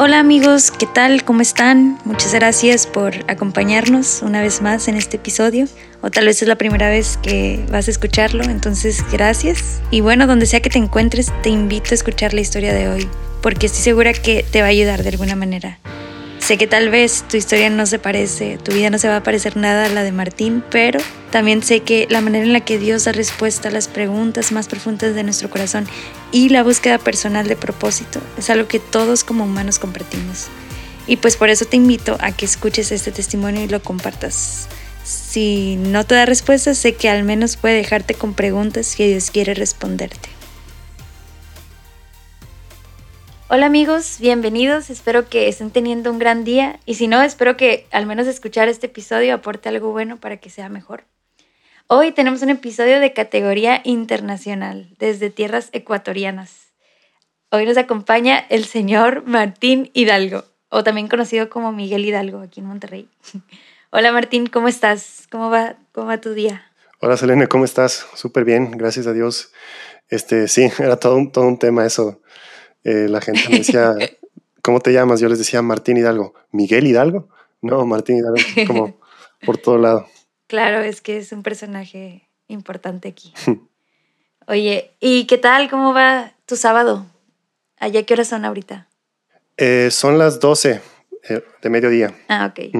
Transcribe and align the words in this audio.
Hola 0.00 0.20
amigos, 0.20 0.70
¿qué 0.70 0.86
tal? 0.86 1.24
¿Cómo 1.24 1.40
están? 1.40 1.98
Muchas 2.04 2.32
gracias 2.32 2.86
por 2.86 3.14
acompañarnos 3.26 4.22
una 4.22 4.40
vez 4.40 4.62
más 4.62 4.86
en 4.86 4.94
este 4.94 5.16
episodio. 5.16 5.66
O 6.02 6.10
tal 6.12 6.26
vez 6.26 6.40
es 6.40 6.46
la 6.46 6.54
primera 6.54 6.88
vez 6.88 7.16
que 7.20 7.66
vas 7.72 7.88
a 7.88 7.90
escucharlo, 7.90 8.44
entonces 8.44 9.04
gracias. 9.10 9.80
Y 9.90 10.00
bueno, 10.00 10.28
donde 10.28 10.46
sea 10.46 10.60
que 10.60 10.70
te 10.70 10.78
encuentres, 10.78 11.32
te 11.42 11.50
invito 11.50 11.90
a 11.90 11.94
escuchar 11.94 12.32
la 12.32 12.42
historia 12.42 12.72
de 12.72 12.86
hoy, 12.86 13.08
porque 13.42 13.66
estoy 13.66 13.82
segura 13.82 14.12
que 14.12 14.44
te 14.48 14.60
va 14.60 14.68
a 14.68 14.70
ayudar 14.70 15.02
de 15.02 15.08
alguna 15.08 15.34
manera. 15.34 15.80
Sé 16.38 16.58
que 16.58 16.68
tal 16.68 16.90
vez 16.90 17.24
tu 17.28 17.36
historia 17.36 17.68
no 17.68 17.84
se 17.84 17.98
parece, 17.98 18.56
tu 18.58 18.72
vida 18.72 18.90
no 18.90 18.98
se 18.98 19.08
va 19.08 19.16
a 19.16 19.22
parecer 19.24 19.56
nada 19.56 19.86
a 19.86 19.88
la 19.88 20.04
de 20.04 20.12
Martín, 20.12 20.62
pero 20.70 21.00
también 21.32 21.60
sé 21.64 21.80
que 21.80 22.06
la 22.08 22.20
manera 22.20 22.44
en 22.44 22.52
la 22.52 22.60
que 22.60 22.78
Dios 22.78 23.04
da 23.04 23.10
respuesta 23.10 23.68
a 23.68 23.72
las 23.72 23.88
preguntas 23.88 24.52
más 24.52 24.68
profundas 24.68 25.16
de 25.16 25.24
nuestro 25.24 25.50
corazón 25.50 25.88
y 26.30 26.50
la 26.50 26.62
búsqueda 26.62 26.98
personal 26.98 27.48
de 27.48 27.56
propósito 27.56 28.20
es 28.36 28.50
algo 28.50 28.68
que 28.68 28.80
todos 28.80 29.24
como 29.24 29.44
humanos 29.44 29.78
compartimos. 29.78 30.48
Y 31.06 31.16
pues 31.16 31.36
por 31.36 31.48
eso 31.48 31.64
te 31.64 31.76
invito 31.76 32.18
a 32.20 32.32
que 32.32 32.44
escuches 32.44 32.92
este 32.92 33.10
testimonio 33.12 33.62
y 33.62 33.68
lo 33.68 33.82
compartas. 33.82 34.68
Si 35.04 35.76
no 35.76 36.04
te 36.04 36.14
da 36.14 36.26
respuesta, 36.26 36.74
sé 36.74 36.94
que 36.94 37.08
al 37.08 37.24
menos 37.24 37.56
puede 37.56 37.76
dejarte 37.76 38.12
con 38.12 38.34
preguntas 38.34 38.94
que 38.94 39.08
Dios 39.08 39.30
quiere 39.30 39.54
responderte. 39.54 40.28
Hola 43.48 43.64
amigos, 43.64 44.18
bienvenidos. 44.20 44.90
Espero 44.90 45.30
que 45.30 45.48
estén 45.48 45.70
teniendo 45.70 46.10
un 46.10 46.18
gran 46.18 46.44
día 46.44 46.80
y 46.84 46.96
si 46.96 47.08
no, 47.08 47.22
espero 47.22 47.56
que 47.56 47.86
al 47.90 48.04
menos 48.04 48.26
escuchar 48.26 48.68
este 48.68 48.88
episodio 48.88 49.34
aporte 49.34 49.70
algo 49.70 49.90
bueno 49.90 50.18
para 50.18 50.36
que 50.36 50.50
sea 50.50 50.68
mejor. 50.68 51.04
Hoy 51.90 52.12
tenemos 52.12 52.42
un 52.42 52.50
episodio 52.50 53.00
de 53.00 53.14
categoría 53.14 53.80
internacional, 53.82 54.94
desde 54.98 55.30
tierras 55.30 55.70
ecuatorianas. 55.72 56.74
Hoy 57.50 57.64
nos 57.64 57.78
acompaña 57.78 58.44
el 58.50 58.66
señor 58.66 59.22
Martín 59.24 59.90
Hidalgo, 59.94 60.44
o 60.68 60.84
también 60.84 61.08
conocido 61.08 61.48
como 61.48 61.72
Miguel 61.72 62.04
Hidalgo 62.04 62.40
aquí 62.40 62.60
en 62.60 62.66
Monterrey. 62.66 63.08
Hola 63.90 64.12
Martín, 64.12 64.48
¿cómo 64.48 64.68
estás? 64.68 65.28
¿Cómo 65.30 65.48
va, 65.48 65.76
cómo 65.92 66.08
va 66.08 66.20
tu 66.20 66.34
día? 66.34 66.70
Hola 67.00 67.16
Selene, 67.16 67.46
¿cómo 67.46 67.64
estás? 67.64 68.06
Súper 68.12 68.44
bien, 68.44 68.72
gracias 68.72 69.06
a 69.06 69.14
Dios. 69.14 69.50
Este, 70.10 70.46
sí, 70.46 70.70
era 70.78 70.98
todo 70.98 71.16
un, 71.16 71.32
todo 71.32 71.46
un 71.46 71.58
tema 71.58 71.86
eso 71.86 72.20
eh, 72.84 73.06
la 73.08 73.22
gente 73.22 73.48
me 73.48 73.60
decía, 73.60 73.94
¿cómo 74.60 74.80
te 74.80 74.92
llamas? 74.92 75.20
Yo 75.20 75.30
les 75.30 75.38
decía 75.38 75.62
Martín 75.62 75.96
Hidalgo. 75.96 76.34
¿Miguel 76.52 76.86
Hidalgo? 76.86 77.30
No, 77.62 77.86
Martín 77.86 78.18
Hidalgo, 78.18 78.36
como 78.66 79.00
por 79.46 79.56
todo 79.56 79.78
lado. 79.78 80.06
Claro, 80.48 80.80
es 80.80 81.00
que 81.00 81.18
es 81.18 81.30
un 81.30 81.42
personaje 81.42 82.28
importante 82.48 83.08
aquí. 83.08 83.32
Oye, 84.48 84.90
¿y 84.98 85.26
qué 85.26 85.38
tal? 85.38 85.70
¿Cómo 85.70 85.94
va 85.94 86.32
tu 86.46 86.56
sábado? 86.56 87.06
¿Allá 87.76 88.02
qué 88.04 88.14
horas 88.14 88.28
son 88.28 88.44
ahorita? 88.44 88.88
Eh, 89.56 89.90
son 89.90 90.18
las 90.18 90.40
12 90.40 90.80
eh, 91.28 91.44
de 91.62 91.70
mediodía. 91.70 92.14
Ah, 92.28 92.50
ok. 92.50 92.72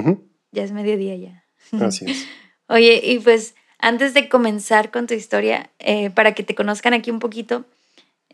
Ya 0.50 0.64
es 0.64 0.72
mediodía 0.72 1.14
ya. 1.14 1.44
Así 1.84 2.10
es. 2.10 2.26
Oye, 2.68 3.00
y 3.04 3.18
pues 3.20 3.54
antes 3.78 4.14
de 4.14 4.28
comenzar 4.28 4.90
con 4.90 5.06
tu 5.06 5.14
historia, 5.14 5.70
para 6.14 6.34
que 6.34 6.42
te 6.42 6.54
conozcan 6.54 6.94
aquí 6.94 7.10
un 7.10 7.20
poquito, 7.20 7.64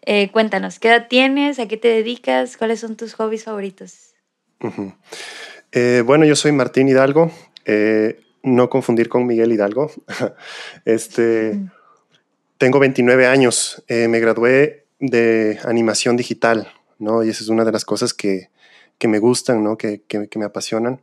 eh, 0.07 0.31
cuéntanos, 0.31 0.79
¿qué 0.79 0.89
edad 0.89 1.09
tienes? 1.09 1.59
¿A 1.59 1.67
qué 1.67 1.77
te 1.77 1.89
dedicas? 1.89 2.57
¿Cuáles 2.57 2.81
son 2.81 2.97
tus 2.97 3.15
hobbies 3.15 3.45
favoritos? 3.45 4.15
Eh, 5.73 6.03
bueno, 6.05 6.25
yo 6.25 6.37
soy 6.37 6.53
Martín 6.53 6.89
Hidalgo. 6.89 7.31
Eh, 8.45 8.49
no 8.49 8.69
confundir 8.71 9.09
con 9.09 9.27
Miguel 9.27 9.53
Hidalgo. 9.53 9.91
este, 10.85 11.61
Tengo 12.59 12.79
29 12.79 13.27
años. 13.27 13.83
me 13.89 14.21
gradué 14.21 14.87
de 15.01 15.59
animación 15.65 16.17
digital, 16.17 16.69
¿no? 16.99 17.25
Y 17.25 17.31
esa 17.31 17.43
es 17.43 17.49
una 17.49 17.65
de 17.65 17.73
las 17.73 17.85
cosas 17.85 18.15
que, 18.15 18.51
que 18.99 19.09
me 19.09 19.19
gustan, 19.19 19.65
¿no? 19.65 19.77
Que, 19.77 20.03
que, 20.07 20.39
me 20.39 20.45
apasionan. 20.45 21.01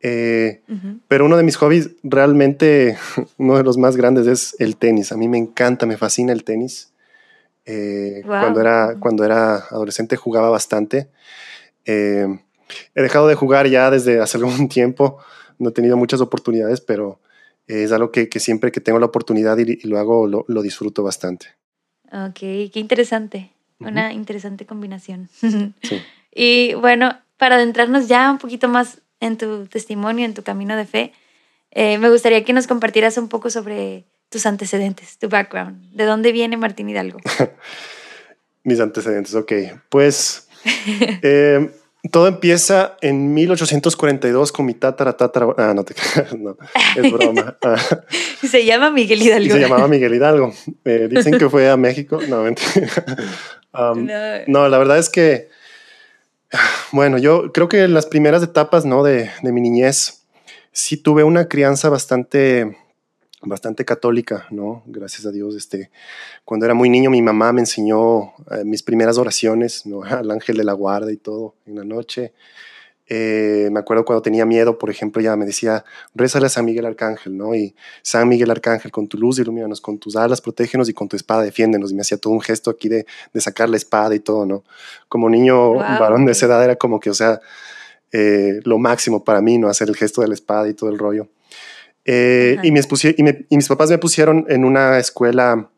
Pero 0.00 1.24
uno 1.24 1.36
de 1.36 1.42
mis 1.42 1.56
hobbies, 1.56 1.90
realmente 2.02 2.98
uno 3.38 3.56
de 3.56 3.64
los 3.64 3.78
más 3.78 3.96
grandes, 3.96 4.26
es 4.26 4.56
el 4.58 4.76
tenis. 4.76 5.12
A 5.12 5.16
mí 5.16 5.28
me 5.28 5.38
encanta, 5.38 5.86
me 5.86 5.96
fascina 5.96 6.32
el 6.32 6.44
tenis. 6.44 6.92
Eh, 7.64 8.22
cuando, 8.26 8.60
era, 8.60 8.96
cuando 8.98 9.24
era 9.24 9.56
adolescente 9.56 10.16
jugaba 10.16 10.50
bastante. 10.50 11.08
Eh, 11.84 12.26
he 12.94 13.02
dejado 13.02 13.28
de 13.28 13.34
jugar 13.34 13.68
ya 13.68 13.90
desde 13.90 14.20
hace 14.20 14.38
algún 14.38 14.68
tiempo. 14.68 15.18
No 15.62 15.70
he 15.70 15.72
tenido 15.72 15.96
muchas 15.96 16.20
oportunidades, 16.20 16.80
pero 16.80 17.20
es 17.66 17.92
algo 17.92 18.10
que, 18.10 18.28
que 18.28 18.40
siempre 18.40 18.72
que 18.72 18.80
tengo 18.80 18.98
la 18.98 19.06
oportunidad 19.06 19.56
y, 19.58 19.86
lo 19.86 19.98
hago, 19.98 20.26
lo, 20.26 20.44
lo, 20.48 20.62
disfruto 20.62 21.02
bastante. 21.02 21.46
Ok, 22.10 22.38
qué 22.38 22.72
interesante. 22.74 23.52
Una 23.78 24.12
interesante 24.12 24.66
combinación. 24.66 25.28
Y 26.34 26.72
bueno, 26.72 27.14
para 27.36 27.56
adentrarnos 27.56 28.08
ya 28.08 28.30
un 28.30 28.38
poquito 28.38 28.66
más 28.66 29.02
en 29.20 29.36
tu 29.36 29.66
testimonio, 29.66 30.24
en 30.24 30.32
tu 30.32 30.42
camino 30.42 30.74
de 30.78 30.86
fe, 30.86 31.12
eh, 31.70 31.98
me 31.98 32.08
gustaría 32.08 32.42
que 32.42 32.54
nos 32.54 32.66
compartieras 32.66 33.18
un 33.18 33.28
poco 33.28 33.50
sobre 33.50 34.06
tus 34.30 34.46
antecedentes, 34.46 35.18
tu 35.18 35.28
background. 35.28 35.92
¿De 35.92 36.04
dónde 36.04 36.32
viene 36.32 36.56
Martín 36.56 36.88
Hidalgo? 36.88 37.18
Mis 38.64 38.80
antecedentes, 38.80 39.34
ok. 39.34 39.52
Pues 39.90 40.48
eh, 41.22 41.70
todo 42.10 42.26
empieza 42.26 42.96
en 43.00 43.32
1842 43.32 44.50
con 44.50 44.66
mi 44.66 44.74
tatara, 44.74 45.16
tatara. 45.16 45.46
Ah, 45.56 45.72
no 45.74 45.84
te 45.84 45.94
no, 46.36 46.56
es 46.96 47.12
broma. 47.12 47.56
Ah. 47.62 47.76
se 48.48 48.64
llama 48.64 48.90
Miguel 48.90 49.22
Hidalgo. 49.22 49.54
se 49.54 49.60
llamaba 49.60 49.86
Miguel 49.88 50.14
Hidalgo. 50.14 50.52
Eh, 50.84 51.08
dicen 51.10 51.38
que 51.38 51.48
fue 51.48 51.70
a 51.70 51.76
México. 51.76 52.20
No, 52.28 52.42
mentira. 52.42 52.88
Um, 53.74 54.06
no. 54.48 54.68
la 54.68 54.76
verdad 54.76 54.98
es 54.98 55.08
que, 55.08 55.48
bueno, 56.90 57.16
yo 57.16 57.52
creo 57.52 57.70
que 57.70 57.84
en 57.84 57.94
las 57.94 58.04
primeras 58.04 58.42
etapas 58.42 58.84
¿no? 58.84 59.02
de, 59.02 59.30
de 59.40 59.50
mi 59.50 59.62
niñez 59.62 60.24
sí 60.72 60.98
tuve 60.98 61.24
una 61.24 61.48
crianza 61.48 61.88
bastante 61.88 62.76
bastante 63.42 63.84
católica, 63.84 64.46
¿no? 64.50 64.82
Gracias 64.86 65.26
a 65.26 65.30
Dios. 65.30 65.54
Este, 65.56 65.90
cuando 66.44 66.66
era 66.66 66.74
muy 66.74 66.88
niño, 66.88 67.10
mi 67.10 67.22
mamá 67.22 67.52
me 67.52 67.60
enseñó 67.60 68.32
eh, 68.50 68.64
mis 68.64 68.82
primeras 68.82 69.18
oraciones, 69.18 69.86
¿no? 69.86 70.02
Al 70.04 70.30
ángel 70.30 70.56
de 70.56 70.64
la 70.64 70.72
guarda 70.72 71.12
y 71.12 71.16
todo 71.16 71.54
en 71.66 71.76
la 71.76 71.84
noche. 71.84 72.32
Eh, 73.08 73.68
me 73.70 73.80
acuerdo 73.80 74.04
cuando 74.04 74.22
tenía 74.22 74.46
miedo, 74.46 74.78
por 74.78 74.88
ejemplo, 74.88 75.20
ya 75.20 75.36
me 75.36 75.44
decía, 75.44 75.84
rézale 76.14 76.46
a 76.46 76.48
San 76.48 76.64
Miguel 76.64 76.86
Arcángel, 76.86 77.36
¿no? 77.36 77.54
Y 77.54 77.74
San 78.02 78.28
Miguel 78.28 78.50
Arcángel, 78.50 78.90
con 78.90 79.06
tu 79.06 79.18
luz 79.18 79.38
ilumínanos, 79.38 79.80
con 79.80 79.98
tus 79.98 80.16
alas 80.16 80.40
protégenos 80.40 80.88
y 80.88 80.94
con 80.94 81.08
tu 81.08 81.16
espada 81.16 81.42
defiéndenos. 81.42 81.90
Y 81.92 81.94
me 81.94 82.00
hacía 82.00 82.16
todo 82.16 82.32
un 82.32 82.40
gesto 82.40 82.70
aquí 82.70 82.88
de, 82.88 83.04
de 83.34 83.40
sacar 83.40 83.68
la 83.68 83.76
espada 83.76 84.14
y 84.14 84.20
todo, 84.20 84.46
¿no? 84.46 84.64
Como 85.08 85.28
niño 85.28 85.74
varón 85.74 86.24
de 86.24 86.32
esa 86.32 86.46
edad 86.46 86.64
era 86.64 86.76
como 86.76 87.00
que, 87.00 87.10
o 87.10 87.14
sea, 87.14 87.40
eh, 88.12 88.60
lo 88.64 88.78
máximo 88.78 89.24
para 89.24 89.40
mí, 89.40 89.58
¿no? 89.58 89.68
Hacer 89.68 89.88
el 89.88 89.96
gesto 89.96 90.20
de 90.20 90.28
la 90.28 90.34
espada 90.34 90.68
y 90.68 90.74
todo 90.74 90.90
el 90.90 90.98
rollo. 90.98 91.28
Eh, 92.04 92.58
y, 92.62 92.72
mis 92.72 92.88
mis 93.50 93.68
papás 93.68 93.90
me 93.90 93.98
pusieron 93.98 94.44
en 94.48 94.64
una 94.64 94.98
escuela 94.98 95.70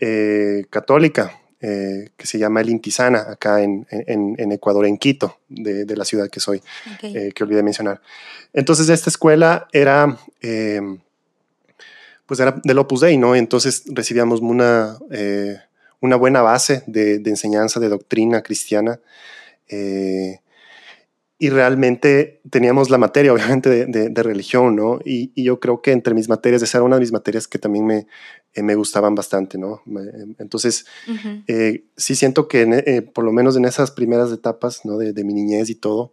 eh, 0.00 0.64
católica 0.70 1.38
eh, 1.60 2.10
que 2.16 2.26
se 2.26 2.38
llama 2.38 2.60
El 2.60 2.70
Intisana, 2.70 3.26
acá 3.28 3.62
en, 3.62 3.86
Ecuador, 4.52 4.86
en 4.86 4.98
Quito, 4.98 5.38
de, 5.48 5.96
la 5.96 6.04
ciudad 6.04 6.28
que 6.28 6.40
soy, 6.40 6.60
que 7.00 7.44
olvidé 7.44 7.62
mencionar. 7.62 8.00
Entonces, 8.52 8.88
esta 8.88 9.10
escuela 9.10 9.68
era, 9.72 10.18
pues 12.26 12.40
era 12.40 12.60
del 12.64 12.78
Opus 12.78 13.02
Dei, 13.02 13.16
¿no? 13.16 13.36
Entonces 13.36 13.84
recibíamos 13.86 14.40
una, 14.40 14.98
una 16.00 16.16
buena 16.16 16.42
base 16.42 16.82
de, 16.88 17.20
de, 17.20 17.30
enseñanza, 17.30 17.78
de 17.78 17.88
doctrina 17.88 18.42
cristiana 18.42 18.98
y 21.42 21.50
realmente 21.50 22.40
teníamos 22.50 22.88
la 22.88 22.98
materia, 22.98 23.32
obviamente, 23.32 23.86
de, 23.86 24.22
religión, 24.22 24.76
¿no? 24.76 25.00
Y, 25.04 25.32
yo 25.42 25.58
creo 25.58 25.82
que 25.82 25.90
entre 25.90 26.14
mis 26.14 26.28
materias, 26.28 26.62
esa 26.62 26.78
era 26.78 26.84
una 26.84 26.94
de 26.94 27.00
mis 27.00 27.10
materias 27.10 27.48
que 27.48 27.58
también 27.58 27.84
me, 27.84 28.06
eh, 28.54 28.62
me 28.62 28.76
gustaban 28.76 29.16
bastante, 29.16 29.58
¿no? 29.58 29.82
entonces, 30.38 30.86
eh, 31.48 31.82
sí 31.96 32.14
siento 32.14 32.46
que 32.46 32.62
eh, 32.86 33.02
por 33.02 33.24
lo 33.24 33.32
menos 33.32 33.56
en 33.56 33.64
esas 33.64 33.90
primeras 33.90 34.30
etapas, 34.30 34.84
¿no? 34.84 34.98
De, 34.98 35.24
mi 35.24 35.34
niñez 35.34 35.68
y 35.68 35.74
todo, 35.74 36.12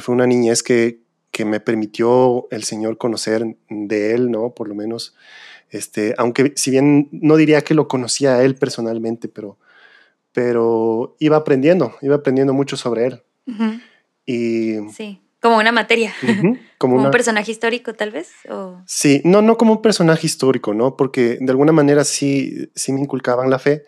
fue 0.00 0.14
una 0.14 0.26
niñez 0.26 0.62
que, 0.62 1.02
que 1.30 1.44
me 1.44 1.60
permitió 1.60 2.48
el 2.50 2.64
Señor 2.64 2.96
conocer 2.96 3.58
de 3.68 4.14
Él, 4.14 4.30
¿no? 4.30 4.54
Por 4.54 4.68
lo 4.68 4.74
menos, 4.74 5.14
este, 5.68 6.14
aunque 6.16 6.54
si 6.56 6.70
bien 6.70 7.10
no 7.12 7.36
diría 7.36 7.60
que 7.60 7.74
lo 7.74 7.88
conocía 7.88 8.36
a 8.36 8.42
Él 8.42 8.54
personalmente, 8.54 9.28
pero, 9.28 9.58
pero 10.32 11.14
iba 11.18 11.36
aprendiendo, 11.36 11.94
iba 12.00 12.16
aprendiendo 12.16 12.54
mucho 12.54 12.78
sobre 12.78 13.04
Él. 13.04 13.22
Y, 14.26 14.74
sí, 14.94 15.20
como 15.40 15.58
una 15.58 15.72
materia, 15.72 16.12
como, 16.78 16.96
un 17.04 17.10
personaje 17.10 17.52
histórico 17.52 17.94
tal 17.94 18.10
vez. 18.10 18.30
¿o? 18.50 18.82
Sí, 18.86 19.22
no, 19.24 19.42
no 19.42 19.56
como 19.56 19.72
un 19.72 19.82
personaje 19.82 20.26
histórico, 20.26 20.74
¿no? 20.74 20.96
Porque 20.96 21.38
de 21.40 21.50
alguna 21.50 21.72
manera 21.72 22.04
sí, 22.04 22.68
sí 22.74 22.92
me 22.92 23.00
inculcaban 23.00 23.48
la 23.48 23.58
fe, 23.58 23.84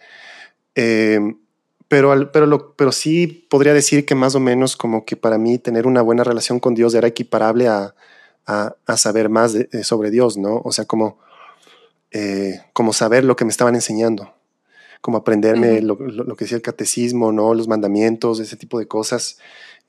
em, 0.75 1.39
pero, 1.89 2.31
pero, 2.33 2.47
lo, 2.47 2.77
pero 2.77 2.93
sí 2.93 3.27
podría 3.51 3.75
decir 3.75 4.05
que 4.07 4.15
más 4.15 4.35
o 4.35 4.41
menos 4.41 4.77
como 4.77 5.05
que 5.05 5.17
para 5.17 5.39
mí 5.39 5.59
tener 5.59 5.87
una 5.87 6.03
buena 6.03 6.23
relación 6.23 6.61
con 6.61 6.75
Dios 6.75 6.95
era 6.95 7.09
equiparable 7.09 7.67
a, 7.67 7.95
a, 8.49 8.97
saber 8.97 9.29
más 9.29 9.55
sobre 9.83 10.11
Dios, 10.11 10.39
¿no? 10.39 10.63
O 10.65 10.73
sea, 10.73 10.87
como, 10.87 11.19
eh, 12.11 12.61
como 12.73 12.93
saber 12.93 13.25
lo 13.25 13.37
que 13.37 13.45
me 13.45 13.51
estaban 13.51 13.75
enseñando. 13.75 14.35
como 15.01 15.19
aprenderme 15.19 15.81
lo, 15.81 15.97
que 15.97 16.45
decía 16.45 16.57
el 16.57 16.63
catecismo, 16.63 17.31
¿no? 17.31 17.55
Los 17.55 17.69
mandamientos, 17.69 18.41
ese 18.41 18.57
tipo 18.57 18.79
de 18.79 18.89
cosas 18.89 19.39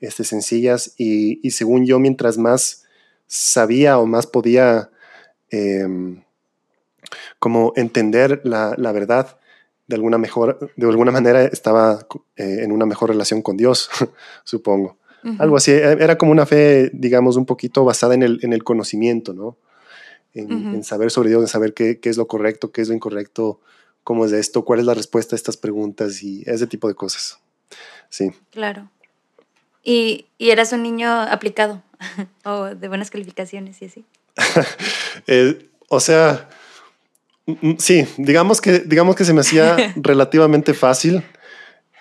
este, 0.00 0.24
sencillas. 0.24 0.94
Y, 0.96 1.50
según 1.50 1.86
yo, 1.86 1.98
mientras 1.98 2.38
más 2.38 2.84
sabía 3.26 3.98
o 3.98 4.06
más 4.06 4.26
podía 4.26 4.90
em, 5.50 6.22
como 7.38 7.72
entender 7.76 8.40
la, 8.44 8.92
verdad, 8.92 9.38
de 9.86 9.96
alguna, 9.96 10.18
mejor, 10.18 10.72
de 10.76 10.86
alguna 10.86 11.12
manera 11.12 11.44
estaba 11.44 12.06
eh, 12.36 12.60
en 12.62 12.72
una 12.72 12.86
mejor 12.86 13.10
relación 13.10 13.42
con 13.42 13.56
Dios, 13.56 13.90
supongo. 14.44 14.98
Algo 15.38 15.56
así, 15.56 15.70
e, 15.70 15.82
era 15.82 16.16
como 16.16 16.32
una 16.32 16.46
fe, 16.46 16.90
digamos, 16.94 17.36
un 17.36 17.44
poquito 17.44 17.84
basada 17.84 18.14
en 18.14 18.22
el, 18.22 18.38
en 18.42 18.52
el 18.52 18.64
conocimiento, 18.64 19.34
¿no? 19.34 19.56
En, 20.32 20.84
saber 20.84 21.10
sobre 21.10 21.28
Dios, 21.28 21.42
en 21.42 21.48
saber 21.48 21.74
qué, 21.74 21.98
qué, 21.98 22.08
es 22.08 22.16
lo 22.16 22.28
correcto, 22.28 22.70
qué 22.70 22.82
es 22.82 22.88
lo 22.88 22.94
incorrecto, 22.94 23.60
cómo 24.04 24.24
es 24.24 24.32
esto, 24.32 24.64
cuál 24.64 24.78
es 24.78 24.86
la 24.86 24.94
respuesta 24.94 25.34
a 25.34 25.36
estas 25.36 25.56
preguntas 25.56 26.22
y 26.22 26.44
ese 26.46 26.68
tipo 26.68 26.86
de 26.86 26.94
cosas. 26.94 27.40
Sí. 28.08 28.30
Claro. 28.50 28.88
Y, 29.82 30.26
y 30.38 30.50
eras 30.50 30.72
un 30.72 30.82
niño 30.82 31.10
aplicado 31.10 31.82
o 32.44 32.74
de 32.74 32.88
buenas 32.88 33.10
calificaciones 33.10 33.80
y 33.82 33.86
así. 33.86 34.04
Eh, 35.26 35.68
o 35.88 36.00
sea, 36.00 36.48
sí, 37.78 38.06
digamos 38.16 38.60
que, 38.60 38.80
digamos 38.80 39.16
que 39.16 39.24
se 39.24 39.34
me 39.34 39.40
hacía 39.40 39.76
relativamente 39.96 40.72
fácil 40.72 41.22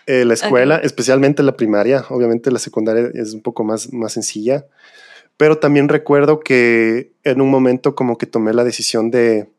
eh, 0.06 0.26
la 0.26 0.34
escuela, 0.34 0.78
especialmente 0.78 1.44
la 1.44 1.58
primaria. 1.58 2.06
Obviamente 2.10 2.52
la 2.52 2.60
secundaria 2.60 3.12
es 3.14 3.34
un 3.34 3.42
poco 3.42 3.64
más, 3.64 3.92
más 3.94 4.14
sencilla. 4.14 4.66
Pero 5.38 5.58
también 5.58 5.88
recuerdo 5.88 6.40
que 6.40 7.14
en 7.24 7.42
un 7.42 7.50
momento 7.50 7.96
como 7.96 8.18
que 8.18 8.26
tomé 8.26 8.54
la 8.54 8.64
decisión 8.64 9.12
de, 9.12 9.50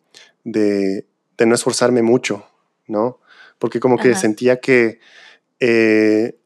de, 0.45 1.07
no 1.39 1.55
esforzarme 1.55 2.03
mucho, 2.03 2.45
¿no? 2.87 3.21
Porque 3.59 3.81
como 3.81 3.97
que 3.97 4.15
sentía 4.15 4.61
que 4.61 5.01
eh, 5.59 6.40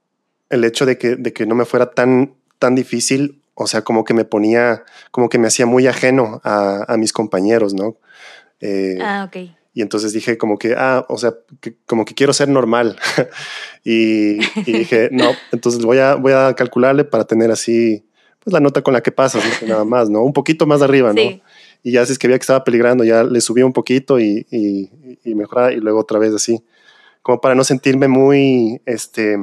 el 0.54 0.64
hecho 0.64 0.86
de 0.86 0.98
que, 0.98 1.16
de 1.16 1.32
que 1.32 1.46
no 1.46 1.54
me 1.54 1.64
fuera 1.64 1.90
tan, 1.90 2.34
tan 2.58 2.74
difícil, 2.74 3.42
o 3.54 3.66
sea, 3.66 3.82
como 3.82 4.04
que 4.04 4.14
me 4.14 4.24
ponía, 4.24 4.84
como 5.10 5.28
que 5.28 5.38
me 5.38 5.48
hacía 5.48 5.66
muy 5.66 5.86
ajeno 5.86 6.40
a, 6.44 6.92
a 6.92 6.96
mis 6.96 7.12
compañeros, 7.12 7.74
¿no? 7.74 7.96
Eh, 8.60 8.98
ah, 9.00 9.28
ok. 9.28 9.50
Y 9.74 9.82
entonces 9.82 10.12
dije 10.12 10.38
como 10.38 10.56
que, 10.56 10.74
ah, 10.76 11.04
o 11.08 11.18
sea, 11.18 11.34
como 11.86 12.04
que 12.04 12.14
quiero 12.14 12.32
ser 12.32 12.48
normal. 12.48 12.96
y, 13.84 14.38
y, 14.66 14.72
dije, 14.72 15.08
no, 15.12 15.32
entonces 15.52 15.84
voy 15.84 15.98
a, 15.98 16.14
voy 16.14 16.32
a 16.32 16.54
calcularle 16.54 17.04
para 17.04 17.24
tener 17.24 17.50
así 17.50 18.06
pues 18.42 18.52
la 18.52 18.60
nota 18.60 18.82
con 18.82 18.94
la 18.94 19.02
que 19.02 19.10
pasas, 19.10 19.42
nada 19.66 19.84
más, 19.84 20.10
¿no? 20.10 20.22
Un 20.22 20.32
poquito 20.32 20.66
más 20.66 20.82
arriba, 20.82 21.12
¿no? 21.12 21.20
Y 21.82 21.92
ya 21.92 22.06
si 22.06 22.12
es 22.12 22.18
que 22.18 22.28
veía 22.28 22.38
que 22.38 22.42
estaba 22.42 22.64
peligrando, 22.64 23.04
ya 23.04 23.24
le 23.24 23.40
subía 23.40 23.66
un 23.66 23.72
poquito 23.72 24.20
y, 24.20 24.46
y, 24.50 24.90
y 25.24 25.34
mejoraba 25.34 25.72
y 25.72 25.76
luego 25.76 26.00
otra 26.00 26.18
vez 26.18 26.32
así, 26.32 26.62
como 27.22 27.40
para 27.40 27.54
no 27.54 27.64
sentirme 27.64 28.08
muy, 28.08 28.80
este... 28.86 29.36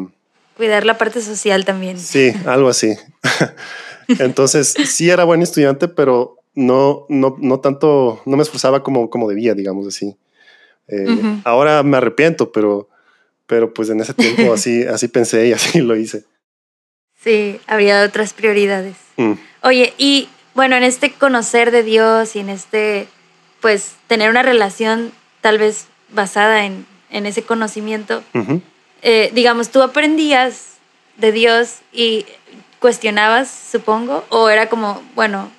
Cuidar 0.57 0.85
la 0.85 0.97
parte 0.97 1.21
social 1.21 1.65
también. 1.65 1.99
Sí, 1.99 2.33
algo 2.45 2.69
así. 2.69 2.95
Entonces, 4.07 4.73
sí 4.85 5.09
era 5.09 5.23
buen 5.23 5.41
estudiante, 5.41 5.87
pero 5.87 6.37
no, 6.53 7.05
no, 7.09 7.35
no 7.39 7.59
tanto, 7.59 8.21
no 8.25 8.37
me 8.37 8.43
esforzaba 8.43 8.83
como, 8.83 9.09
como 9.09 9.29
debía, 9.29 9.53
digamos 9.53 9.87
así. 9.87 10.15
Eh, 10.87 11.39
ahora 11.45 11.83
me 11.83 11.97
arrepiento, 11.97 12.51
pero, 12.51 12.89
pero 13.47 13.73
pues 13.73 13.89
en 13.89 14.01
ese 14.01 14.13
tiempo 14.13 14.53
así, 14.53 14.83
así 14.83 15.07
pensé 15.07 15.47
y 15.47 15.53
así 15.53 15.79
lo 15.79 15.95
hice. 15.95 16.25
Sí, 17.23 17.59
había 17.67 18.03
otras 18.03 18.33
prioridades. 18.33 18.95
Mm. 19.17 19.33
Oye, 19.63 19.93
y 19.97 20.27
bueno, 20.53 20.75
en 20.75 20.83
este 20.83 21.13
conocer 21.13 21.71
de 21.71 21.83
Dios 21.83 22.35
y 22.35 22.39
en 22.39 22.49
este, 22.49 23.07
pues, 23.61 23.93
tener 24.07 24.29
una 24.29 24.43
relación 24.43 25.11
tal 25.39 25.57
vez 25.57 25.85
basada 26.09 26.65
en, 26.65 26.85
en 27.09 27.25
ese 27.25 27.43
conocimiento, 27.43 28.23
eh, 29.01 29.31
digamos, 29.33 29.69
tú 29.69 29.81
aprendías 29.81 30.77
de 31.17 31.31
Dios 31.31 31.77
y 31.91 32.25
cuestionabas, 32.79 33.49
supongo, 33.71 34.25
o 34.29 34.49
era 34.49 34.69
como, 34.69 35.01
bueno, 35.15 35.51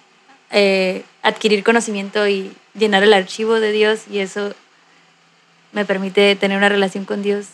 eh, 0.51 1.05
adquirir 1.23 1.65
conocimiento 1.65 2.27
y 2.29 2.53
llenar 2.75 3.03
el 3.03 3.13
archivo 3.13 3.61
de 3.61 3.73
Dios 3.73 4.03
y 4.11 4.19
eso 4.19 4.55
me 5.73 5.85
permite 5.85 6.37
tener 6.37 6.59
una 6.59 6.69
relación 6.69 7.05
con 7.05 7.23
Dios. 7.23 7.47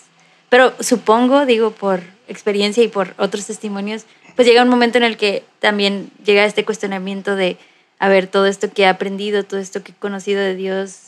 Pero 0.48 0.72
supongo, 0.80 1.46
digo, 1.46 1.70
por 1.70 2.00
experiencia 2.28 2.82
y 2.82 2.88
por 2.88 3.14
otros 3.18 3.46
testimonios, 3.46 4.04
pues 4.36 4.48
llega 4.48 4.62
un 4.62 4.68
momento 4.68 4.98
en 4.98 5.04
el 5.04 5.16
que 5.16 5.44
también 5.60 6.10
llega 6.24 6.44
este 6.44 6.64
cuestionamiento 6.64 7.36
de, 7.36 7.58
a 7.98 8.08
ver, 8.08 8.26
todo 8.26 8.46
esto 8.46 8.70
que 8.72 8.82
he 8.82 8.86
aprendido, 8.86 9.44
todo 9.44 9.60
esto 9.60 9.82
que 9.82 9.92
he 9.92 9.94
conocido 9.94 10.40
de 10.40 10.54
Dios, 10.54 11.00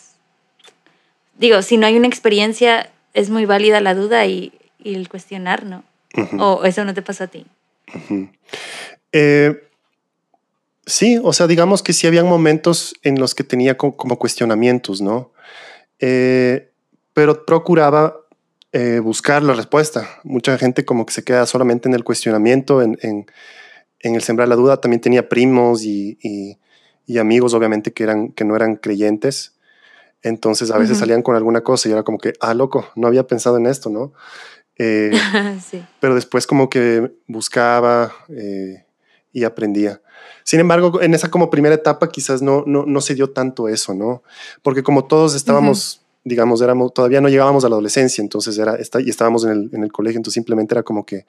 digo, 1.39 1.63
si 1.63 1.77
no 1.77 1.87
hay 1.87 1.97
una 1.97 2.09
experiencia, 2.09 2.91
es 3.15 3.31
muy 3.31 3.47
válida 3.47 3.81
la 3.81 3.95
duda 3.95 4.27
y, 4.27 4.53
el 4.85 5.09
cuestionar, 5.09 5.65
¿no? 5.65 5.85
O 6.39 6.65
eso 6.65 6.85
no 6.85 6.95
te 6.95 7.03
pasa 7.03 7.25
a 7.25 7.27
ti. 7.29 7.47
Eh, 9.13 9.61
sí, 10.87 11.19
o 11.23 11.33
sea, 11.33 11.47
digamos 11.47 11.83
que 11.83 11.93
sí 11.93 12.07
habían 12.07 12.27
momentos 12.27 12.95
en 13.03 13.19
los 13.19 13.35
que 13.35 13.45
tenía 13.45 13.77
como, 13.77 14.19
cuestionamientos, 14.19 15.01
¿no? 15.01 15.33
Eh, 15.99 16.71
pero 17.13 17.45
procuraba 17.45 18.17
eh, 18.73 19.01
buscar 19.01 19.43
la 19.43 19.55
respuesta. 19.55 20.09
Mucha 20.23 20.57
gente 20.59 20.85
como 20.85 21.07
que 21.07 21.13
se 21.13 21.25
queda 21.25 21.47
solamente 21.47 21.89
en 21.89 21.95
el 21.95 22.05
cuestionamiento, 22.05 22.83
en, 22.83 22.99
en, 23.03 23.27
el 24.15 24.23
sembrar 24.23 24.49
la 24.49 24.57
duda. 24.57 24.81
También 24.81 25.01
tenía 25.01 25.29
primos 25.29 25.83
y, 25.85 26.19
y, 27.07 27.19
amigos, 27.19 27.55
obviamente, 27.55 27.93
que, 27.93 28.05
eran, 28.05 28.29
que 28.29 28.45
no 28.45 28.55
eran 28.55 28.77
creyentes. 28.77 29.57
Entonces 30.23 30.71
a 30.71 30.79
veces 30.79 30.99
salían 30.99 31.23
con 31.23 31.35
alguna 31.35 31.63
cosa 31.63 31.89
y 31.89 31.93
era 31.93 32.03
como 32.03 32.19
que, 32.19 32.35
ah, 32.41 32.53
loco, 32.53 32.87
no 32.95 33.09
había 33.09 33.27
pensado 33.27 33.57
en 33.57 33.67
esto, 33.67 33.89
¿no? 33.89 34.13
Eh, 34.83 35.11
pero 36.01 36.15
después 36.15 36.47
como 36.47 36.71
que 36.71 37.13
buscaba 37.27 38.13
eh, 38.31 38.83
y 39.31 39.45
aprendía. 39.45 40.01
Sin 40.43 40.59
embargo, 40.59 41.03
en 41.03 41.13
esa 41.13 41.31
como 41.31 41.51
primera 41.51 41.75
etapa 41.75 42.09
quizás 42.09 42.41
no, 42.41 42.65
no, 42.67 42.87
no 42.87 43.01
se 43.03 43.15
dio 43.15 43.29
tanto 43.29 43.69
eso, 43.69 43.93
¿no? 43.93 44.23
Porque 44.63 44.83
como 44.83 45.05
todos 45.05 45.35
estábamos 45.35 46.01
digamos, 46.23 46.61
éramos, 46.61 46.93
todavía 46.93 47.21
no 47.23 47.31
llegábamos 47.31 47.65
a 47.65 47.69
la 47.71 47.75
adolescencia, 47.77 48.21
entonces 48.21 48.59
era, 48.59 48.77
y 48.79 49.09
estábamos 49.09 49.45
en 49.45 49.51
el, 49.53 49.71
en 49.73 49.85
el 49.85 49.91
colegio, 49.91 50.19
entonces 50.19 50.35
simplemente 50.35 50.75
era 50.75 50.83
como 50.83 51.05
que 51.07 51.25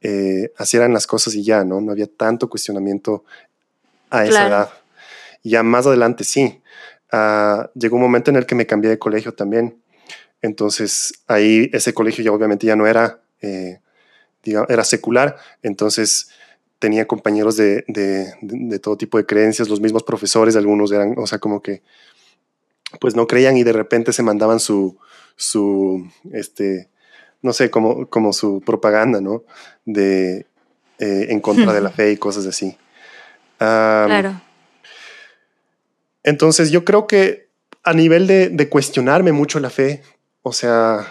eh, 0.00 0.52
así 0.56 0.76
eran 0.76 0.92
las 0.92 1.06
cosas 1.06 1.34
y 1.34 1.42
ya, 1.42 1.64
¿no? 1.64 1.80
No 1.80 1.92
había 1.92 2.06
tanto 2.06 2.48
cuestionamiento 2.48 3.24
a 4.08 4.24
esa 4.24 4.46
edad. 4.46 4.70
Y 5.42 5.50
ya 5.50 5.62
más 5.62 5.86
adelante 5.86 6.24
sí. 6.24 6.60
Ah, 7.12 7.70
llegó 7.74 7.96
un 7.96 8.02
momento 8.02 8.30
en 8.30 8.36
el 8.36 8.46
que 8.46 8.54
me 8.54 8.66
cambié 8.66 8.90
de 8.90 8.98
colegio 8.98 9.34
también. 9.34 9.76
Entonces 10.42 11.22
ahí 11.26 11.70
ese 11.72 11.92
colegio 11.94 12.24
ya 12.24 12.32
obviamente 12.32 12.66
ya 12.66 12.76
no 12.76 12.86
era, 12.86 13.20
eh, 13.42 13.80
digamos, 14.42 14.70
era 14.70 14.84
secular. 14.84 15.36
Entonces 15.62 16.30
tenía 16.78 17.06
compañeros 17.06 17.56
de, 17.56 17.84
de, 17.88 18.32
de, 18.40 18.78
todo 18.78 18.96
tipo 18.96 19.18
de 19.18 19.26
creencias, 19.26 19.68
los 19.68 19.80
mismos 19.80 20.02
profesores, 20.02 20.56
algunos 20.56 20.90
eran, 20.90 21.14
o 21.18 21.26
sea, 21.26 21.38
como 21.38 21.60
que 21.60 21.82
pues 22.98 23.14
no 23.14 23.26
creían 23.26 23.56
y 23.56 23.62
de 23.62 23.72
repente 23.72 24.12
se 24.12 24.22
mandaban 24.22 24.58
su, 24.58 24.96
su 25.36 26.10
este, 26.32 26.88
no 27.42 27.52
sé, 27.52 27.70
como, 27.70 28.08
como 28.08 28.32
su 28.32 28.60
propaganda, 28.62 29.20
¿no? 29.20 29.44
De 29.84 30.46
eh, 30.98 31.26
en 31.28 31.40
contra 31.40 31.72
de 31.72 31.80
la 31.82 31.90
fe 31.96 32.12
y 32.12 32.16
cosas 32.16 32.46
así. 32.46 32.76
claro. 33.58 34.40
Entonces 36.22 36.70
yo 36.70 36.84
creo 36.84 37.06
que 37.06 37.48
a 37.82 37.94
nivel 37.94 38.26
de, 38.26 38.50
de, 38.50 38.68
cuestionarme 38.68 39.32
mucho 39.32 39.58
la 39.58 39.70
fe, 39.70 40.02
o 40.42 40.52
sea, 40.52 41.06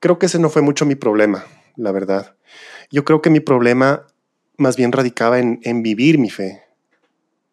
creo 0.00 0.18
que 0.18 0.26
ese 0.26 0.38
no 0.38 0.50
fue 0.50 0.62
mucho 0.62 0.84
mi 0.84 0.94
problema, 0.94 1.44
la 1.76 1.92
verdad. 1.92 2.36
Yo 2.90 3.04
creo 3.04 3.22
que 3.22 3.30
mi 3.30 3.40
problema 3.40 4.06
más 4.56 4.76
bien 4.76 4.92
radicaba 4.92 5.38
en, 5.38 5.60
en 5.62 5.82
vivir 5.82 6.18
mi 6.18 6.30
fe, 6.30 6.62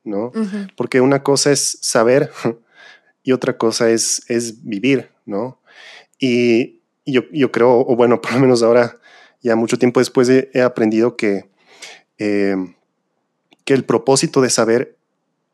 ¿no? 0.04 0.32
Porque 0.76 1.02
una 1.02 1.24
cosa 1.24 1.52
es 1.52 1.78
saber 1.82 2.32
y 3.24 3.32
otra 3.32 3.58
cosa 3.58 3.90
es, 3.90 4.24
es 4.28 4.64
vivir, 4.66 5.10
¿no? 5.26 5.62
Y 6.20 6.82
yo, 7.06 7.24
yo, 7.32 7.52
creo, 7.52 7.80
o 7.80 7.96
bueno, 7.96 8.22
por 8.22 8.34
lo 8.34 8.40
menos 8.40 8.64
ahora, 8.64 8.98
ya 9.42 9.56
mucho 9.56 9.78
tiempo 9.78 10.00
después 10.00 10.30
he, 10.30 10.62
aprendido 10.62 11.16
que, 11.16 11.50
eh, 12.18 12.56
que 13.64 13.74
el 13.74 13.86
propósito 13.86 14.42
de 14.42 14.50
saber, 14.50 14.98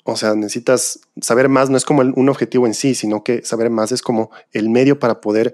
o 0.06 0.16
sea, 0.16 0.36
necesitas 0.36 1.02
saber 1.20 1.50
más, 1.50 1.70
no 1.70 1.78
es 1.78 1.84
como 1.84 2.02
un 2.02 2.30
objetivo 2.30 2.68
en 2.68 2.74
sí, 2.74 2.96
sino 2.96 3.24
que 3.24 3.44
saber 3.44 3.70
más 3.70 3.92
es 3.92 4.02
como 4.02 4.32
el 4.54 4.70
medio 4.70 5.00
para 5.00 5.20
poder 5.20 5.54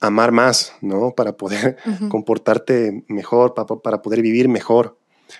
amar 0.00 0.32
más, 0.32 0.72
¿no? 0.80 1.14
Para 1.14 1.36
poder 1.36 1.76
comportarte 2.08 3.04
mejor, 3.08 3.54
para, 3.54 3.66
para 3.66 4.02
poder 4.02 4.22
vivir 4.22 4.48
mejor 4.48 4.96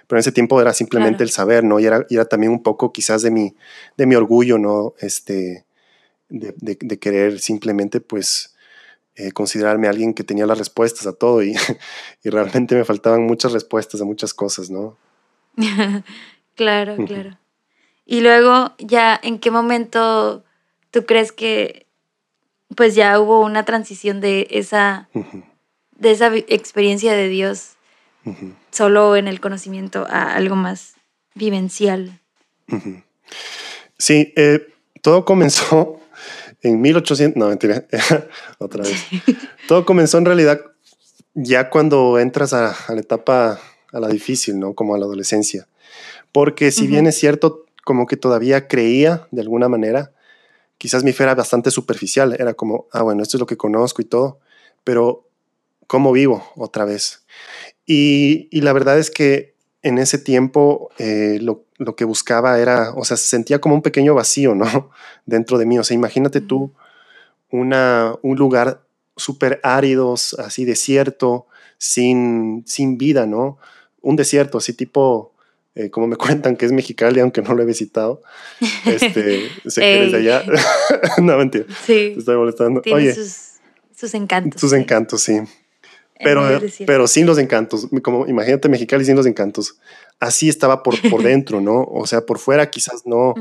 pero 0.06 0.18
en 0.18 0.20
ese 0.20 0.32
tiempo 0.32 0.60
era 0.60 0.72
simplemente 0.72 1.22
el 1.22 1.30
saber, 1.30 1.64
¿no? 1.64 1.80
Y 1.80 1.86
era, 1.86 2.06
era, 2.08 2.24
también 2.24 2.52
un 2.52 2.62
poco 2.62 2.92
quizás 2.92 3.22
de 3.22 3.30
mi, 3.30 3.54
de 3.96 4.06
mi 4.06 4.14
orgullo, 4.14 4.58
¿no? 4.58 4.94
Este, 4.98 5.64
de, 6.28 6.54
de, 6.58 6.98
querer 6.98 7.40
simplemente, 7.40 8.00
pues, 8.00 8.54
eh, 9.16 9.32
considerarme 9.32 9.88
alguien 9.88 10.14
que 10.14 10.24
tenía 10.24 10.46
las 10.46 10.58
respuestas 10.58 11.06
a 11.06 11.12
todo 11.12 11.42
y, 11.42 11.54
y, 12.24 12.30
realmente 12.30 12.74
me 12.74 12.84
faltaban 12.84 13.22
muchas 13.26 13.52
respuestas 13.52 14.00
a 14.00 14.04
muchas 14.04 14.32
cosas, 14.32 14.70
¿no? 14.70 14.96
claro, 16.54 16.96
claro. 17.04 17.38
Y 18.04 18.20
luego, 18.20 18.74
ya, 18.78 19.18
¿en 19.22 19.38
qué 19.38 19.50
momento 19.50 20.44
tú 20.90 21.06
crees 21.06 21.32
que 21.32 21.86
pues 22.74 22.94
ya 22.94 23.18
hubo 23.20 23.40
una 23.40 23.64
transición 23.64 24.20
de 24.20 24.48
esa, 24.50 25.08
de 25.98 26.10
esa 26.10 26.34
experiencia 26.34 27.12
de 27.12 27.28
Dios 27.28 27.76
solo 28.70 29.16
en 29.16 29.28
el 29.28 29.40
conocimiento 29.40 30.06
a 30.08 30.34
algo 30.34 30.56
más 30.56 30.94
vivencial. 31.34 32.20
Sí, 33.98 34.32
eh, 34.36 34.68
todo 35.00 35.24
comenzó 35.24 36.00
en 36.62 36.80
1800, 36.80 37.36
no, 37.36 37.48
mentira, 37.48 37.84
otra 38.58 38.84
vez. 38.84 39.04
Todo 39.68 39.84
comenzó 39.84 40.18
en 40.18 40.24
realidad 40.24 40.60
ya 41.34 41.70
cuando 41.70 42.18
entras 42.18 42.52
a, 42.52 42.74
la 42.88 43.00
etapa, 43.00 43.58
a 43.92 44.00
la 44.00 44.08
difícil, 44.08 44.58
¿no? 44.58 44.74
Como 44.74 44.94
a 44.94 44.98
la 44.98 45.06
adolescencia. 45.06 45.66
Porque 46.30 46.70
si 46.70 46.86
bien 46.86 47.06
es 47.06 47.18
cierto, 47.18 47.61
como 47.84 48.06
que 48.06 48.16
todavía 48.16 48.68
creía 48.68 49.26
de 49.30 49.42
alguna 49.42 49.68
manera, 49.68 50.12
quizás 50.78 51.04
mi 51.04 51.12
fe 51.12 51.24
era 51.24 51.34
bastante 51.34 51.70
superficial, 51.70 52.34
era 52.38 52.54
como, 52.54 52.86
ah, 52.92 53.02
bueno, 53.02 53.22
esto 53.22 53.36
es 53.36 53.40
lo 53.40 53.46
que 53.46 53.56
conozco 53.56 54.02
y 54.02 54.04
todo, 54.04 54.40
pero 54.84 55.28
¿cómo 55.86 56.12
vivo 56.12 56.44
otra 56.56 56.84
vez? 56.84 57.24
Y, 57.86 58.48
y 58.50 58.62
la 58.62 58.72
verdad 58.72 58.98
es 58.98 59.10
que 59.10 59.54
en 59.82 59.98
ese 59.98 60.18
tiempo 60.18 60.90
eh, 60.98 61.38
lo, 61.40 61.64
lo, 61.76 61.96
que 61.96 62.04
buscaba 62.04 62.58
era, 62.60 62.92
o 62.94 63.04
sea, 63.04 63.16
sentía 63.16 63.60
como 63.60 63.74
un 63.74 63.82
pequeño 63.82 64.14
vacío, 64.14 64.54
¿no? 64.54 64.90
Dentro 65.26 65.58
de 65.58 65.66
mí, 65.66 65.78
o 65.78 65.84
sea, 65.84 65.94
imagínate 65.94 66.40
tú 66.40 66.72
una, 67.50 68.14
un 68.22 68.36
lugar 68.36 68.84
súper 69.16 69.60
árido, 69.62 70.14
así 70.14 70.64
desierto, 70.64 71.46
sin, 71.78 72.64
sin 72.66 72.96
vida, 72.96 73.26
¿no? 73.26 73.58
Un 74.00 74.16
desierto, 74.16 74.58
así 74.58 74.72
tipo, 74.72 75.31
eh, 75.74 75.90
como 75.90 76.06
me 76.06 76.16
cuentan 76.16 76.56
que 76.56 76.66
es 76.66 76.72
Mexicali, 76.72 77.20
aunque 77.20 77.42
no 77.42 77.54
lo 77.54 77.62
he 77.62 77.66
visitado. 77.66 78.22
Este, 78.86 79.48
sé 79.66 79.80
que 79.80 79.96
eres 79.96 80.12
de 80.12 80.18
allá. 80.18 80.44
no, 81.18 81.36
mentira. 81.38 81.64
Sí. 81.84 82.12
Te 82.14 82.18
estoy 82.18 82.36
molestando. 82.36 82.80
Tiene 82.82 82.98
Oye, 82.98 83.14
sus, 83.14 83.60
sus 83.94 84.14
encantos. 84.14 84.60
Sus 84.60 84.72
encantos, 84.72 85.22
sí. 85.22 85.40
Pero, 86.24 86.60
pero 86.86 87.08
sin 87.08 87.26
los 87.26 87.36
encantos, 87.38 87.88
como 88.00 88.28
imagínate 88.28 88.68
Mexicali 88.68 89.04
sin 89.04 89.16
los 89.16 89.26
encantos. 89.26 89.80
Así 90.20 90.48
estaba 90.48 90.84
por, 90.84 90.94
por 91.10 91.24
dentro, 91.24 91.60
¿no? 91.60 91.82
O 91.82 92.06
sea, 92.06 92.24
por 92.24 92.38
fuera 92.38 92.70
quizás 92.70 93.06
no, 93.06 93.34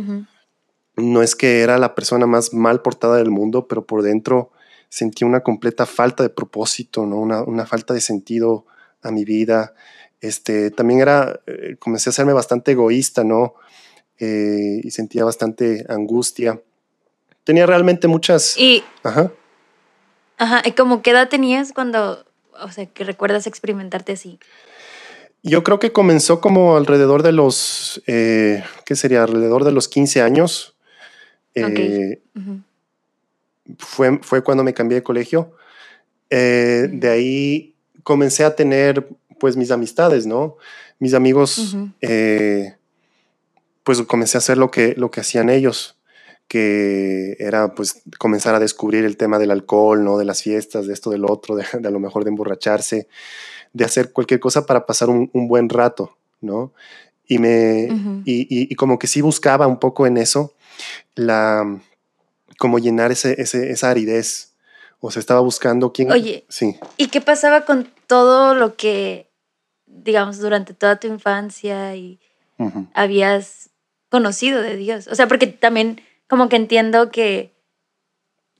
no 0.95 1.21
es 1.21 1.35
que 1.35 1.61
era 1.61 1.77
la 1.77 1.93
persona 1.93 2.25
más 2.25 2.55
mal 2.55 2.81
portada 2.81 3.17
del 3.17 3.29
mundo, 3.29 3.67
pero 3.67 3.85
por 3.85 4.01
dentro 4.01 4.51
sentía 4.89 5.27
una 5.27 5.41
completa 5.41 5.85
falta 5.85 6.23
de 6.23 6.29
propósito, 6.29 7.05
¿no? 7.05 7.19
Una, 7.19 7.43
una 7.43 7.67
falta 7.67 7.93
de 7.93 8.01
sentido 8.01 8.65
a 9.03 9.11
mi 9.11 9.25
vida. 9.25 9.75
Este, 10.21 10.71
también 10.71 11.01
era, 11.01 11.41
eh, 11.47 11.75
comencé 11.79 12.09
a 12.09 12.11
hacerme 12.11 12.33
bastante 12.33 12.71
egoísta, 12.71 13.23
¿no? 13.23 13.55
Eh, 14.19 14.79
y 14.83 14.91
sentía 14.91 15.25
bastante 15.25 15.85
angustia. 15.89 16.61
Tenía 17.43 17.65
realmente 17.65 18.07
muchas... 18.07 18.55
Y... 18.57 18.83
Ajá. 19.03 19.31
Ajá, 20.37 20.61
¿y 20.63 20.71
como 20.71 21.01
qué 21.01 21.11
edad 21.11 21.29
tenías 21.29 21.73
cuando 21.73 22.23
o 22.61 22.71
sea, 22.71 22.85
que 22.85 23.03
recuerdas 23.03 23.47
experimentarte 23.47 24.13
así? 24.13 24.39
Yo 25.43 25.63
creo 25.63 25.79
que 25.79 25.91
comenzó 25.91 26.39
como 26.39 26.77
alrededor 26.77 27.23
de 27.23 27.31
los, 27.31 28.01
eh, 28.05 28.63
¿qué 28.85 28.95
sería? 28.95 29.23
Alrededor 29.23 29.63
de 29.63 29.71
los 29.71 29.87
15 29.87 30.21
años. 30.21 30.75
Eh, 31.55 32.21
fue, 33.79 34.19
fue 34.21 34.43
cuando 34.43 34.63
me 34.63 34.73
cambié 34.73 34.97
de 34.97 35.03
colegio. 35.03 35.53
Eh, 36.29 36.87
de 36.91 37.09
ahí 37.09 37.75
comencé 38.03 38.43
a 38.43 38.55
tener 38.55 39.07
pues 39.41 39.57
mis 39.57 39.71
amistades, 39.71 40.27
¿no? 40.27 40.57
Mis 40.99 41.15
amigos, 41.15 41.75
pues 43.83 44.01
comencé 44.07 44.37
a 44.37 44.39
hacer 44.39 44.59
lo 44.59 44.69
que, 44.69 44.93
lo 44.95 45.09
que 45.09 45.21
hacían 45.21 45.49
ellos 45.49 45.97
que 46.47 47.37
era 47.39 47.73
pues 47.73 48.03
comenzar 48.19 48.53
a 48.55 48.59
descubrir 48.59 49.05
el 49.05 49.15
tema 49.15 49.39
del 49.39 49.51
alcohol, 49.51 50.03
¿no? 50.03 50.17
De 50.17 50.25
las 50.25 50.43
fiestas, 50.43 50.85
de 50.85 50.93
esto, 50.93 51.09
del 51.09 51.23
otro, 51.23 51.55
de, 51.55 51.63
a 51.63 51.89
lo 51.89 51.99
mejor 52.01 52.25
de 52.25 52.29
emborracharse, 52.29 53.07
de 53.71 53.85
hacer 53.85 54.11
cualquier 54.11 54.41
cosa 54.41 54.65
para 54.65 54.85
pasar 54.85 55.09
un, 55.09 55.29
buen 55.33 55.69
rato, 55.69 56.17
¿no? 56.41 56.73
Y 57.25 57.39
me, 57.39 57.87
y, 58.25 58.75
como 58.75 58.99
que 58.99 59.07
sí 59.07 59.21
buscaba 59.21 59.65
un 59.65 59.79
poco 59.79 60.05
en 60.05 60.17
eso, 60.17 60.53
la, 61.15 61.63
como 62.59 62.79
llenar 62.79 63.13
ese, 63.13 63.41
esa 63.41 63.89
aridez. 63.89 64.51
O 64.99 65.09
sea, 65.09 65.21
estaba 65.21 65.39
buscando 65.39 65.93
quién. 65.93 66.11
Oye, 66.11 66.43
sí. 66.49 66.77
¿Y 66.97 67.07
qué 67.07 67.21
pasaba 67.21 67.63
con 67.63 67.89
todo 68.07 68.55
lo 68.55 68.75
que, 68.75 69.30
digamos, 69.91 70.39
durante 70.39 70.73
toda 70.73 70.99
tu 70.99 71.07
infancia 71.07 71.95
y 71.95 72.19
habías 72.93 73.69
conocido 74.09 74.61
de 74.61 74.77
Dios? 74.77 75.07
O 75.07 75.15
sea, 75.15 75.27
porque 75.27 75.47
también 75.47 76.01
como 76.27 76.49
que 76.49 76.55
entiendo 76.55 77.11
que 77.11 77.53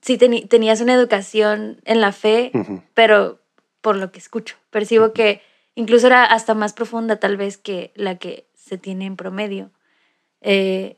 sí 0.01 0.17
tenías 0.17 0.81
una 0.81 0.93
educación 0.93 1.79
en 1.85 2.01
la 2.01 2.11
fe, 2.11 2.51
pero 2.93 3.39
por 3.81 3.95
lo 3.95 4.11
que 4.11 4.19
escucho, 4.19 4.55
percibo 4.69 5.13
que 5.13 5.41
incluso 5.75 6.07
era 6.07 6.25
hasta 6.25 6.53
más 6.53 6.73
profunda 6.73 7.17
tal 7.17 7.37
vez 7.37 7.57
que 7.57 7.91
la 7.95 8.17
que 8.17 8.47
se 8.55 8.77
tiene 8.77 9.05
en 9.05 9.15
promedio. 9.15 9.71
Eh, 10.41 10.97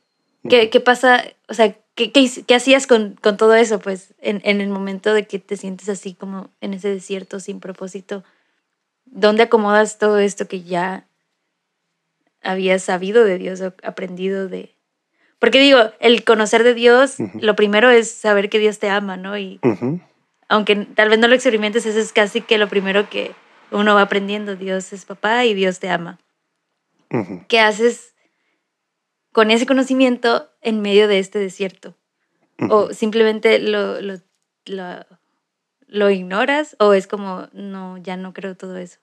¿qué, 0.50 0.80
pasa? 0.80 1.24
O 1.48 1.54
sea, 1.54 1.76
¿qué, 1.96 2.12
qué, 2.12 2.56
hacías 2.56 2.88
con, 2.88 3.16
con, 3.22 3.38
todo 3.38 3.56
eso? 3.56 3.80
Pues 3.80 4.14
en, 4.20 4.42
en, 4.44 4.62
el 4.62 4.70
momento 4.70 5.14
de 5.14 5.28
que 5.28 5.40
te 5.40 5.58
sientes 5.58 5.90
así 5.90 6.14
como 6.14 6.50
en 6.62 6.74
ese 6.74 6.90
desierto 6.90 7.40
sin 7.40 7.60
propósito, 7.60 8.24
¿dónde 9.14 9.44
acomodas 9.44 9.98
todo 9.98 10.20
esto 10.20 10.48
que 10.48 10.64
ya 10.64 11.08
habías 12.42 12.84
sabido 12.84 13.24
de 13.24 13.38
Dios 13.38 13.62
o 13.62 13.74
aprendido 13.84 14.48
de, 14.50 14.76
porque 15.44 15.60
digo, 15.60 15.92
el 16.00 16.24
conocer 16.24 16.64
de 16.64 16.74
Dios, 16.74 17.18
lo 17.36 17.56
primero 17.56 17.90
es 17.90 18.10
saber 18.10 18.50
que 18.50 18.60
Dios 18.60 18.80
te 18.80 18.90
ama, 18.90 19.18
¿no? 19.18 19.38
Y 19.38 19.60
aunque 20.48 20.76
tal 20.76 21.10
vez 21.10 21.20
no 21.20 21.28
lo 21.28 21.36
experimentes, 21.36 21.86
eso 21.86 22.00
es 22.00 22.14
casi 22.14 22.40
que 22.40 22.58
lo 22.58 22.70
primero 22.70 23.10
que 23.10 23.34
uno 23.70 23.94
va 23.94 24.04
aprendiendo. 24.04 24.56
Dios 24.56 24.94
es 24.94 25.04
papá 25.04 25.44
y 25.44 25.54
Dios 25.54 25.80
te 25.80 25.90
ama. 25.90 26.18
¿Qué 27.50 27.60
haces 27.60 28.16
con 29.34 29.52
ese 29.52 29.66
conocimiento 29.66 30.50
en 30.62 30.82
medio 30.82 31.10
de 31.10 31.20
este 31.20 31.40
desierto? 31.40 31.94
¿O 32.70 32.94
simplemente 32.94 33.60
lo, 33.60 34.00
lo, 34.00 34.16
lo, 35.88 36.10
ignoras? 36.10 36.78
¿O 36.80 36.94
es 36.94 37.06
como, 37.06 37.50
no, 37.52 37.98
ya 37.98 38.16
no 38.16 38.34
creo 38.34 38.56
todo 38.56 38.78
eso? 38.78 39.00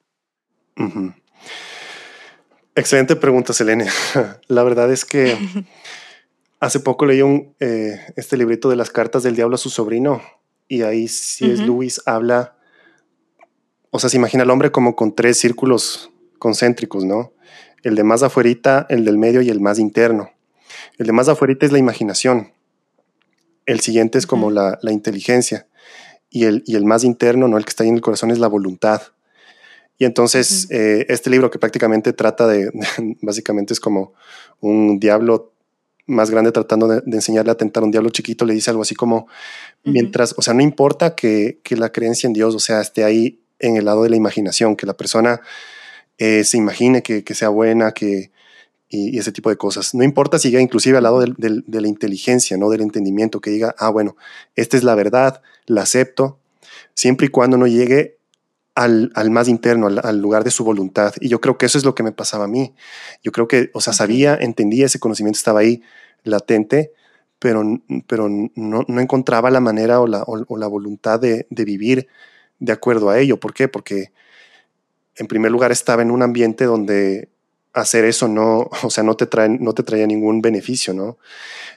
Excelente 2.74 3.16
pregunta, 3.16 3.52
Selene. 3.52 3.86
La 4.48 4.62
verdad 4.62 4.90
es 4.92 5.04
que 5.04 5.36
Hace 6.60 6.78
poco 6.78 7.06
leí 7.06 7.22
un, 7.22 7.54
eh, 7.58 7.98
este 8.16 8.36
librito 8.36 8.68
de 8.68 8.76
las 8.76 8.90
cartas 8.90 9.22
del 9.22 9.34
diablo 9.34 9.54
a 9.54 9.58
su 9.58 9.70
sobrino 9.70 10.20
y 10.68 10.82
ahí 10.82 11.08
si 11.08 11.50
es 11.50 11.60
Luis 11.60 12.02
habla, 12.04 12.54
o 13.88 13.98
sea, 13.98 14.10
se 14.10 14.18
imagina 14.18 14.42
al 14.42 14.50
hombre 14.50 14.70
como 14.70 14.94
con 14.94 15.14
tres 15.14 15.38
círculos 15.38 16.12
concéntricos, 16.38 17.04
¿no? 17.04 17.32
El 17.82 17.94
de 17.94 18.04
más 18.04 18.22
afuerita, 18.22 18.86
el 18.90 19.06
del 19.06 19.16
medio 19.16 19.40
y 19.40 19.48
el 19.48 19.58
más 19.58 19.78
interno. 19.78 20.30
El 20.98 21.06
de 21.06 21.12
más 21.12 21.28
afuerita 21.28 21.64
es 21.64 21.72
la 21.72 21.78
imaginación. 21.78 22.52
El 23.64 23.80
siguiente 23.80 24.18
es 24.18 24.26
como 24.26 24.50
la, 24.50 24.78
inteligencia. 24.82 25.66
Y 26.28 26.44
el, 26.44 26.62
y 26.66 26.76
el 26.76 26.84
más 26.84 27.04
interno, 27.04 27.48
¿no? 27.48 27.56
El 27.56 27.64
que 27.64 27.70
está 27.70 27.84
ahí 27.84 27.88
en 27.88 27.96
el 27.96 28.02
corazón 28.02 28.30
es 28.30 28.38
la 28.38 28.48
voluntad. 28.48 29.00
Y 30.00 30.06
entonces, 30.06 30.66
eh, 30.70 31.04
este 31.10 31.28
libro 31.28 31.50
que 31.50 31.58
prácticamente 31.58 32.14
trata 32.14 32.46
de, 32.46 32.72
básicamente 33.20 33.74
es 33.74 33.80
como 33.80 34.14
un 34.60 34.98
diablo 34.98 35.52
más 36.06 36.30
grande 36.30 36.52
tratando 36.52 36.88
de, 36.88 37.02
enseñarle 37.14 37.52
a 37.52 37.54
tentar 37.54 37.82
a 37.82 37.84
un 37.84 37.92
diablo 37.92 38.08
chiquito, 38.08 38.46
le 38.46 38.54
dice 38.54 38.70
algo 38.70 38.80
así 38.80 38.94
como, 38.94 39.28
mientras, 39.84 40.34
o 40.38 40.40
sea, 40.40 40.54
no 40.54 40.62
importa 40.62 41.14
que, 41.14 41.60
que, 41.62 41.76
la 41.76 41.92
creencia 41.92 42.26
en 42.26 42.32
Dios, 42.32 42.54
o 42.54 42.58
sea, 42.58 42.80
esté 42.80 43.04
ahí 43.04 43.42
en 43.58 43.76
el 43.76 43.84
lado 43.84 44.02
de 44.04 44.08
la 44.08 44.16
imaginación, 44.16 44.74
que 44.74 44.86
la 44.86 44.96
persona 44.96 45.42
eh, 46.16 46.44
se 46.44 46.56
imagine 46.56 47.02
que, 47.02 47.22
que, 47.22 47.34
sea 47.34 47.50
buena, 47.50 47.92
que, 47.92 48.30
y, 48.88 49.18
ese 49.18 49.32
tipo 49.32 49.50
de 49.50 49.56
cosas. 49.56 49.94
No 49.94 50.02
importa 50.02 50.38
si 50.38 50.48
llega 50.48 50.62
inclusive 50.62 50.96
al 50.96 51.02
lado 51.02 51.20
de 51.20 51.80
la 51.80 51.88
inteligencia, 51.88 52.56
¿no? 52.56 52.70
Del 52.70 52.80
entendimiento, 52.80 53.42
que 53.42 53.50
diga, 53.50 53.74
ah, 53.78 53.90
bueno, 53.90 54.16
esta 54.56 54.78
es 54.78 54.82
la 54.82 54.94
verdad, 54.94 55.42
la 55.66 55.82
acepto, 55.82 56.38
siempre 56.94 57.26
y 57.26 57.28
cuando 57.28 57.58
no 57.58 57.66
llegue 57.66 58.19
al, 58.80 59.12
al, 59.14 59.30
más 59.30 59.48
interno, 59.48 59.88
al, 59.88 60.18
lugar 60.22 60.42
de 60.42 60.50
su 60.50 60.64
voluntad. 60.64 61.12
Y 61.20 61.28
yo 61.28 61.38
creo 61.38 61.58
que 61.58 61.66
eso 61.66 61.76
es 61.76 61.84
lo 61.84 61.94
que 61.94 62.02
me 62.02 62.12
pasaba 62.12 62.44
a 62.44 62.48
mí. 62.48 62.74
Yo 63.22 63.30
creo 63.30 63.46
que, 63.46 63.70
o 63.74 63.80
sea, 63.82 63.92
sabía, 63.92 64.34
entendía, 64.40 64.86
ese 64.86 64.98
conocimiento 64.98 65.36
estaba 65.36 65.60
ahí 65.60 65.82
latente, 66.24 66.92
pero, 67.38 67.62
pero 68.06 68.30
no, 68.30 68.84
no 68.88 69.00
encontraba 69.00 69.50
la 69.50 69.60
manera 69.60 70.00
o 70.00 70.06
la, 70.06 70.22
o, 70.26 70.56
la 70.56 70.66
voluntad 70.66 71.20
de, 71.20 71.46
de, 71.50 71.64
vivir 71.66 72.08
de 72.58 72.72
acuerdo 72.72 73.10
a 73.10 73.18
ello. 73.18 73.38
¿Por 73.38 73.52
qué? 73.52 73.68
Porque 73.68 74.12
en 75.16 75.26
primer 75.26 75.52
lugar 75.52 75.72
estaba 75.72 76.00
en 76.00 76.10
un 76.10 76.22
ambiente 76.22 76.64
donde 76.64 77.28
hacer 77.74 78.06
eso 78.06 78.28
no, 78.28 78.70
o 78.82 78.88
sea, 78.88 79.04
no 79.04 79.14
te, 79.14 79.26
trae, 79.26 79.50
no 79.50 79.74
te 79.74 79.82
traía 79.82 80.06
ningún 80.06 80.40
beneficio, 80.40 80.94
¿no? 80.94 81.18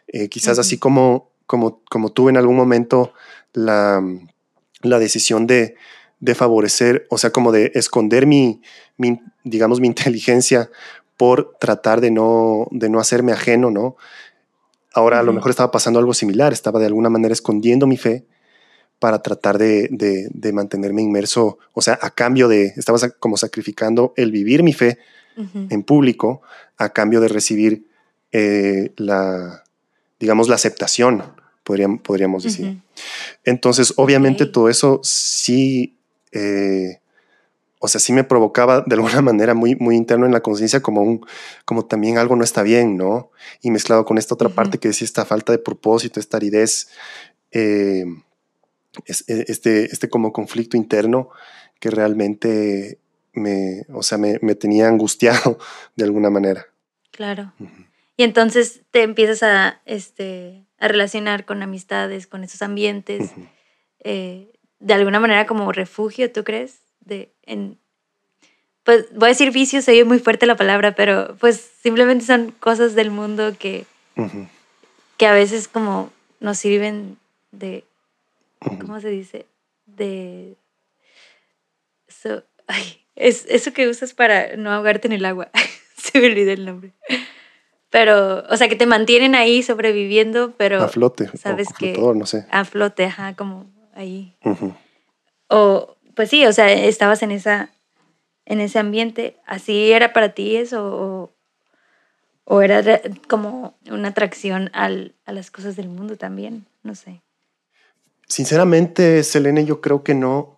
Eh, 0.07 0.29
quizás 0.29 0.57
así 0.57 0.77
como, 0.77 1.31
como, 1.47 1.81
como 1.89 2.13
tuve 2.13 2.31
en 2.31 2.37
algún 2.37 2.55
momento 2.55 3.13
la, 3.51 4.01
la 4.81 4.99
decisión 4.99 5.47
de, 5.47 5.75
de 6.23 6.35
favorecer, 6.35 7.05
o 7.09 7.17
sea, 7.17 7.31
como 7.31 7.51
de 7.51 7.73
esconder 7.75 8.25
mi, 8.25 8.61
digamos, 9.43 9.81
mi 9.81 9.87
inteligencia 9.93 10.69
por 11.17 11.57
tratar 11.59 11.99
de 11.99 12.11
no, 12.11 12.67
de 12.71 12.89
no 12.89 12.99
hacerme 12.99 13.33
ajeno, 13.33 13.71
¿no? 13.71 13.97
Ahora 14.93 15.19
a 15.19 15.23
lo 15.23 15.33
mejor 15.33 15.49
estaba 15.49 15.71
pasando 15.71 15.99
algo 15.99 16.13
similar, 16.13 16.53
estaba 16.53 16.79
de 16.79 16.85
alguna 16.85 17.09
manera 17.09 17.33
escondiendo 17.33 17.87
mi 17.87 17.97
fe 17.97 18.25
para 18.99 19.21
tratar 19.21 19.57
de, 19.57 19.89
de, 19.89 20.53
mantenerme 20.53 21.01
inmerso, 21.01 21.57
o 21.73 21.81
sea, 21.81 21.99
a 22.01 22.11
cambio 22.11 22.47
de, 22.47 22.67
estaba 22.77 22.99
como 23.19 23.35
sacrificando 23.35 24.13
el 24.15 24.31
vivir 24.31 24.63
mi 24.63 24.71
fe 24.71 24.99
en 25.69 25.83
público 25.83 26.41
a 26.77 26.89
cambio 26.89 27.19
de 27.19 27.27
recibir 27.27 27.87
eh, 28.31 28.93
la, 28.95 29.63
digamos, 30.19 30.47
la 30.47 30.55
aceptación, 30.55 31.23
podríamos, 31.63 32.01
podríamos 32.01 32.43
decir. 32.43 32.77
Entonces, 33.43 33.93
obviamente 33.97 34.45
todo 34.45 34.69
eso 34.69 35.01
sí, 35.03 35.97
eh, 36.33 36.99
o 37.79 37.87
sea, 37.89 37.99
sí 37.99 38.13
me 38.13 38.23
provocaba 38.23 38.81
de 38.81 38.95
alguna 38.95 39.21
manera 39.21 39.53
muy, 39.53 39.75
muy 39.75 39.95
interno 39.95 40.25
en 40.25 40.31
la 40.31 40.41
conciencia 40.41 40.81
como 40.81 41.01
un, 41.01 41.25
como 41.65 41.85
también 41.85 42.17
algo 42.17 42.35
no 42.35 42.43
está 42.43 42.63
bien, 42.63 42.97
¿no? 42.97 43.31
Y 43.61 43.71
mezclado 43.71 44.05
con 44.05 44.17
esta 44.17 44.35
otra 44.35 44.49
parte 44.49 44.77
que 44.77 44.87
decía 44.87 45.05
esta 45.05 45.25
falta 45.25 45.51
de 45.51 45.59
propósito, 45.59 46.19
esta 46.19 46.37
aridez. 46.37 46.89
Eh, 47.51 48.05
e, 49.05 49.45
este, 49.47 49.85
este 49.85 50.09
como 50.09 50.31
conflicto 50.31 50.77
interno 50.77 51.29
que 51.79 51.89
realmente 51.89 52.99
me, 53.33 53.85
o 53.91 54.03
sea, 54.03 54.17
me, 54.17 54.37
tenía 54.55 54.87
angustiado 54.87 55.57
de 55.95 56.05
alguna 56.05 56.29
manera. 56.29 56.67
Claro. 57.11 57.53
Y 58.15 58.23
entonces 58.23 58.81
te 58.91 59.03
empiezas 59.03 59.43
a, 59.43 59.81
este, 59.85 60.65
a 60.77 60.87
relacionar 60.87 61.45
con 61.45 61.61
amistades, 61.61 62.27
con 62.27 62.43
esos 62.43 62.61
ambientes, 62.61 63.31
eh, 63.99 64.52
de 64.83 64.93
alguna 64.93 65.19
manera 65.21 65.45
como 65.47 65.71
refugio, 65.71 66.29
¿tú 66.31 66.43
crees? 66.43 66.81
De, 66.99 67.31
en, 67.43 67.79
pues 68.83 69.05
voy 69.13 69.27
a 69.27 69.29
decir 69.29 69.51
vicio, 69.51 69.81
se 69.81 69.91
oye 69.91 70.03
muy 70.03 70.19
fuerte 70.19 70.45
la 70.45 70.57
palabra, 70.57 70.93
pero 70.93 71.37
pues 71.39 71.71
simplemente 71.81 72.25
son 72.25 72.51
cosas 72.51 72.93
del 72.93 73.09
mundo 73.09 73.55
que, 73.57 73.85
que 75.17 75.25
a 75.25 75.33
veces 75.33 75.69
como 75.69 76.11
nos 76.41 76.57
sirven 76.57 77.17
de 77.51 77.85
¿cómo 78.59 78.99
se 78.99 79.09
dice? 79.09 79.45
De... 79.85 80.55
es 83.15 83.45
eso 83.47 83.73
que 83.73 83.87
usas 83.87 84.13
para 84.13 84.57
no 84.57 84.71
ahogarte 84.71 85.07
en 85.07 85.13
el 85.13 85.25
agua. 85.25 85.49
se 85.97 86.19
me 86.19 86.27
olvidó 86.27 86.51
el 86.51 86.65
nombre. 86.65 86.91
Pero, 87.89 88.43
o 88.49 88.57
sea, 88.57 88.67
que 88.67 88.75
te 88.75 88.87
mantienen 88.87 89.35
ahí 89.35 89.61
sobreviviendo, 89.61 90.53
pero... 90.57 90.81
A 90.81 90.87
flote. 90.89 91.29
Sabes 91.37 91.69
que... 91.77 91.93
no 91.93 92.25
sé. 92.25 92.45
A 92.49 92.65
flote, 92.65 93.05
ajá, 93.05 93.35
como 93.35 93.67
ahí. 93.93 94.35
O, 95.47 95.95
pues 96.15 96.29
sí, 96.29 96.45
o 96.45 96.53
sea, 96.53 96.71
estabas 96.71 97.23
en 97.23 97.31
esa 97.31 97.69
en 98.45 98.61
ese 98.61 98.79
ambiente. 98.79 99.37
¿Así 99.45 99.91
era 99.91 100.13
para 100.13 100.33
ti 100.33 100.55
eso? 100.55 100.85
¿O, 100.85 101.31
o 102.45 102.61
era 102.61 103.01
como 103.29 103.75
una 103.89 104.09
atracción 104.09 104.69
al, 104.73 105.15
a 105.25 105.31
las 105.31 105.51
cosas 105.51 105.75
del 105.75 105.89
mundo 105.89 106.17
también? 106.17 106.65
No 106.83 106.95
sé. 106.95 107.21
Sinceramente, 108.27 109.23
Selene, 109.23 109.65
yo 109.65 109.81
creo 109.81 110.03
que 110.03 110.13
no. 110.13 110.57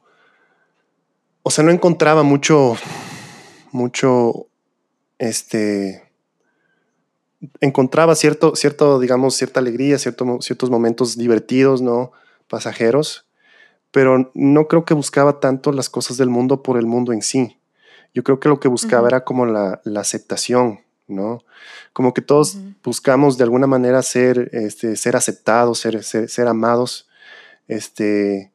O 1.44 1.52
sea, 1.52 1.64
no 1.64 1.72
encontraba 1.72 2.24
mucho, 2.24 2.76
mucho, 3.72 4.48
este, 5.20 6.10
encontraba 7.62 8.16
cierto, 8.16 8.56
cierto, 8.56 9.00
digamos, 9.00 9.36
cierta 9.36 9.60
alegría, 9.60 10.00
cierto, 10.00 10.40
ciertos 10.42 10.72
momentos 10.72 11.18
divertidos, 11.18 11.84
¿no? 11.84 12.12
Pasajeros, 12.48 13.25
pero 13.92 14.32
no 14.34 14.68
creo 14.68 14.86
que 14.86 14.94
buscaba 14.94 15.40
tanto 15.40 15.72
las 15.72 15.90
cosas 15.90 16.18
del 16.18 16.30
mundo 16.30 16.64
por 16.64 16.78
el 16.78 16.86
mundo 16.86 17.14
en 17.14 17.22
sí. 17.22 17.60
Yo 18.14 18.24
creo 18.24 18.40
que 18.40 18.50
lo 18.50 18.60
que 18.60 18.68
buscaba 18.68 19.08
era 19.08 19.24
como 19.24 19.46
la, 19.46 19.82
aceptación, 19.98 20.82
¿no? 21.08 21.44
Como 21.94 22.14
que 22.14 22.22
todos 22.22 22.58
buscamos 22.84 23.38
de 23.38 23.44
alguna 23.44 23.68
manera 23.68 24.02
ser, 24.02 24.50
este, 24.54 24.96
ser 24.96 25.16
aceptados, 25.16 25.80
ser, 25.80 26.04
ser 26.04 26.48
amados 26.48 27.08
este, 27.68 28.52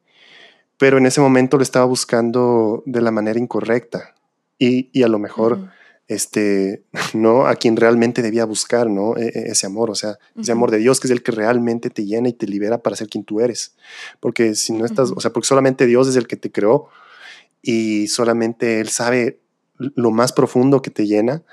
pero 0.77 0.97
en 0.97 1.05
ese 1.05 1.21
momento 1.21 1.57
lo 1.57 1.63
estaba 1.63 1.85
buscando 1.85 2.83
de 2.85 3.01
la 3.01 3.11
manera 3.11 3.39
incorrecta 3.39 4.15
y, 4.57 4.89
y 4.93 5.03
a 5.03 5.07
lo 5.07 5.19
mejor, 5.19 5.71
este, 6.11 6.83
no 7.13 7.47
a 7.47 7.55
quien 7.55 7.77
realmente 7.77 8.21
debía 8.21 8.43
buscar, 8.45 8.89
¿no? 8.89 9.15
E, 9.15 9.27
e, 9.27 9.51
ese 9.51 9.65
amor, 9.65 9.89
o 9.89 9.95
sea, 9.95 10.17
ese 10.37 10.51
amor 10.51 10.69
de 10.69 10.77
Dios 10.77 10.99
que 10.99 11.07
es 11.07 11.11
el 11.11 11.23
que 11.23 11.31
realmente 11.31 11.89
te 11.89 12.05
llena 12.05 12.27
y 12.27 12.33
te 12.33 12.47
libera 12.47 12.79
para 12.79 12.97
ser 12.97 13.07
quien 13.07 13.23
tú 13.23 13.39
eres. 13.39 13.75
Porque 14.19 14.55
si 14.55 14.73
no 14.73 14.85
estás, 14.85 15.11
o 15.15 15.21
sea, 15.21 15.31
porque 15.31 15.47
solamente 15.47 15.85
Dios 15.85 16.07
es 16.09 16.17
el 16.17 16.27
que 16.27 16.35
te 16.35 16.51
creó 16.51 16.89
y 17.61 18.07
solamente 18.07 18.81
Él 18.81 18.89
sabe 18.89 19.39
lo 19.77 20.11
más 20.11 20.33
profundo 20.33 20.81
que 20.81 20.91
te 20.91 21.07
llena 21.07 21.43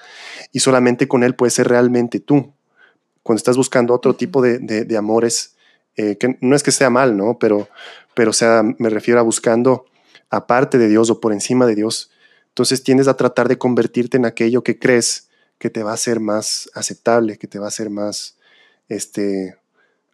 y 0.53 0.59
solamente 0.59 1.07
con 1.07 1.23
Él 1.23 1.35
puedes 1.35 1.55
ser 1.55 1.69
realmente 1.69 2.19
tú. 2.19 2.53
Cuando 3.23 3.39
estás 3.39 3.57
buscando 3.57 3.95
otro 3.95 4.17
tipo 4.17 4.43
de, 4.43 4.59
de, 4.59 4.85
de 4.85 4.97
amores, 4.97 5.55
eh, 5.97 6.17
que 6.17 6.37
no 6.41 6.57
es 6.57 6.63
que 6.63 6.73
sea 6.73 6.91
mal, 6.91 7.17
¿no? 7.17 7.39
Pero, 7.39 7.69
pero 8.15 8.33
sea, 8.33 8.63
me 8.79 8.91
refiero 8.91 9.21
a 9.21 9.23
buscando 9.23 9.85
aparte 10.31 10.79
de 10.79 10.89
Dios 10.89 11.11
o 11.11 11.21
por 11.21 11.33
encima 11.33 11.67
de 11.67 11.77
Dios. 11.77 12.11
Entonces 12.59 12.83
tienes 12.83 13.07
a 13.07 13.17
tratar 13.17 13.47
de 13.47 13.57
convertirte 13.57 14.17
en 14.17 14.27
aquello 14.27 14.65
que 14.65 14.81
crees 14.81 15.29
que 15.59 15.71
te 15.71 15.85
va 15.85 15.93
a 15.93 15.97
ser 15.97 16.19
más 16.19 16.69
aceptable, 16.75 17.39
que 17.39 17.47
te 17.47 17.61
va 17.61 17.69
a 17.69 17.71
ser 17.71 17.89
más 17.89 18.37
este, 18.89 19.57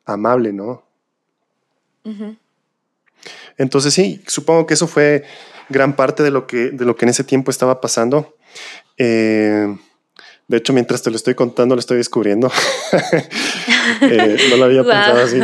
amable, 0.05 0.53
¿no? 0.53 0.85
Entonces 3.57 3.95
sí, 3.95 4.23
supongo 4.27 4.67
que 4.67 4.75
eso 4.75 4.87
fue 4.87 5.25
gran 5.71 5.97
parte 5.97 6.23
de 6.23 6.31
lo 6.31 6.47
que, 6.47 6.71
de 6.71 6.85
lo 6.85 6.97
que 6.97 7.07
en 7.07 7.09
ese 7.09 7.25
tiempo 7.25 7.51
estaba 7.51 7.81
pasando. 7.81 8.37
Eh, 8.99 9.75
de 10.47 10.59
hecho, 10.59 10.75
mientras 10.75 11.03
te 11.03 11.11
lo 11.11 11.17
estoy 11.17 11.35
contando, 11.35 11.75
lo 11.75 11.81
estoy 11.81 11.99
descubriendo. 11.99 12.51
Eh, 14.01 14.39
no 14.51 14.57
lo 14.57 14.65
había 14.65 14.83
pensado 14.83 15.23
así. 15.23 15.39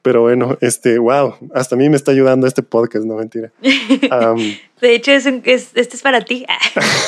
Pero 0.00 0.22
bueno, 0.22 0.56
este, 0.62 0.98
wow, 0.98 1.34
hasta 1.54 1.74
a 1.74 1.78
mí 1.78 1.90
me 1.90 1.96
está 1.96 2.10
ayudando 2.10 2.46
este 2.46 2.62
podcast, 2.62 3.04
no 3.04 3.16
mentira. 3.16 3.52
de 3.60 4.94
hecho, 4.94 5.12
es, 5.12 5.26
este 5.26 5.96
es 5.96 6.02
para 6.02 6.22
ti. 6.22 6.46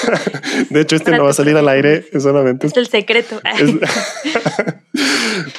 de 0.70 0.80
hecho, 0.82 0.96
este 0.96 1.10
no 1.12 1.24
va 1.24 1.30
a 1.30 1.34
salir 1.34 1.56
al 1.56 1.68
aire, 1.68 2.06
solamente. 2.20 2.66
Es 2.66 2.76
el 2.76 2.86
secreto. 2.88 3.40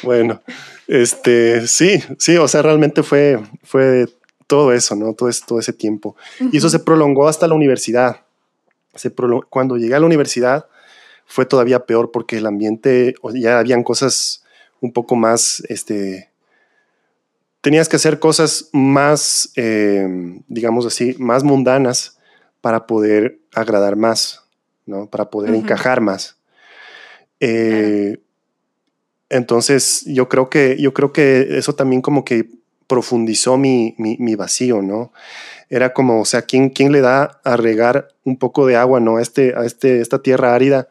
bueno, 0.03 0.41
este, 0.87 1.65
sí, 1.67 2.03
sí, 2.19 2.37
o 2.37 2.47
sea, 2.47 2.61
realmente 2.61 3.01
fue, 3.01 3.39
fue 3.63 4.07
todo 4.45 4.73
eso, 4.73 4.95
¿no? 4.95 5.13
Todo, 5.13 5.29
todo 5.47 5.59
ese 5.59 5.73
tiempo. 5.73 6.15
Y 6.51 6.57
eso 6.57 6.69
se 6.69 6.79
prolongó 6.79 7.27
hasta 7.27 7.47
la 7.47 7.55
universidad. 7.55 8.21
Se 8.93 9.11
Cuando 9.49 9.77
llegué 9.77 9.95
a 9.95 9.99
la 9.99 10.05
universidad, 10.05 10.67
fue 11.25 11.45
todavía 11.45 11.85
peor 11.85 12.11
porque 12.11 12.37
el 12.37 12.45
ambiente, 12.45 13.15
ya 13.33 13.59
habían 13.59 13.83
cosas 13.83 14.43
un 14.79 14.93
poco 14.93 15.15
más, 15.15 15.63
este, 15.69 16.29
tenías 17.61 17.89
que 17.89 17.95
hacer 17.95 18.19
cosas 18.19 18.69
más, 18.73 19.51
em, 19.55 20.43
digamos 20.47 20.85
así, 20.85 21.15
más 21.17 21.43
mundanas 21.43 22.19
para 22.61 22.85
poder 22.85 23.39
agradar 23.53 23.95
más, 23.95 24.43
¿no? 24.85 25.09
Para 25.09 25.29
poder 25.29 25.55
encajar 25.55 25.99
más. 26.01 26.37
Eh, 27.39 28.17
entonces, 29.29 30.03
yo 30.05 30.29
creo 30.29 30.49
que, 30.49 30.77
yo 30.79 30.93
creo 30.93 31.11
que 31.11 31.57
eso 31.57 31.73
también 31.73 32.01
como 32.01 32.23
que 32.23 32.47
profundizó 32.87 33.57
mi, 33.57 33.95
vacío, 34.37 34.81
¿no? 34.81 35.11
Era 35.69 35.93
como, 35.93 36.21
o 36.21 36.25
sea, 36.25 36.43
¿quién, 36.43 36.69
¿quién, 36.69 36.91
le 36.91 37.01
da 37.01 37.41
a 37.43 37.57
regar 37.57 38.09
un 38.23 38.37
poco 38.37 38.67
de 38.67 38.75
agua, 38.75 38.99
¿no? 38.99 39.17
A, 39.17 39.21
este, 39.21 39.55
a 39.55 39.65
este, 39.65 40.01
esta 40.01 40.21
tierra 40.21 40.53
árida 40.53 40.87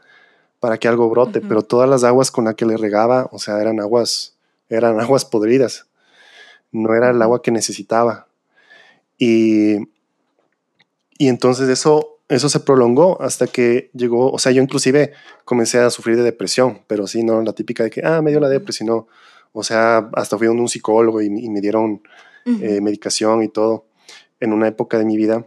para 0.64 0.78
que 0.78 0.88
algo 0.88 1.10
brote, 1.10 1.42
pero 1.42 1.60
todas 1.60 1.86
las 1.86 2.04
aguas 2.04 2.30
con 2.30 2.46
las 2.46 2.54
que 2.54 2.64
le 2.64 2.78
regaba, 2.78 3.28
o 3.32 3.38
sea, 3.38 3.60
eran 3.60 3.80
aguas, 3.80 4.34
eran 4.70 4.98
aguas 5.02 5.26
podridas, 5.26 5.88
no 6.72 6.94
era 6.94 7.10
el 7.10 7.20
agua 7.20 7.42
que 7.42 7.50
necesitaba. 7.50 8.28
Y, 9.18 9.76
y 11.18 11.28
entonces 11.28 11.68
eso, 11.68 12.16
eso 12.30 12.48
se 12.48 12.60
prolongó 12.60 13.20
hasta 13.20 13.46
que 13.46 13.90
llegó, 13.92 14.32
o 14.32 14.38
sea, 14.38 14.52
yo 14.52 14.62
inclusive 14.62 15.12
comencé 15.44 15.80
a 15.80 15.90
sufrir 15.90 16.16
de 16.16 16.22
depresión, 16.22 16.80
pero 16.86 17.06
sí, 17.06 17.24
no 17.24 17.42
la 17.42 17.52
típica 17.52 17.84
de 17.84 17.90
que, 17.90 18.00
ah, 18.02 18.22
me 18.22 18.30
dio 18.30 18.40
la 18.40 18.48
depresión, 18.48 18.86
no. 18.86 19.06
O 19.52 19.62
sea, 19.62 20.08
hasta 20.14 20.38
fui 20.38 20.46
a 20.46 20.50
un 20.50 20.66
psicólogo 20.66 21.20
y, 21.20 21.28
me 21.28 21.60
dieron 21.60 22.00
eh, 22.46 22.80
medicación 22.80 23.42
y 23.42 23.48
todo 23.48 23.84
en 24.40 24.54
una 24.54 24.66
época 24.66 24.98
de 24.98 25.04
mi 25.04 25.18
vida, 25.18 25.46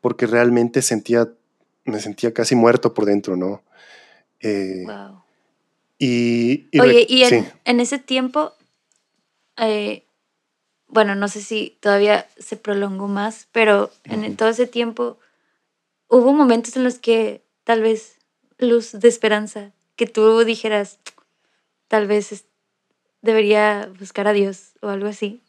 porque 0.00 0.28
realmente 0.28 0.82
sentía, 0.82 1.32
me 1.84 1.98
sentía 1.98 2.32
casi 2.32 2.54
muerto 2.54 2.94
por 2.94 3.06
dentro, 3.06 3.34
¿no? 3.36 3.62
Eh, 4.42 4.84
y, 5.98 6.80
Oye, 6.80 7.06
y 7.08 7.22
en, 7.22 7.80
ese 7.80 7.98
tiempo, 7.98 8.52
eh, 9.56 10.04
bueno, 10.88 11.14
no 11.14 11.28
sé 11.28 11.40
si 11.40 11.78
todavía 11.80 12.26
se 12.38 12.56
prolongó 12.56 13.08
más, 13.08 13.48
pero 13.52 13.90
en 14.04 14.36
todo 14.36 14.48
ese 14.48 14.66
tiempo 14.66 15.18
hubo 16.08 16.32
momentos 16.32 16.76
en 16.76 16.84
los 16.84 16.98
que 16.98 17.42
tal 17.64 17.82
vez 17.82 18.18
luz 18.58 18.92
de 18.92 19.08
esperanza, 19.08 19.72
que 19.96 20.06
tú 20.06 20.44
dijeras, 20.44 20.98
tal 21.88 22.06
vez 22.06 22.44
debería 23.22 23.90
buscar 23.98 24.26
a 24.26 24.32
Dios 24.32 24.72
o 24.80 24.88
algo 24.88 25.06
así. 25.08 25.40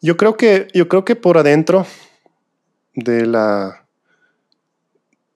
Yo 0.00 0.16
creo 0.16 0.36
que, 0.36 0.68
yo 0.74 0.88
creo 0.88 1.04
que 1.04 1.16
por 1.16 1.38
adentro 1.38 1.86
de 2.94 3.26
la, 3.26 3.86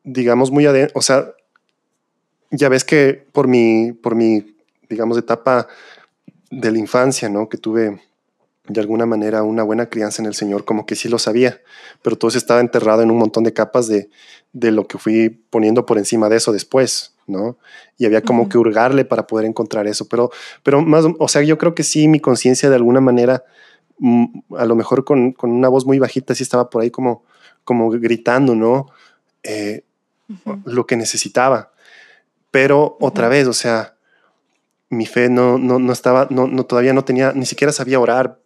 digamos, 0.05 0.51
muy 0.51 0.67
adentro, 0.67 0.99
o 0.99 1.03
sea, 1.03 1.33
ya 2.51 2.69
ves 2.69 2.85
que 2.85 3.27
por 3.33 3.49
mi, 3.49 3.93
por 3.93 4.15
mi, 4.15 4.57
digamos, 4.89 5.19
etapa 5.19 5.69
de 6.51 6.71
la 6.73 6.79
infancia, 6.79 7.29
¿no? 7.29 7.49
Que 7.49 7.59
tuve 7.59 8.01
de 8.69 8.81
alguna 8.81 9.07
manera 9.07 9.43
una 9.43 9.63
buena 9.63 9.89
crianza 9.89 10.23
en 10.23 10.27
el 10.27 10.35
Señor, 10.35 10.65
como 10.65 10.87
que 10.87 10.95
sí 10.95 11.09
lo 11.09 11.19
sabía, 11.19 11.61
pero 12.03 12.17
todo 12.17 12.29
eso 12.29 12.39
estaba 12.39 12.61
enterrado 12.61 13.03
en 13.03 13.11
un 13.11 13.19
montón 13.19 13.45
de 13.45 13.53
capas 13.53 13.89
de, 13.89 14.11
de 14.53 14.71
lo 14.71 14.87
que 14.87 14.99
fui 14.99 15.31
poniendo 15.31 15.87
por 15.87 15.99
encima 15.99 16.29
de 16.29 16.37
eso 16.37 16.53
después, 16.53 17.15
¿no? 17.27 17.59
Y 17.97 18.07
había 18.07 18.23
como 18.23 18.49
que 18.49 18.59
hurgarle 18.59 19.05
para 19.05 19.27
poder 19.27 19.47
encontrar 19.47 19.87
eso, 19.87 20.07
pero, 20.09 20.31
pero 20.63 20.83
más, 20.83 21.05
o 21.19 21.29
sea, 21.29 21.43
yo 21.43 21.57
creo 21.59 21.75
que 21.75 21.83
sí, 21.83 22.09
mi 22.09 22.21
conciencia 22.21 22.69
de 22.69 22.77
alguna 22.77 23.01
manera, 23.01 23.45
mm, 23.99 24.55
a 24.57 24.67
lo 24.67 24.77
mejor 24.77 25.05
con, 25.05 25.33
con, 25.33 25.51
una 25.51 25.69
voz 25.69 25.87
muy 25.87 25.99
bajita, 25.99 26.35
sí 26.35 26.43
estaba 26.43 26.69
por 26.69 26.83
ahí 26.83 26.91
como, 26.91 27.25
como 27.65 27.91
gritando, 27.91 28.55
¿no? 28.55 28.89
Eh, 29.43 29.85
lo 30.67 30.87
que 30.87 30.97
necesitaba. 30.97 31.73
Pero 32.51 32.97
otra 33.01 33.29
vez, 33.29 33.47
o 33.47 33.53
sea, 33.53 33.97
mi 34.91 35.07
fe 35.07 35.29
no, 35.29 35.59
no, 35.59 35.79
no 35.79 35.93
estaba, 35.93 36.27
no, 36.31 36.47
no, 36.47 36.65
todavía 36.65 36.93
no 36.93 37.05
tenía, 37.05 37.33
ni 37.33 37.47
siquiera 37.47 37.73
sabía 37.73 38.01
orar 38.01 38.41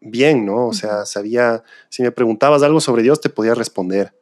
bien, 0.00 0.44
¿no? 0.44 0.66
O 0.66 0.72
sea, 0.72 1.06
sabía, 1.06 1.62
si 1.88 2.02
me 2.02 2.10
preguntabas 2.12 2.62
algo 2.62 2.80
sobre 2.80 3.02
Dios, 3.02 3.20
te 3.20 3.28
podía 3.28 3.54
responder. 3.54 4.14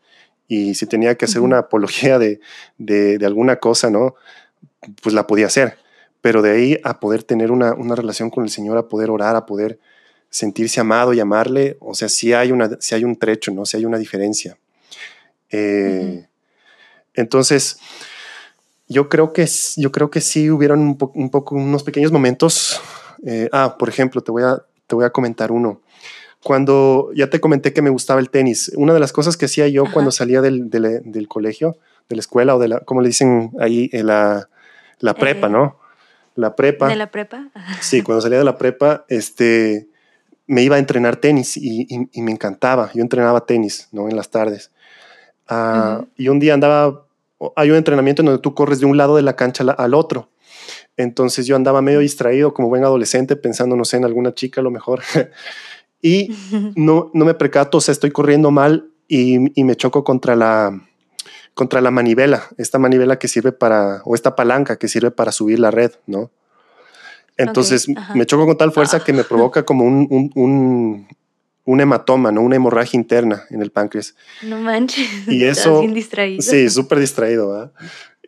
Y 0.48 0.74
si 0.74 0.86
tenía 0.86 1.16
que 1.16 1.24
hacer 1.24 1.40
una 1.40 1.58
apología 1.58 2.18
de, 2.18 2.40
de, 2.78 3.18
de, 3.18 3.26
alguna 3.26 3.56
cosa, 3.56 3.90
¿no? 3.90 4.14
Pues 5.02 5.14
la 5.14 5.26
podía 5.26 5.46
hacer. 5.46 5.78
Pero 6.20 6.42
de 6.42 6.50
ahí 6.52 6.80
a 6.84 7.00
poder 7.00 7.24
tener 7.24 7.50
una, 7.50 7.74
una, 7.74 7.94
relación 7.94 8.30
con 8.30 8.44
el 8.44 8.50
Señor, 8.50 8.78
a 8.78 8.88
poder 8.88 9.10
orar, 9.10 9.34
a 9.36 9.46
poder 9.46 9.78
sentirse 10.30 10.80
amado 10.80 11.12
y 11.14 11.20
amarle, 11.20 11.76
o 11.80 11.94
sea, 11.94 12.08
sí 12.08 12.32
hay, 12.32 12.52
una, 12.52 12.76
sí 12.80 12.94
hay 12.94 13.04
un 13.04 13.16
trecho, 13.16 13.50
¿no? 13.52 13.64
Sí 13.64 13.76
hay 13.76 13.84
una 13.84 13.98
diferencia. 13.98 14.58
Eh, 15.50 16.26
Entonces, 17.14 17.78
yo 18.88 19.08
creo 19.08 19.32
que, 19.32 19.46
yo 19.76 19.92
creo 19.92 20.10
que 20.10 20.20
sí 20.20 20.50
hubieron 20.50 20.80
un, 20.80 20.98
po 20.98 21.12
un 21.14 21.30
poco 21.30 21.54
unos 21.56 21.82
pequeños 21.82 22.12
momentos. 22.12 22.80
Eh, 23.24 23.48
ah, 23.52 23.76
por 23.78 23.88
ejemplo, 23.88 24.20
te 24.20 24.30
voy, 24.30 24.44
a, 24.44 24.62
te 24.86 24.94
voy 24.94 25.04
a 25.04 25.10
comentar 25.10 25.50
uno. 25.50 25.80
Cuando 26.42 27.10
ya 27.14 27.28
te 27.28 27.40
comenté 27.40 27.72
que 27.72 27.82
me 27.82 27.90
gustaba 27.90 28.20
el 28.20 28.30
tenis, 28.30 28.70
una 28.76 28.94
de 28.94 29.00
las 29.00 29.12
cosas 29.12 29.36
que 29.36 29.46
hacía 29.46 29.66
yo 29.68 29.84
Ajá. 29.84 29.92
cuando 29.92 30.12
salía 30.12 30.40
del, 30.40 30.70
del, 30.70 31.02
del, 31.04 31.28
colegio, 31.28 31.76
de 32.08 32.16
la 32.16 32.20
escuela 32.20 32.54
o 32.54 32.58
de 32.60 32.68
la, 32.68 32.80
como 32.80 33.00
le 33.00 33.08
dicen 33.08 33.50
ahí, 33.58 33.90
eh, 33.92 34.04
la, 34.04 34.48
la 35.00 35.14
prepa, 35.14 35.48
eh, 35.48 35.50
¿no? 35.50 35.76
La 36.36 36.54
prepa. 36.54 36.88
¿De 36.88 36.96
la 36.96 37.10
prepa? 37.10 37.50
Sí, 37.80 38.02
cuando 38.02 38.20
salía 38.20 38.38
de 38.38 38.44
la 38.44 38.58
prepa, 38.58 39.04
este, 39.08 39.88
me 40.46 40.62
iba 40.62 40.76
a 40.76 40.78
entrenar 40.78 41.16
tenis 41.16 41.56
y, 41.56 41.82
y, 41.88 42.08
y 42.12 42.22
me 42.22 42.30
encantaba. 42.30 42.90
Yo 42.94 43.02
entrenaba 43.02 43.44
tenis, 43.44 43.88
¿no? 43.90 44.08
En 44.08 44.14
las 44.14 44.30
tardes. 44.30 44.70
Uh. 45.50 46.04
Y 46.16 46.28
un 46.28 46.38
día 46.38 46.54
andaba 46.54 47.05
hay 47.56 47.70
un 47.70 47.76
entrenamiento 47.76 48.22
en 48.22 48.26
donde 48.26 48.42
tú 48.42 48.54
corres 48.54 48.80
de 48.80 48.86
un 48.86 48.96
lado 48.96 49.16
de 49.16 49.22
la 49.22 49.36
cancha 49.36 49.64
al 49.64 49.94
otro. 49.94 50.30
Entonces 50.96 51.46
yo 51.46 51.56
andaba 51.56 51.82
medio 51.82 52.00
distraído 52.00 52.54
como 52.54 52.68
buen 52.68 52.84
adolescente 52.84 53.36
pensando, 53.36 53.76
no 53.76 53.84
sé, 53.84 53.98
en 53.98 54.04
alguna 54.04 54.34
chica 54.34 54.60
a 54.60 54.64
lo 54.64 54.70
mejor. 54.70 55.02
y 56.02 56.30
no, 56.76 57.10
no 57.12 57.24
me 57.24 57.34
percato, 57.34 57.78
o 57.78 57.80
sea, 57.80 57.92
estoy 57.92 58.10
corriendo 58.10 58.50
mal 58.50 58.90
y, 59.08 59.58
y, 59.58 59.64
me 59.64 59.76
choco 59.76 60.02
contra 60.02 60.34
la, 60.34 60.82
contra 61.54 61.80
la 61.80 61.92
manivela, 61.92 62.44
esta 62.58 62.78
manivela 62.78 63.18
que 63.18 63.28
sirve 63.28 63.52
para, 63.52 64.02
o 64.04 64.14
esta 64.16 64.34
palanca 64.34 64.78
que 64.78 64.88
sirve 64.88 65.12
para 65.12 65.30
subir 65.30 65.60
la 65.60 65.70
red, 65.70 65.92
¿no? 66.06 66.32
Entonces 67.36 67.86
okay, 67.88 68.02
me 68.14 68.26
choco 68.26 68.46
con 68.46 68.56
tal 68.56 68.72
fuerza 68.72 68.98
ah. 68.98 69.04
que 69.04 69.12
me 69.12 69.22
provoca 69.22 69.64
como 69.64 69.84
un, 69.84 70.08
un, 70.10 70.30
un, 70.34 71.08
un 71.66 71.80
hematoma, 71.80 72.32
¿no? 72.32 72.40
Una 72.40 72.56
hemorragia 72.56 72.96
interna 72.96 73.44
en 73.50 73.60
el 73.60 73.70
páncreas. 73.70 74.14
No 74.42 74.58
manches. 74.58 75.06
Y 75.26 75.44
eso. 75.44 75.80
Bien 75.80 75.92
distraído. 75.92 76.40
Sí, 76.40 76.70
súper 76.70 77.00
distraído. 77.00 77.50
¿verdad? 77.50 77.72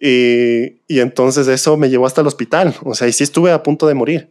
Y, 0.01 0.81
y, 0.88 1.01
entonces 1.01 1.46
eso 1.48 1.77
me 1.77 1.88
llevó 1.88 2.07
hasta 2.07 2.20
el 2.20 2.27
hospital. 2.27 2.74
O 2.83 2.94
sea, 2.94 3.09
y 3.09 3.12
sí 3.12 3.22
estuve 3.22 3.53
a 3.53 3.62
punto 3.62 3.87
de 3.87 3.94
morir. 3.94 4.31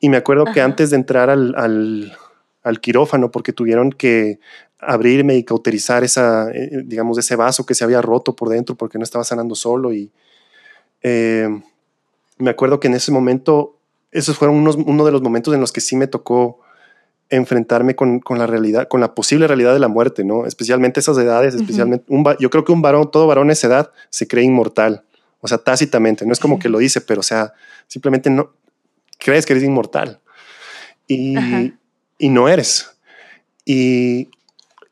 Y 0.00 0.08
me 0.08 0.16
acuerdo 0.16 0.44
Ajá. 0.44 0.54
que 0.54 0.60
antes 0.62 0.90
de 0.90 0.96
entrar 0.96 1.28
al, 1.28 1.54
al, 1.56 2.16
al, 2.62 2.80
quirófano, 2.80 3.30
porque 3.30 3.52
tuvieron 3.52 3.92
que 3.92 4.40
abrirme 4.78 5.36
y 5.36 5.44
cauterizar 5.44 6.02
esa, 6.02 6.50
eh, 6.50 6.82
digamos, 6.84 7.18
ese 7.18 7.36
vaso 7.36 7.66
que 7.66 7.74
se 7.74 7.84
había 7.84 8.00
roto 8.00 8.34
por 8.34 8.48
dentro 8.48 8.74
porque 8.74 8.96
no 8.96 9.04
estaba 9.04 9.24
sanando 9.24 9.54
solo. 9.54 9.92
Y 9.92 10.10
eh, 11.02 11.46
me 12.38 12.50
acuerdo 12.50 12.80
que 12.80 12.88
en 12.88 12.94
ese 12.94 13.12
momento, 13.12 13.76
esos 14.10 14.38
fueron 14.38 14.56
unos, 14.56 14.76
uno 14.76 15.04
de 15.04 15.12
los 15.12 15.20
momentos 15.20 15.52
en 15.52 15.60
los 15.60 15.72
que 15.72 15.82
sí 15.82 15.94
me 15.96 16.06
tocó 16.06 16.59
enfrentarme 17.30 17.94
con, 17.94 18.20
con, 18.20 18.38
la 18.38 18.46
realidad, 18.46 18.88
con 18.88 19.00
la 19.00 19.14
posible 19.14 19.46
realidad 19.46 19.72
de 19.72 19.78
la 19.78 19.88
muerte, 19.88 20.24
¿no? 20.24 20.46
Especialmente 20.46 21.00
esas 21.00 21.16
edades, 21.16 21.54
especialmente, 21.54 22.04
uh 22.08 22.16
-huh. 22.16 22.32
un, 22.32 22.36
yo 22.38 22.50
creo 22.50 22.64
que 22.64 22.72
un 22.72 22.82
varón, 22.82 23.10
todo 23.10 23.26
varón 23.26 23.50
a 23.50 23.52
esa 23.52 23.68
edad 23.68 23.90
se 24.10 24.26
cree 24.26 24.44
inmortal, 24.44 25.04
o 25.40 25.48
sea, 25.48 25.58
tácitamente, 25.58 26.26
no 26.26 26.32
es 26.32 26.40
como 26.40 26.58
que 26.58 26.68
lo 26.68 26.78
dice, 26.78 27.00
pero 27.00 27.20
o 27.20 27.22
sea, 27.22 27.54
simplemente 27.86 28.28
no, 28.30 28.52
crees 29.18 29.46
que 29.46 29.52
eres 29.52 29.64
inmortal 29.64 30.20
y, 31.06 31.36
uh 31.36 31.40
-huh. 31.40 31.78
y 32.18 32.28
no 32.28 32.48
eres. 32.48 32.90
Y, 33.64 34.28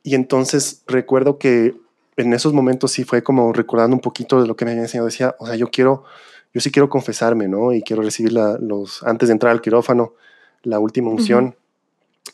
y 0.03 0.15
entonces 0.15 0.83
recuerdo 0.87 1.39
que 1.39 1.75
en 2.17 2.33
esos 2.33 2.53
momentos 2.53 2.93
sí 2.93 3.05
fue 3.05 3.23
como 3.23 3.53
recordando 3.53 3.95
un 3.95 4.01
poquito 4.01 4.41
de 4.41 4.47
lo 4.47 4.57
que 4.57 4.65
me 4.65 4.73
había 4.73 4.83
enseñado, 4.83 5.07
decía, 5.07 5.35
o 5.39 5.47
sea, 5.47 5.57
yo 5.57 5.71
quiero, 5.71 6.05
yo 6.55 6.61
sí 6.61 6.71
quiero 6.71 6.89
confesarme, 6.89 7.49
¿no? 7.49 7.73
Y 7.73 7.83
quiero 7.83 8.03
recibir 8.03 8.33
la, 8.33 8.59
los, 8.61 9.03
antes 9.03 9.29
de 9.29 9.33
entrar 9.35 9.53
al 9.53 9.61
quirófano, 9.61 10.15
la 10.63 10.79
última 10.79 11.11
unción. 11.11 11.55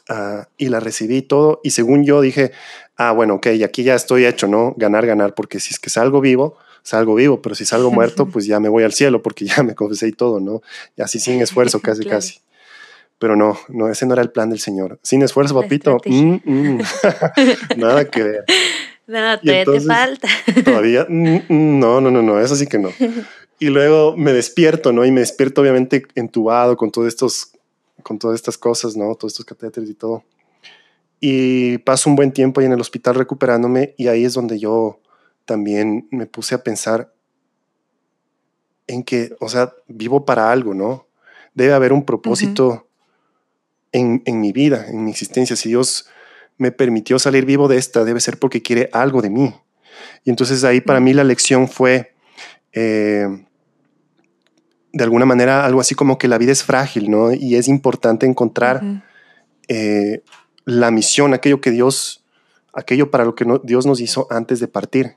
Uh 0.08 0.44
y 0.56 0.68
la 0.68 0.80
recibí 0.80 1.22
todo 1.22 1.60
y 1.62 1.70
según 1.70 2.04
yo 2.04 2.20
dije, 2.20 2.52
ah, 2.96 3.12
bueno, 3.12 3.34
ok, 3.34 3.48
aquí 3.64 3.82
ya 3.82 3.94
estoy 3.94 4.26
hecho, 4.26 4.46
¿no? 4.46 4.74
Ganar, 4.76 5.06
ganar, 5.06 5.34
porque 5.34 5.60
si 5.60 5.72
es 5.74 5.80
que 5.80 5.90
salgo 5.90 6.20
vivo, 6.20 6.56
salgo 6.82 7.14
vivo, 7.14 7.42
pero 7.42 7.54
si 7.54 7.64
salgo 7.64 7.90
muerto, 7.90 8.26
pues 8.32 8.46
ya 8.46 8.60
me 8.60 8.68
voy 8.68 8.84
al 8.84 8.92
cielo 8.92 9.22
porque 9.22 9.46
ya 9.46 9.62
me 9.62 9.74
confesé 9.74 10.08
y 10.08 10.12
todo, 10.12 10.40
¿no? 10.40 10.62
Y 10.96 11.02
así 11.02 11.18
sin 11.18 11.40
esfuerzo, 11.40 11.80
casi, 11.82 12.02
claro. 12.02 12.18
casi. 12.18 12.40
Pero 13.18 13.36
no, 13.36 13.58
no, 13.68 13.88
ese 13.88 14.06
no 14.06 14.12
era 14.12 14.22
el 14.22 14.30
plan 14.30 14.50
del 14.50 14.58
Señor. 14.58 14.98
Sin 15.02 15.22
esfuerzo, 15.22 15.58
papito. 15.58 15.98
Mm, 16.04 16.36
mm. 16.44 16.80
Nada 17.76 18.04
que 18.10 18.22
ver. 18.22 18.44
No, 19.06 19.38
todavía 19.38 19.60
entonces, 19.60 19.82
te 19.84 19.88
falta. 19.88 20.28
Todavía, 20.64 21.06
mm, 21.08 21.78
no, 21.78 22.00
no, 22.00 22.10
no, 22.10 22.22
no, 22.22 22.40
eso 22.40 22.56
sí 22.56 22.66
que 22.66 22.78
no. 22.78 22.90
Y 23.58 23.66
luego 23.66 24.16
me 24.16 24.32
despierto, 24.32 24.92
¿no? 24.92 25.04
Y 25.04 25.12
me 25.12 25.20
despierto 25.20 25.60
obviamente 25.60 26.02
entubado 26.16 26.76
con 26.76 26.90
todos 26.90 27.06
estos 27.06 27.53
con 28.02 28.18
todas 28.18 28.34
estas 28.36 28.58
cosas, 28.58 28.96
¿no? 28.96 29.14
Todos 29.14 29.32
estos 29.32 29.46
catéteres 29.46 29.88
y 29.90 29.94
todo. 29.94 30.24
Y 31.20 31.78
paso 31.78 32.10
un 32.10 32.16
buen 32.16 32.32
tiempo 32.32 32.60
ahí 32.60 32.66
en 32.66 32.72
el 32.72 32.80
hospital 32.80 33.14
recuperándome 33.14 33.94
y 33.96 34.08
ahí 34.08 34.24
es 34.24 34.34
donde 34.34 34.58
yo 34.58 35.00
también 35.44 36.08
me 36.10 36.26
puse 36.26 36.54
a 36.54 36.62
pensar 36.62 37.14
en 38.86 39.02
que, 39.02 39.34
o 39.40 39.48
sea, 39.48 39.72
vivo 39.88 40.24
para 40.24 40.52
algo, 40.52 40.74
¿no? 40.74 41.06
Debe 41.54 41.72
haber 41.72 41.92
un 41.92 42.04
propósito 42.04 42.66
uh 42.66 42.72
-huh. 42.72 42.84
en, 43.92 44.22
en 44.26 44.40
mi 44.40 44.52
vida, 44.52 44.86
en 44.88 45.04
mi 45.04 45.10
existencia. 45.10 45.56
Si 45.56 45.68
Dios 45.70 46.08
me 46.58 46.72
permitió 46.72 47.18
salir 47.18 47.46
vivo 47.46 47.68
de 47.68 47.78
esta, 47.78 48.04
debe 48.04 48.20
ser 48.20 48.38
porque 48.38 48.60
quiere 48.60 48.90
algo 48.92 49.22
de 49.22 49.30
mí. 49.30 49.54
Y 50.24 50.30
entonces 50.30 50.64
ahí 50.64 50.80
para 50.80 51.00
mí 51.00 51.14
la 51.14 51.24
lección 51.24 51.68
fue... 51.68 52.14
Eh, 52.72 53.28
de 54.94 55.02
alguna 55.04 55.26
manera 55.26 55.66
algo 55.66 55.80
así 55.80 55.94
como 55.96 56.18
que 56.18 56.28
la 56.28 56.38
vida 56.38 56.52
es 56.52 56.62
frágil, 56.62 57.10
¿no? 57.10 57.32
Y 57.32 57.56
es 57.56 57.66
importante 57.66 58.26
encontrar 58.26 58.82
uh 58.82 58.86
-huh. 58.86 59.02
eh, 59.68 60.22
la 60.64 60.90
misión, 60.92 61.34
aquello 61.34 61.60
que 61.60 61.72
Dios, 61.72 62.24
aquello 62.72 63.10
para 63.10 63.24
lo 63.24 63.34
que 63.34 63.44
no, 63.44 63.58
Dios 63.58 63.86
nos 63.86 64.00
hizo 64.00 64.28
antes 64.30 64.60
de 64.60 64.68
partir. 64.68 65.16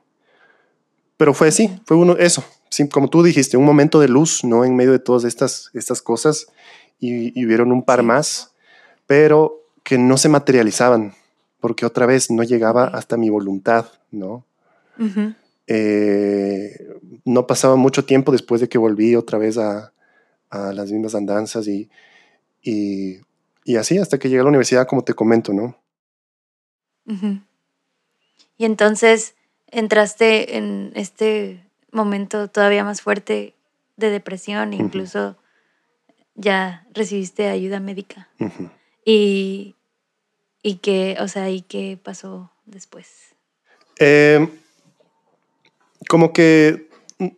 Pero 1.16 1.34
fue 1.34 1.50
así, 1.50 1.80
fue 1.86 1.96
uno, 1.96 2.18
eso, 2.18 2.44
sí, 2.70 2.90
como 2.90 3.08
tú 3.08 3.22
dijiste, 3.22 3.56
un 3.56 3.66
momento 3.66 4.00
de 4.00 4.08
luz, 4.08 4.44
¿no? 4.44 4.66
En 4.66 4.76
medio 4.76 4.92
de 4.92 5.00
todas 5.00 5.24
estas, 5.24 5.70
estas 5.74 6.02
cosas 6.02 6.48
y, 7.00 7.40
y 7.40 7.46
hubieron 7.46 7.72
un 7.72 7.84
par 7.84 8.02
más, 8.02 8.54
pero 9.06 9.62
que 9.84 9.98
no 10.00 10.18
se 10.18 10.28
materializaban, 10.28 11.14
porque 11.60 11.86
otra 11.86 12.08
vez 12.08 12.32
no 12.32 12.42
llegaba 12.44 12.86
hasta 12.86 13.16
mi 13.16 13.30
voluntad, 13.30 13.86
¿no? 14.12 14.44
Uh 14.98 15.06
-huh. 15.06 15.36
Eh, 15.68 16.88
no 17.26 17.46
pasaba 17.46 17.76
mucho 17.76 18.06
tiempo 18.06 18.32
después 18.32 18.62
de 18.62 18.70
que 18.70 18.78
volví 18.78 19.16
otra 19.16 19.38
vez 19.38 19.58
a, 19.58 19.94
a 20.50 20.72
las 20.72 20.92
mismas 20.92 21.14
andanzas 21.14 21.68
y, 21.68 21.90
y, 22.62 23.18
y, 23.66 23.76
así 23.76 23.98
hasta 23.98 24.18
que 24.18 24.30
llegué 24.30 24.40
a 24.40 24.44
la 24.44 24.50
universidad, 24.50 24.88
como 24.88 25.04
te 25.04 25.14
comento, 25.14 25.52
¿no? 25.52 25.78
Uh 27.06 27.14
-huh. 27.14 27.44
Y 28.58 28.66
entonces 28.66 29.36
entraste 29.68 30.58
en 30.58 30.92
este 30.96 31.64
momento 31.92 32.48
todavía 32.48 32.84
más 32.84 33.02
fuerte 33.02 33.54
de 33.98 34.10
depresión, 34.10 34.74
incluso 34.74 35.20
uh 35.20 35.32
-huh. 35.32 35.36
ya 36.36 36.88
recibiste 36.94 37.50
ayuda 37.50 37.80
médica. 37.80 38.30
Uh 38.40 38.46
-huh. 38.46 38.70
Y, 39.06 39.76
y 40.64 40.76
qué, 40.76 41.18
o 41.20 41.28
sea, 41.28 41.50
¿y 41.50 41.62
qué 41.62 41.98
pasó 42.02 42.52
después? 42.66 43.36
Eh, 44.00 44.48
como 46.08 46.34
que, 46.34 46.90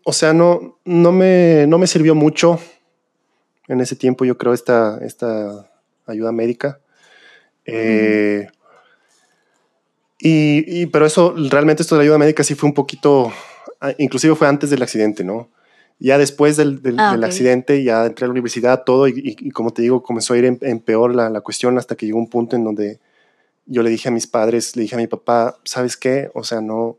o 0.03 0.13
sea, 0.13 0.33
no, 0.33 0.79
no, 0.85 1.11
me, 1.11 1.65
no 1.67 1.77
me 1.77 1.87
sirvió 1.87 2.15
mucho 2.15 2.59
en 3.67 3.81
ese 3.81 3.95
tiempo, 3.95 4.25
yo 4.25 4.37
creo, 4.37 4.53
esta, 4.53 4.99
esta 5.03 5.69
ayuda 6.05 6.31
médica. 6.31 6.79
Eh, 7.65 8.47
y, 10.19 10.81
y, 10.81 10.85
pero 10.87 11.05
eso, 11.05 11.33
realmente 11.49 11.83
esto 11.83 11.95
de 11.95 11.99
la 11.99 12.03
ayuda 12.03 12.17
médica 12.17 12.43
sí 12.43 12.55
fue 12.55 12.67
un 12.67 12.73
poquito, 12.73 13.31
ah, 13.79 13.93
inclusive 13.97 14.35
fue 14.35 14.47
antes 14.47 14.69
del 14.69 14.81
accidente, 14.81 15.23
¿no? 15.23 15.49
Ya 15.99 16.17
después 16.17 16.57
del, 16.57 16.81
del, 16.81 16.99
ah, 16.99 17.17
accidente, 17.23 17.83
ya 17.83 18.05
entré 18.05 18.25
a 18.25 18.27
la 18.27 18.31
universidad, 18.31 18.83
todo, 18.83 19.07
y, 19.07 19.51
como 19.51 19.71
te 19.71 19.81
digo, 19.81 20.01
comenzó 20.01 20.33
a 20.33 20.37
ir 20.37 20.45
en, 20.45 20.79
peor 20.79 21.13
la, 21.13 21.29
la, 21.29 21.41
cuestión 21.41 21.77
hasta 21.77 21.95
que 21.95 22.05
llegó 22.05 22.17
un 22.17 22.29
punto 22.29 22.55
en 22.55 22.63
donde 22.63 22.99
yo 23.65 23.83
le 23.83 23.89
dije 23.89 24.09
a 24.09 24.11
mis 24.11 24.25
padres, 24.25 24.75
le 24.75 24.83
dije 24.83 24.95
a 24.95 24.97
mi 24.97 25.07
papá, 25.07 25.57
¿sabes 25.63 25.95
qué? 25.95 26.31
O 26.33 26.43
sea, 26.43 26.61
no, 26.61 26.97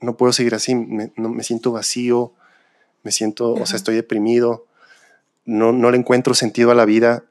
no 0.00 0.16
puedo 0.16 0.32
seguir 0.32 0.54
así, 0.54 0.74
me, 0.74 1.12
no, 1.16 1.28
me 1.28 1.42
siento 1.42 1.72
vacío, 1.72 2.32
me 3.02 3.12
siento, 3.12 3.52
o 3.52 3.66
sea, 3.66 3.76
estoy 3.76 3.94
deprimido, 3.94 4.66
no, 5.44 5.72
no 5.72 5.90
le 5.90 5.96
encuentro 5.96 6.34
sentido 6.34 6.70
a 6.70 6.74
la 6.74 6.84
vida. 6.84 7.24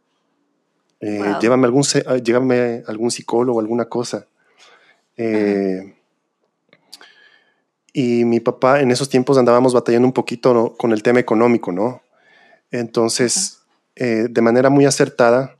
Eh, 0.99 1.35
llévame, 1.39 1.65
algún, 1.65 1.83
ah, 2.07 2.17
llévame 2.17 2.83
algún 2.87 3.11
psicólogo, 3.11 3.59
alguna 3.59 3.85
cosa. 3.85 4.25
Eh, 5.15 5.93
y 7.93 8.25
mi 8.25 8.39
papá, 8.39 8.81
en 8.81 8.91
esos 8.91 9.09
tiempos 9.09 9.37
andábamos 9.37 9.73
batallando 9.73 10.07
un 10.07 10.13
poquito 10.13 10.75
con 10.77 10.91
el 10.91 11.03
tema 11.03 11.19
económico, 11.19 11.71
¿no? 11.71 12.01
Entonces, 12.71 13.59
eh, 13.95 14.27
de 14.29 14.41
manera 14.41 14.69
muy 14.69 14.85
acertada, 14.85 15.53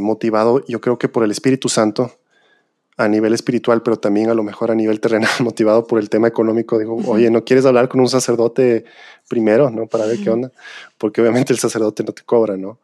motivado, 0.00 0.64
yo 0.66 0.80
creo 0.80 0.98
que 0.98 1.08
por 1.08 1.24
el 1.24 1.32
Espíritu 1.32 1.68
Santo, 1.68 2.18
a 2.98 3.06
nivel 3.08 3.32
espiritual, 3.32 3.80
pero 3.82 3.96
también 3.96 4.28
a 4.28 4.34
lo 4.34 4.42
mejor 4.42 4.72
a 4.72 4.74
nivel 4.74 5.00
terrenal, 5.00 5.30
motivado 5.40 5.86
por 5.86 6.00
el 6.00 6.10
tema 6.10 6.28
económico, 6.28 6.78
digo, 6.78 6.96
oye, 7.06 7.30
¿no 7.30 7.44
quieres 7.44 7.64
hablar 7.64 7.88
con 7.88 8.00
un 8.00 8.08
sacerdote 8.08 8.84
primero, 9.28 9.70
no? 9.70 9.86
Para 9.86 10.04
ver 10.04 10.18
qué 10.22 10.28
onda, 10.28 10.50
porque 10.98 11.20
obviamente 11.20 11.52
el 11.52 11.60
sacerdote 11.60 12.02
no 12.02 12.12
te 12.12 12.22
cobra, 12.22 12.56
¿no? 12.56 12.80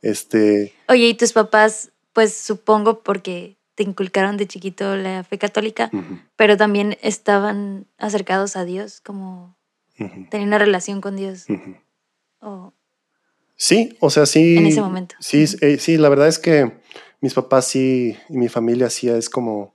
Este... 0.00 0.72
Oye, 0.88 1.08
¿y 1.08 1.14
tus 1.14 1.32
papás, 1.32 1.90
pues 2.12 2.34
supongo 2.34 3.02
porque 3.02 3.56
te 3.74 3.82
inculcaron 3.82 4.36
de 4.36 4.46
chiquito 4.46 4.96
la 4.96 5.24
fe 5.24 5.38
católica, 5.38 5.90
pero 6.36 6.56
también 6.56 6.96
estaban 7.02 7.86
acercados 7.98 8.56
a 8.56 8.64
Dios, 8.64 9.00
como 9.00 9.56
tenían 10.30 10.48
una 10.48 10.58
relación 10.58 11.00
con 11.00 11.16
Dios? 11.16 11.46
o 12.40 12.72
Sí, 13.60 13.96
o 13.98 14.08
sea, 14.08 14.24
sí. 14.24 14.56
En 14.56 14.66
ese 14.66 14.80
momento. 14.80 15.16
Sí, 15.18 15.44
eh, 15.60 15.78
sí, 15.78 15.96
la 15.96 16.08
verdad 16.08 16.28
es 16.28 16.38
que 16.38 16.72
mis 17.20 17.34
papás 17.34 17.66
sí 17.66 18.16
y 18.28 18.36
mi 18.36 18.48
familia 18.48 18.90
sí 18.90 19.08
es 19.08 19.28
como 19.28 19.74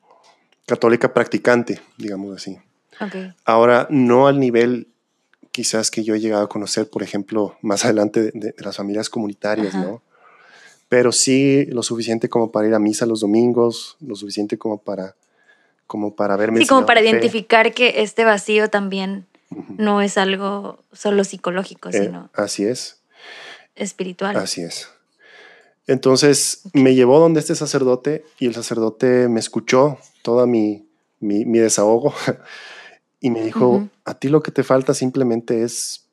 católica 0.66 1.14
practicante, 1.14 1.82
digamos 1.98 2.36
así. 2.36 2.58
Okay. 3.00 3.34
Ahora, 3.46 3.88
no 3.90 4.28
al 4.28 4.40
nivel 4.40 4.88
quizás 5.52 5.92
que 5.92 6.04
yo 6.04 6.16
he 6.16 6.20
llegado 6.20 6.44
a 6.44 6.50
conocer, 6.50 6.90
por 6.90 7.04
ejemplo, 7.04 7.58
más 7.62 7.86
adelante 7.86 8.32
de, 8.34 8.56
las 8.58 8.78
familias 8.78 9.10
comunitarias, 9.10 9.74
¿no? 9.76 10.02
Pero 10.90 11.12
sí 11.12 11.66
lo 11.68 11.84
suficiente 11.84 12.30
como 12.30 12.52
para 12.52 12.68
ir 12.68 12.74
a 12.74 12.80
misa 12.80 13.06
los 13.06 13.22
domingos, 13.22 13.98
lo 14.00 14.16
suficiente 14.16 14.58
como 14.58 14.80
para, 14.80 15.16
como 15.88 16.16
para 16.16 16.38
verme. 16.38 16.60
Sí, 16.60 16.68
como 16.68 16.86
para 16.86 17.02
identificar 17.02 17.74
que 17.74 18.02
este 18.02 18.24
vacío 18.24 18.70
también 18.70 19.26
no 19.78 20.02
es 20.02 20.18
algo 20.18 20.84
solo 20.92 21.24
psicológico, 21.24 21.90
eh, 21.90 21.94
sino. 21.94 22.30
Así 22.34 22.66
es 22.66 23.04
espiritual. 23.76 24.36
Así 24.38 24.62
es. 24.62 24.90
Entonces 25.88 26.62
me 26.74 26.96
llevó 26.96 27.20
donde 27.20 27.40
este 27.40 27.56
sacerdote 27.56 28.24
y 28.40 28.48
el 28.48 28.54
sacerdote 28.54 29.28
me 29.28 29.40
escuchó 29.40 29.98
toda 30.22 30.46
mi, 30.46 30.88
mi, 31.20 31.60
desahogo 31.60 32.14
y 33.20 33.30
me 33.30 33.44
dijo, 33.44 33.88
a 34.06 34.14
ti 34.14 34.30
lo 34.30 34.42
que 34.42 34.52
te 34.52 34.64
falta 34.64 34.94
simplemente 34.94 35.64
es, 35.64 36.06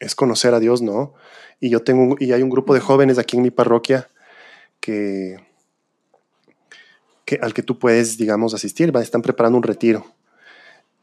es 0.00 0.14
conocer 0.14 0.54
a 0.54 0.60
Dios, 0.60 0.82
¿no? 0.82 1.14
Y 1.60 1.70
yo 1.70 1.82
tengo, 1.82 2.16
y 2.18 2.32
hay 2.32 2.42
un 2.42 2.50
grupo 2.50 2.74
de 2.74 2.80
jóvenes 2.80 3.18
aquí 3.18 3.36
en 3.36 3.42
mi 3.42 3.50
parroquia 3.50 4.08
que, 4.80 5.36
que 7.24 7.38
al 7.40 7.54
que 7.54 7.62
tú 7.62 7.78
puedes, 7.78 8.16
digamos, 8.16 8.54
asistir, 8.54 8.92
están 8.96 9.22
preparando 9.22 9.58
un 9.58 9.62
retiro. 9.62 10.06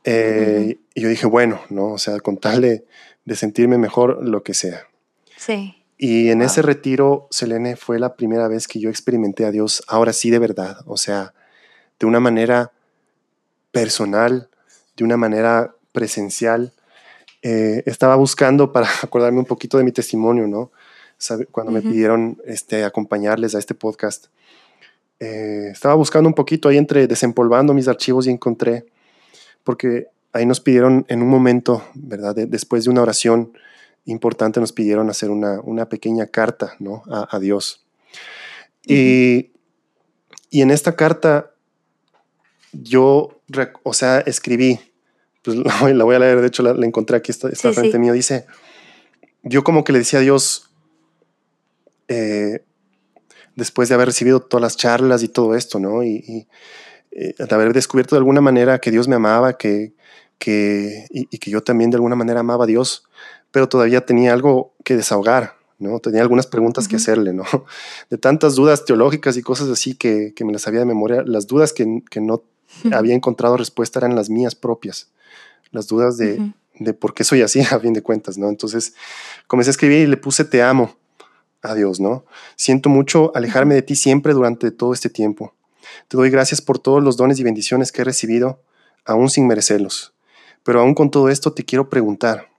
Eh, 0.04 0.80
y 0.96 1.02
yo 1.02 1.10
dije, 1.10 1.28
bueno, 1.28 1.62
¿no? 1.70 1.94
O 1.94 1.98
sea, 1.98 2.20
con 2.20 2.38
tal 2.38 2.62
de, 2.62 2.86
de 3.26 3.36
sentirme 3.36 3.78
mejor, 3.78 4.26
lo 4.26 4.42
que 4.42 4.54
sea. 4.54 4.88
Sí. 5.36 5.77
Y 5.98 6.30
en 6.30 6.42
ese 6.44 6.62
retiro, 6.62 7.28
Selene, 7.32 7.76
fue 7.76 7.98
la 7.98 8.16
primera 8.16 8.48
vez 8.48 8.68
que 8.68 8.80
yo 8.80 8.90
experimenté 8.90 9.46
a 9.46 9.52
Dios, 9.52 9.84
ahora 9.88 10.14
sí 10.14 10.30
de 10.30 10.38
verdad, 10.38 10.78
o 10.86 10.96
sea, 10.96 11.34
de 12.00 12.06
una 12.06 12.20
manera 12.20 12.72
personal, 13.72 14.50
de 14.96 15.04
una 15.04 15.18
manera 15.18 15.76
presencial. 15.92 16.74
Eh, 17.42 17.82
estaba 17.86 18.16
buscando 18.16 18.72
para 18.72 18.88
acordarme 19.02 19.40
un 19.40 19.46
poquito 19.46 19.78
de 19.78 19.84
mi 19.84 19.92
testimonio, 19.92 20.48
¿no? 20.48 20.72
Cuando 21.52 21.72
me 21.72 21.82
pidieron 21.82 22.38
este, 22.46 22.84
acompañarles 22.84 23.56
a 23.56 23.60
este 23.60 23.74
podcast. 23.74 24.28
Eh, 25.20 25.70
estaba 25.72 25.96
buscando 25.96 26.30
un 26.30 26.36
poquito 26.36 26.70
ahí 26.70 26.78
entre 26.78 27.08
desempolvando 27.08 27.74
mis 27.74 27.88
archivos 27.88 28.28
y 28.28 28.30
encontré, 28.30 28.86
porque 29.64 30.10
ahí 30.32 30.46
nos 30.46 30.60
pidieron 30.60 31.06
en 31.08 31.24
un 31.24 31.30
momento, 31.30 31.84
¿verdad? 31.96 32.36
después 32.36 32.84
de 32.84 32.92
una 32.92 33.02
oración, 33.02 33.52
importante 34.08 34.60
nos 34.60 34.74
pidieron 34.74 35.10
hacer 35.10 35.30
una, 35.30 35.60
una 35.62 35.88
pequeña 35.88 36.26
carta 36.28 36.74
¿no? 36.80 37.04
a, 37.08 37.40
Dios. 37.40 37.86
y, 38.86 39.52
y, 40.50 40.62
en 40.62 40.72
esta 40.72 40.96
carta 40.96 41.52
yo, 42.72 43.42
o 43.84 43.94
sea, 43.94 44.20
escribí, 44.20 44.80
pues 45.44 45.58
la 45.94 46.04
voy 46.04 46.16
a 46.16 46.20
leer, 46.20 46.42
de 46.42 46.48
hecho 46.48 46.64
la, 46.64 46.72
encontré 46.86 47.18
aquí, 47.18 47.32
está, 47.32 47.50
frente 47.74 48.00
mío, 48.00 48.14
dice, 48.14 48.46
yo 49.44 49.64
como 49.64 49.84
que 49.84 49.94
le 49.94 50.00
decía 50.00 50.20
a 50.20 50.22
Dios, 50.22 50.72
eh, 52.08 52.64
después 53.56 53.90
de 53.90 53.96
haber 53.96 54.08
recibido 54.08 54.40
todas 54.40 54.62
las 54.62 54.78
charlas 54.78 55.24
y 55.24 55.28
todo 55.28 55.56
esto, 55.56 55.80
¿no? 55.80 56.04
Y, 56.04 56.24
y 56.28 56.48
eh, 57.12 57.34
de 57.38 57.56
haber 57.56 57.74
descubierto 57.74 58.16
de 58.16 58.20
alguna 58.20 58.42
manera 58.42 58.80
que 58.80 58.92
Dios 58.92 59.08
me 59.08 59.16
amaba, 59.16 59.58
que, 59.58 59.94
que, 60.38 61.06
y, 61.10 61.28
y, 61.32 61.38
que 61.40 61.50
yo 61.50 61.62
también 61.62 61.90
de 61.90 61.96
alguna 61.96 62.16
manera 62.16 62.42
amaba 62.42 62.66
a 62.66 62.68
Dios, 62.68 63.07
pero 63.52 63.70
todavía 63.70 64.06
tenía 64.06 64.34
algo 64.34 64.74
que 64.84 64.96
desahogar, 64.96 65.56
¿no? 65.80 66.00
Tenía 66.00 66.22
algunas 66.22 66.48
preguntas 66.48 66.88
que 66.88 66.96
hacerle, 66.96 67.34
¿no? 67.34 67.44
De 68.10 68.18
tantas 68.18 68.56
dudas 68.56 68.86
teológicas 68.86 69.38
y 69.38 69.42
cosas 69.42 69.70
así 69.70 69.96
que, 69.96 70.34
que 70.36 70.46
me 70.46 70.54
las 70.54 70.64
sabía 70.64 70.80
de 70.80 70.86
memoria, 70.86 71.24
las 71.26 71.48
dudas 71.48 71.74
que, 71.74 72.04
que 72.10 72.22
no 72.22 72.44
había 72.92 73.16
encontrado 73.16 73.58
respuesta 73.58 74.00
eran 74.00 74.16
las 74.16 74.30
mías 74.30 74.56
propias, 74.56 75.10
las 75.72 75.88
dudas 75.88 76.18
de, 76.18 76.54
de 76.80 76.94
por 76.94 77.14
qué 77.14 77.24
soy 77.24 77.42
así, 77.42 77.62
a 77.72 77.80
fin 77.80 77.94
de 77.94 78.02
cuentas, 78.02 78.38
¿no? 78.38 78.50
Entonces 78.50 78.94
comencé 79.48 79.70
a 79.70 79.72
escribir 79.72 80.00
y 80.00 80.08
le 80.08 80.18
puse 80.18 80.46
te 80.46 80.62
amo 80.62 80.96
a 81.62 81.74
Dios, 81.74 82.00
¿no? 82.00 82.26
Siento 82.56 82.90
mucho 82.90 83.32
alejarme 83.36 83.76
de 83.76 83.82
ti 83.82 83.96
siempre 83.96 84.34
durante 84.34 84.72
todo 84.72 84.94
este 84.94 85.10
tiempo. 85.10 85.54
Te 86.08 86.18
doy 86.18 86.30
gracias 86.30 86.62
por 86.62 86.80
todos 86.80 87.04
los 87.04 87.18
dones 87.18 87.40
y 87.40 87.44
bendiciones 87.44 87.92
que 87.92 88.02
he 88.02 88.06
recibido, 88.06 88.62
aún 89.06 89.30
sin 89.30 89.48
merecerlos. 89.48 90.14
Pero 90.64 90.82
aún 90.82 90.94
con 90.94 91.12
todo 91.12 91.30
esto 91.30 91.54
te 91.54 91.64
quiero 91.64 91.90
preguntar, 91.90 92.50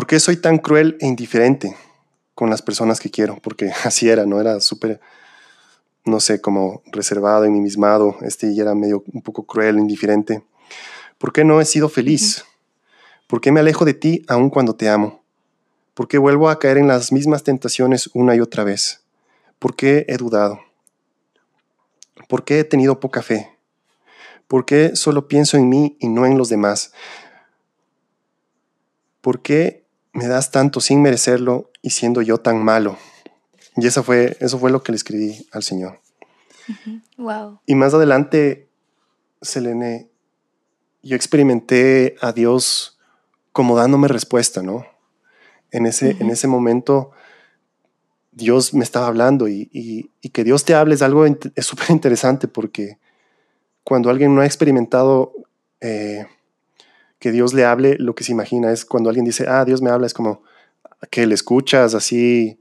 ¿Por 0.00 0.06
qué 0.06 0.18
soy 0.18 0.38
tan 0.38 0.56
cruel 0.56 0.96
e 1.02 1.06
indiferente 1.06 1.76
con 2.34 2.48
las 2.48 2.62
personas 2.62 3.00
que 3.00 3.10
quiero? 3.10 3.36
Porque 3.42 3.70
así 3.84 4.08
era, 4.08 4.24
¿no? 4.24 4.40
Era 4.40 4.58
súper, 4.60 4.98
no 6.06 6.20
sé, 6.20 6.40
como 6.40 6.82
reservado, 6.86 7.44
ensimismado, 7.44 8.16
este 8.22 8.50
y 8.50 8.58
era 8.58 8.74
medio 8.74 9.04
un 9.12 9.20
poco 9.20 9.44
cruel, 9.44 9.78
indiferente. 9.78 10.42
¿Por 11.18 11.34
qué 11.34 11.44
no 11.44 11.60
he 11.60 11.66
sido 11.66 11.90
feliz? 11.90 12.46
¿Por 13.26 13.42
qué 13.42 13.52
me 13.52 13.60
alejo 13.60 13.84
de 13.84 13.92
ti 13.92 14.24
aun 14.26 14.48
cuando 14.48 14.74
te 14.74 14.88
amo? 14.88 15.22
¿Por 15.92 16.08
qué 16.08 16.16
vuelvo 16.16 16.48
a 16.48 16.58
caer 16.58 16.78
en 16.78 16.88
las 16.88 17.12
mismas 17.12 17.42
tentaciones 17.42 18.08
una 18.14 18.34
y 18.34 18.40
otra 18.40 18.64
vez? 18.64 19.04
¿Por 19.58 19.76
qué 19.76 20.06
he 20.08 20.16
dudado? 20.16 20.60
¿Por 22.26 22.46
qué 22.46 22.60
he 22.60 22.64
tenido 22.64 23.00
poca 23.00 23.20
fe? 23.20 23.50
¿Por 24.48 24.64
qué 24.64 24.96
solo 24.96 25.28
pienso 25.28 25.58
en 25.58 25.68
mí 25.68 25.98
y 26.00 26.08
no 26.08 26.24
en 26.24 26.38
los 26.38 26.48
demás? 26.48 26.94
¿Por 29.20 29.42
qué 29.42 29.79
me 30.12 30.26
das 30.26 30.50
tanto 30.50 30.80
sin 30.80 31.02
merecerlo 31.02 31.70
y 31.82 31.90
siendo 31.90 32.22
yo 32.22 32.38
tan 32.38 32.62
malo. 32.62 32.96
Y 33.76 33.86
eso 33.86 34.02
fue, 34.02 34.36
eso 34.40 34.58
fue 34.58 34.70
lo 34.70 34.82
que 34.82 34.92
le 34.92 34.96
escribí 34.96 35.46
al 35.52 35.62
Señor. 35.62 36.00
Wow. 37.16 37.60
Y 37.66 37.74
más 37.74 37.94
adelante, 37.94 38.68
Selene, 39.40 40.08
yo 41.02 41.16
experimenté 41.16 42.16
a 42.20 42.32
Dios 42.32 42.98
como 43.52 43.76
dándome 43.76 44.08
respuesta, 44.08 44.62
¿no? 44.62 44.86
En 45.70 45.86
ese, 45.86 46.16
en 46.20 46.30
ese 46.30 46.46
momento, 46.46 47.12
Dios 48.32 48.74
me 48.74 48.84
estaba 48.84 49.06
hablando 49.06 49.48
y, 49.48 50.10
que 50.32 50.44
Dios 50.44 50.64
te 50.64 50.74
hable 50.74 50.94
es 50.94 51.02
algo 51.02 51.24
es 51.26 51.66
súper 51.66 51.90
interesante 51.90 52.48
porque 52.48 52.98
cuando 53.84 54.10
alguien 54.10 54.34
no 54.34 54.40
ha 54.40 54.46
experimentado 54.46 55.32
eh, 55.80 56.26
que 57.20 57.30
Dios 57.30 57.52
le 57.54 57.64
hable, 57.64 57.96
lo 57.98 58.14
que 58.14 58.24
se 58.24 58.32
imagina 58.32 58.72
es 58.72 58.84
cuando 58.84 59.10
alguien 59.10 59.26
dice, 59.26 59.44
ah, 59.46 59.64
Dios 59.64 59.82
me 59.82 59.90
habla, 59.90 60.06
es 60.06 60.14
como 60.14 60.42
que 61.10 61.26
le 61.26 61.34
escuchas 61.34 61.94
así 61.94 62.58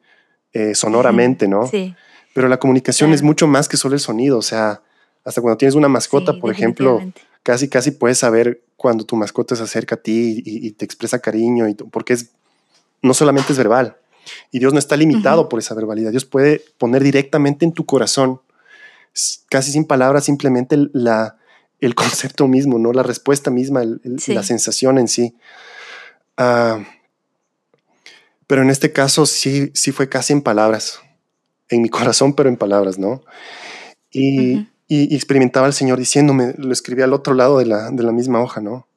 eh, 0.53 0.75
sonoramente, 0.75 1.47
¿no? 1.47 1.65
Sí. 1.65 1.95
Pero 2.33 2.47
la 2.49 2.59
comunicación 2.59 3.13
es 3.13 3.23
mucho 3.23 3.47
más 3.47 3.67
que 3.67 3.77
solo 3.77 3.95
el 3.95 4.01
sonido, 4.01 4.37
o 4.37 4.41
sea, 4.41 4.83
hasta 5.23 5.41
cuando 5.41 5.57
tienes 5.57 5.75
una 5.75 5.87
mascota, 5.87 6.33
por 6.39 6.51
ejemplo, 6.51 7.01
casi, 7.41 7.69
casi 7.69 7.91
puedes 7.91 8.19
saber 8.19 8.61
cuando 8.75 9.05
tu 9.05 9.15
mascota 9.15 9.55
se 9.55 9.63
acerca 9.63 9.95
a 9.95 10.01
ti 10.01 10.43
y, 10.45 10.71
te 10.71 10.85
expresa 10.85 11.19
cariño, 11.19 11.67
y 11.67 11.73
porque 11.73 12.13
es, 12.13 12.31
no 13.01 13.13
solamente 13.13 13.53
es 13.53 13.57
verbal, 13.57 13.97
y 14.51 14.59
Dios 14.59 14.73
no 14.73 14.79
está 14.79 14.97
limitado 14.97 15.49
por 15.49 15.59
esa 15.59 15.73
verbalidad, 15.73 16.11
Dios 16.11 16.25
puede 16.25 16.61
poner 16.77 17.01
directamente 17.01 17.65
en 17.65 17.71
tu 17.71 17.85
corazón, 17.85 18.41
casi 19.49 19.71
sin 19.71 19.85
palabras, 19.85 20.25
simplemente 20.25 20.77
la, 20.93 21.38
el 21.81 21.95
concepto 21.95 22.47
mismo, 22.47 22.77
¿no? 22.77 22.91
La 22.91 23.03
respuesta 23.03 23.51
misma, 23.51 23.83
la 23.83 24.43
sensación 24.43 24.97
en 24.97 25.07
sí. 25.07 25.35
Ah, 26.37 26.79
pero 28.47 28.63
en 28.63 28.69
este 28.69 28.91
caso 28.91 29.25
sí, 29.25 29.71
sí 29.73 29.91
fue 29.91 30.09
casi 30.09 30.33
en 30.33 30.41
palabras, 30.41 31.01
en 31.69 31.81
mi 31.81 31.89
corazón, 31.89 32.33
pero 32.33 32.49
en 32.49 32.57
palabras, 32.57 32.97
¿no? 32.97 33.23
Y, 34.11 34.67
experimentaba 34.91 35.67
al 35.67 35.73
Señor 35.73 35.99
diciéndome, 35.99 36.55
lo 36.57 36.73
escribí 36.73 37.03
al 37.03 37.13
otro 37.13 37.35
lado 37.35 37.59
de 37.59 37.65
la, 37.67 38.11
misma 38.11 38.41
hoja, 38.41 38.59
¿no? 38.59 38.87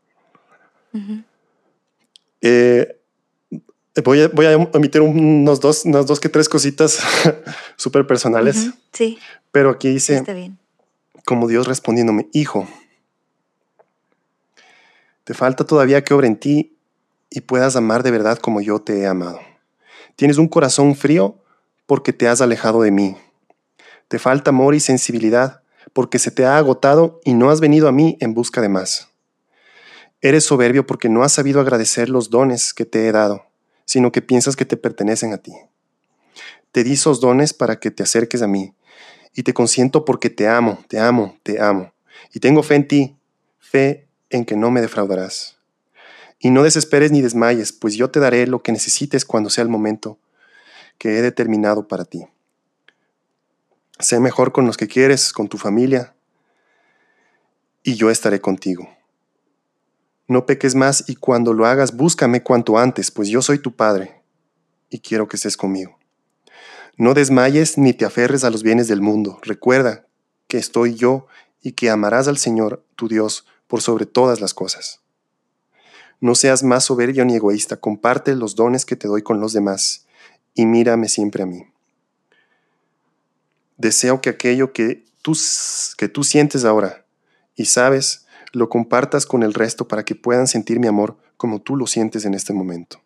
Eh, 2.41 2.97
voy, 4.03 4.23
a, 4.23 4.29
voy, 4.29 4.47
a, 4.47 4.57
omitir 4.57 5.03
unos 5.03 5.61
dos, 5.61 5.85
unas 5.85 6.07
dos 6.07 6.19
que 6.19 6.31
tres 6.31 6.49
cositas 6.49 6.99
súper 7.77 8.07
personales. 8.07 8.71
Sí. 8.95 9.19
Pero 9.51 9.69
aquí 9.69 9.91
dice, 9.91 10.25
como 11.25 11.49
Dios 11.49 11.67
respondiéndome, 11.67 12.29
hijo, 12.33 12.67
te 15.25 15.35
falta 15.35 15.65
todavía 15.65 16.03
que 16.03 16.15
obra 16.15 16.27
en 16.27 16.37
ti 16.37 16.77
y 17.31 17.43
puedas 17.43 17.77
amar 17.77 18.03
de 18.03 18.11
verdad 18.11 18.39
como 18.39 18.61
yo 18.61 18.81
te 18.81 19.01
he 19.01 19.07
amado. 19.07 19.41
Tienes 20.17 20.39
un 20.39 20.49
corazón 20.49 20.95
frío 20.95 21.37
porque 21.87 22.13
te 22.13 22.29
has 22.29 22.41
alejado 22.41 22.83
de 22.83 22.91
mí. 22.91 23.17
Te 24.09 24.19
falta 24.19 24.51
amor 24.51 24.75
y 24.75 24.81
sensibilidad 24.81 25.63
porque 25.93 26.19
se 26.19 26.31
te 26.31 26.45
ha 26.45 26.59
agotado 26.59 27.21
y 27.25 27.35
no 27.35 27.51
has 27.51 27.61
venido 27.61 27.89
a 27.89 27.93
mí 27.93 28.17
en 28.21 28.35
busca 28.35 28.61
de 28.61 28.69
más. 28.69 29.09
Eres 30.21 30.45
soberbio 30.45 30.87
porque 30.87 31.09
no 31.09 31.23
has 31.23 31.33
sabido 31.33 31.61
agradecer 31.61 32.09
los 32.09 32.31
dones 32.31 32.75
que 32.75 32.85
te 32.85 33.07
he 33.07 33.13
dado, 33.13 33.47
sino 33.85 34.13
que 34.13 34.23
piensas 34.23 34.57
que 34.57 34.65
te 34.65 34.77
pertenecen 34.77 35.33
a 35.33 35.39
ti. 35.39 35.53
Te 36.71 36.85
di 36.85 36.93
esos 36.93 37.21
dones 37.21 37.53
para 37.53 37.81
que 37.81 37.91
te 37.91 38.03
acerques 38.03 38.43
a 38.43 38.47
mí, 38.47 38.75
y 39.35 39.43
te 39.43 39.55
consiento 39.55 40.05
porque 40.05 40.31
te 40.31 40.49
amo, 40.49 40.85
te 40.89 40.99
amo, 40.99 41.39
te 41.43 41.61
amo, 41.61 41.93
y 42.33 42.41
tengo 42.41 42.63
fe 42.63 42.75
en 42.77 42.89
ti, 42.89 43.17
fe 43.59 44.07
en 44.31 44.45
que 44.45 44.57
no 44.57 44.71
me 44.71 44.81
defraudarás. 44.81 45.57
Y 46.39 46.51
no 46.51 46.65
desesperes 46.65 47.13
ni 47.13 47.21
desmayes, 47.21 47.73
pues 47.73 47.95
yo 47.95 48.11
te 48.11 48.21
daré 48.21 48.47
lo 48.47 48.63
que 48.63 48.73
necesites 48.73 49.25
cuando 49.25 49.49
sea 49.49 49.63
el 49.63 49.71
momento 49.71 50.19
que 50.99 51.19
he 51.19 51.23
determinado 51.23 51.87
para 51.87 52.05
ti. 52.05 52.27
Sé 53.99 54.19
mejor 54.19 54.53
con 54.53 54.67
los 54.67 54.77
que 54.77 54.89
quieres, 54.89 55.33
con 55.33 55.49
tu 55.49 55.59
familia, 55.59 56.15
y 57.85 57.95
yo 57.95 58.11
estaré 58.11 58.41
contigo. 58.41 58.89
No 60.29 60.47
peques 60.47 60.75
más 60.75 61.05
y 61.09 61.17
cuando 61.17 61.53
lo 61.53 61.67
hagas 61.67 61.97
búscame 61.97 62.43
cuanto 62.43 62.79
antes, 62.79 63.11
pues 63.11 63.29
yo 63.29 63.43
soy 63.43 63.59
tu 63.59 63.75
Padre 63.75 64.23
y 64.89 65.01
quiero 65.01 65.29
que 65.29 65.37
estés 65.37 65.57
conmigo. 65.57 65.99
No 66.97 67.15
desmayes 67.15 67.79
ni 67.79 67.95
te 67.95 68.05
aferres 68.05 68.45
a 68.45 68.51
los 68.51 68.63
bienes 68.63 68.87
del 68.89 69.01
mundo. 69.01 69.39
Recuerda 69.43 70.07
que 70.47 70.59
estoy 70.59 70.95
yo 70.95 71.27
y 71.63 71.73
que 71.73 71.91
amarás 71.91 72.29
al 72.29 72.39
Señor, 72.39 72.85
tu 72.97 73.09
Dios, 73.09 73.47
por 73.67 73.81
sobre 73.81 74.05
todas 74.05 74.41
las 74.41 74.53
cosas. 74.53 75.01
No 76.21 76.35
seas 76.35 76.63
más 76.63 76.85
soberbio 76.85 77.25
ni 77.25 77.35
egoísta, 77.35 77.79
comparte 77.79 78.37
los 78.37 78.55
dones 78.55 78.85
que 78.85 78.97
te 78.97 79.09
doy 79.09 79.23
con 79.23 79.41
los 79.41 79.53
demás 79.53 80.07
y 80.55 80.67
mírame 80.67 81.09
siempre 81.09 81.43
a 81.43 81.47
mí. 81.47 81.65
Deseo 83.79 84.21
que 84.21 84.31
aquello 84.31 84.73
que 84.73 85.05
tú, 85.23 85.37
que 85.97 86.09
tú 86.09 86.23
sientes 86.23 86.65
ahora 86.65 87.07
y 87.57 87.65
sabes, 87.65 88.27
lo 88.53 88.69
compartas 88.69 89.25
con 89.25 89.43
el 89.43 89.55
resto 89.55 89.89
para 89.89 90.05
que 90.05 90.15
puedan 90.15 90.47
sentir 90.47 90.79
mi 90.79 90.87
amor 90.87 91.17
como 91.37 91.61
tú 91.61 91.75
lo 91.75 91.87
sientes 91.87 92.25
en 92.25 92.35
este 92.35 92.53
momento. 92.53 93.01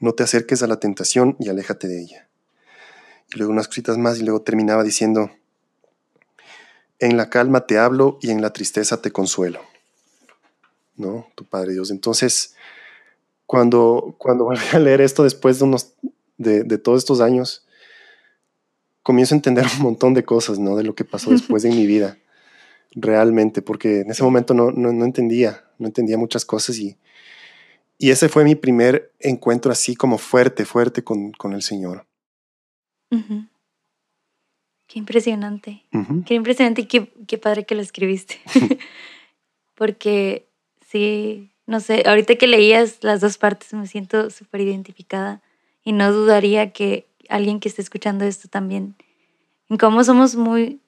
No 0.00 0.12
te 0.12 0.24
acerques 0.24 0.62
a 0.62 0.66
la 0.66 0.80
tentación 0.80 1.36
y 1.38 1.48
aléjate 1.48 1.86
de 1.86 2.02
ella. 2.02 2.28
Y 3.32 3.38
luego 3.38 3.52
unas 3.52 3.68
cositas 3.68 3.96
más 3.96 4.18
y 4.18 4.24
luego 4.24 4.42
terminaba 4.42 4.82
diciendo, 4.82 5.30
en 6.98 7.16
la 7.16 7.30
calma 7.30 7.66
te 7.66 7.78
hablo 7.78 8.18
y 8.20 8.30
en 8.30 8.42
la 8.42 8.52
tristeza 8.52 9.00
te 9.00 9.12
consuelo. 9.12 9.60
¿no? 11.00 11.26
Tu 11.34 11.44
Padre 11.44 11.72
Dios. 11.72 11.90
Entonces, 11.90 12.54
cuando, 13.46 14.14
cuando 14.18 14.44
volví 14.46 14.62
a 14.72 14.78
leer 14.78 15.00
esto 15.00 15.24
después 15.24 15.58
de, 15.58 15.64
unos, 15.64 15.94
de, 16.36 16.78
todos 16.78 16.98
estos 16.98 17.20
años, 17.20 17.66
comienzo 19.02 19.34
a 19.34 19.38
entender 19.38 19.66
un 19.76 19.82
montón 19.82 20.14
de 20.14 20.24
cosas, 20.24 20.58
¿no? 20.58 20.76
De 20.76 20.84
lo 20.84 20.94
que 20.94 21.04
pasó 21.04 21.30
después 21.32 21.64
de 21.64 21.70
mi 21.70 21.86
vida, 21.86 22.18
realmente, 22.92 23.62
porque 23.62 24.00
en 24.00 24.10
ese 24.10 24.22
momento 24.22 24.54
no, 24.54 24.70
no, 24.70 25.04
entendía, 25.04 25.64
no 25.78 25.88
entendía 25.88 26.18
muchas 26.18 26.44
cosas 26.44 26.78
y, 26.78 26.96
y 28.00 28.10
ese 28.10 28.28
fue 28.28 28.42
mi 28.42 28.56
primer 28.56 29.12
encuentro 29.20 29.70
así 29.70 29.94
como 29.94 30.18
fuerte, 30.18 30.64
fuerte 30.64 31.04
con, 31.04 31.30
con 31.32 31.52
el 31.52 31.62
Señor. 31.62 32.06
Qué 34.88 34.98
impresionante. 34.98 35.84
Qué 36.26 36.34
impresionante 36.34 36.82
y 36.82 36.86
qué, 36.86 37.12
qué 37.28 37.38
padre 37.38 37.64
que 37.64 37.76
lo 37.76 37.82
escribiste. 37.82 38.40
Porque 39.74 40.50
Sí, 40.90 41.52
no 41.66 41.78
sé, 41.78 42.02
ahorita 42.04 42.34
que 42.34 42.48
leías 42.48 42.98
las 43.02 43.20
dos 43.20 43.38
partes 43.38 43.72
me 43.74 43.86
siento 43.86 44.28
súper 44.30 44.62
identificada 44.62 45.40
y 45.84 45.92
no 45.92 46.12
dudaría 46.12 46.72
que 46.72 47.06
alguien 47.28 47.60
que 47.60 47.68
esté 47.68 47.80
escuchando 47.80 48.24
esto 48.24 48.48
también, 48.48 48.96
en 49.68 49.76
cómo 49.76 50.02
somos 50.02 50.34
muy, 50.34 50.80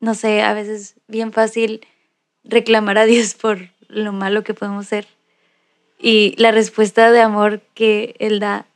no 0.00 0.14
sé, 0.14 0.40
a 0.40 0.54
veces 0.54 0.94
bien 1.08 1.30
fácil 1.30 1.86
reclamar 2.42 2.96
a 2.96 3.04
Dios 3.04 3.34
por 3.34 3.68
lo 3.88 4.14
malo 4.14 4.44
que 4.44 4.54
podemos 4.54 4.86
ser. 4.86 5.06
Y 6.02 6.34
la 6.38 6.50
respuesta 6.50 7.10
de 7.10 7.20
amor 7.20 7.60
que 7.74 8.16
Él 8.18 8.40
da, 8.40 8.66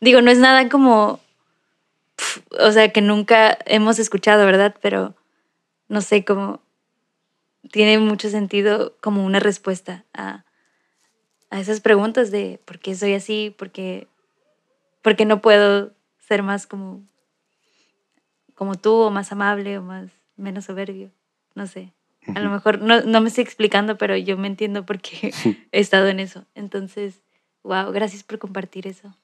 digo, 0.00 0.20
no 0.20 0.30
es 0.30 0.38
nada 0.38 0.68
como, 0.68 1.18
o 2.60 2.72
sea, 2.72 2.92
que 2.92 3.00
nunca 3.00 3.58
hemos 3.64 3.98
escuchado, 3.98 4.44
¿verdad? 4.44 4.76
Pero, 4.82 5.14
no 5.88 6.02
sé, 6.02 6.26
como 6.26 6.60
tiene 7.70 7.98
mucho 7.98 8.28
sentido 8.28 8.94
como 9.00 9.24
una 9.24 9.40
respuesta 9.40 10.04
a, 10.12 10.44
esas 11.50 11.80
preguntas 11.80 12.30
de 12.30 12.60
por 12.64 12.78
qué 12.78 12.94
soy 12.94 13.12
así, 13.12 13.54
por 13.58 13.70
qué, 13.70 14.08
no 15.26 15.42
puedo 15.42 15.92
ser 16.18 16.42
más 16.42 16.66
como, 16.66 17.02
como 18.54 18.74
tú 18.74 18.94
o 18.94 19.10
más 19.10 19.32
amable 19.32 19.76
o 19.76 19.82
más 19.82 20.10
menos 20.36 20.64
soberbio. 20.64 21.10
No 21.54 21.66
sé. 21.66 21.92
A 22.34 22.40
lo 22.40 22.50
mejor 22.50 22.80
no, 22.80 23.02
no 23.02 23.20
me 23.20 23.28
estoy 23.28 23.42
explicando, 23.42 23.98
pero 23.98 24.16
yo 24.16 24.36
me 24.38 24.46
entiendo 24.46 24.86
porque 24.86 25.32
he 25.72 25.80
estado 25.80 26.08
en 26.08 26.20
eso. 26.20 26.44
Entonces, 26.54 27.22
wow, 27.62 27.90
gracias 27.92 28.22
por 28.22 28.38
compartir 28.38 28.86
eso. 28.86 29.14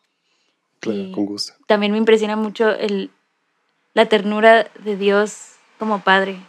Claro, 0.80 1.12
con 1.12 1.26
gusto. 1.26 1.54
También 1.66 1.92
me 1.92 1.98
impresiona 1.98 2.36
mucho 2.36 2.70
el, 2.70 3.10
la 3.94 4.06
ternura 4.06 4.68
de 4.84 4.96
Dios 4.96 5.54
como 5.78 6.00
Padre 6.00 6.40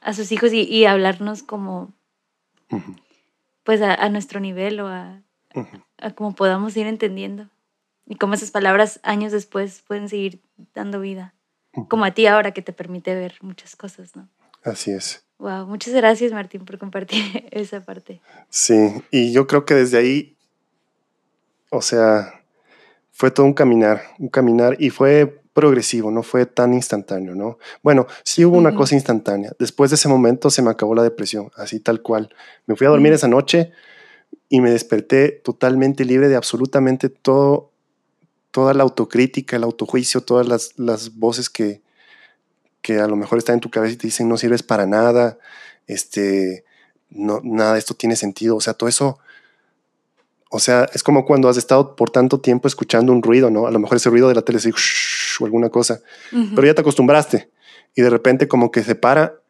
a, 0.00 0.12
sus 0.14 0.32
hijos 0.32 0.52
y, 0.52 0.84
hablarnos 0.84 1.42
como, 1.42 1.92
pues 3.64 3.80
a, 3.82 4.08
nuestro 4.08 4.40
nivel 4.40 4.80
o 4.80 4.88
a, 4.88 5.20
como 6.14 6.34
podamos 6.34 6.76
ir 6.76 6.86
entendiendo. 6.86 7.48
Y 8.06 8.16
cómo 8.16 8.34
esas 8.34 8.50
palabras 8.50 8.98
años 9.02 9.30
después 9.30 9.84
pueden 9.86 10.08
seguir 10.08 10.40
dando 10.74 11.00
vida. 11.00 11.34
Como 11.88 12.04
a 12.04 12.12
ti 12.12 12.26
ahora 12.26 12.52
que 12.52 12.62
te 12.62 12.72
permite 12.72 13.14
ver 13.14 13.34
muchas 13.42 13.76
cosas, 13.76 14.16
¿no? 14.16 14.28
Así 14.64 14.90
es. 14.90 15.24
Wow, 15.38 15.66
muchas 15.66 15.94
gracias 15.94 16.32
Martín 16.32 16.64
por 16.64 16.78
compartir 16.78 17.46
esa 17.50 17.80
parte. 17.80 18.20
Sí, 18.48 19.02
y 19.10 19.32
yo 19.32 19.46
creo 19.46 19.64
que 19.64 19.74
desde 19.74 19.98
ahí, 19.98 20.36
o 21.70 21.80
sea, 21.80 22.42
fue 23.10 23.30
todo 23.30 23.46
un 23.46 23.54
caminar, 23.54 24.02
un 24.18 24.28
caminar 24.28 24.76
y 24.78 24.90
fue 24.90 25.40
progresivo, 25.52 26.10
no 26.10 26.22
fue 26.22 26.46
tan 26.46 26.74
instantáneo, 26.74 27.34
¿no? 27.34 27.58
Bueno, 27.82 28.06
sí 28.22 28.44
hubo 28.44 28.56
una 28.56 28.74
cosa 28.74 28.94
instantánea. 28.94 29.52
Después 29.58 29.90
de 29.90 29.96
ese 29.96 30.08
momento 30.08 30.50
se 30.50 30.62
me 30.62 30.70
acabó 30.70 30.94
la 30.94 31.02
depresión, 31.02 31.50
así 31.56 31.80
tal 31.80 32.02
cual. 32.02 32.34
Me 32.66 32.76
fui 32.76 32.86
a 32.86 32.90
dormir 32.90 33.12
esa 33.12 33.28
noche 33.28 33.72
y 34.48 34.60
me 34.60 34.70
desperté 34.70 35.30
totalmente 35.30 36.04
libre 36.04 36.28
de 36.28 36.36
absolutamente 36.36 37.08
todo, 37.08 37.69
toda 38.50 38.74
la 38.74 38.82
autocrítica, 38.82 39.56
el 39.56 39.64
autojuicio, 39.64 40.22
todas 40.22 40.46
las, 40.46 40.78
las 40.78 41.16
voces 41.16 41.48
que, 41.48 41.82
que 42.82 42.98
a 42.98 43.06
lo 43.06 43.16
mejor 43.16 43.38
están 43.38 43.54
en 43.54 43.60
tu 43.60 43.70
cabeza 43.70 43.94
y 43.94 43.96
te 43.96 44.06
dicen 44.06 44.28
no 44.28 44.36
sirves 44.36 44.62
para 44.62 44.86
nada, 44.86 45.38
este, 45.86 46.64
no, 47.10 47.40
nada 47.42 47.74
de 47.74 47.78
esto 47.78 47.94
tiene 47.94 48.16
sentido. 48.16 48.56
O 48.56 48.60
sea, 48.60 48.74
todo 48.74 48.88
eso 48.88 49.18
o 50.52 50.58
sea, 50.58 50.88
es 50.92 51.02
como 51.04 51.24
cuando 51.24 51.48
has 51.48 51.56
estado 51.56 51.94
por 51.94 52.10
tanto 52.10 52.40
tiempo 52.40 52.66
escuchando 52.66 53.12
un 53.12 53.22
ruido, 53.22 53.50
¿no? 53.50 53.68
A 53.68 53.70
lo 53.70 53.78
mejor 53.78 53.96
ese 53.96 54.10
ruido 54.10 54.28
de 54.28 54.34
la 54.34 54.42
tele 54.42 54.58
o 55.40 55.44
alguna 55.44 55.70
cosa, 55.70 56.00
pero 56.30 56.66
ya 56.66 56.74
te 56.74 56.80
acostumbraste 56.80 57.50
y 57.94 58.02
de 58.02 58.10
repente 58.10 58.48
como 58.48 58.70
que 58.70 58.82
se 58.82 58.96
para 58.96 59.40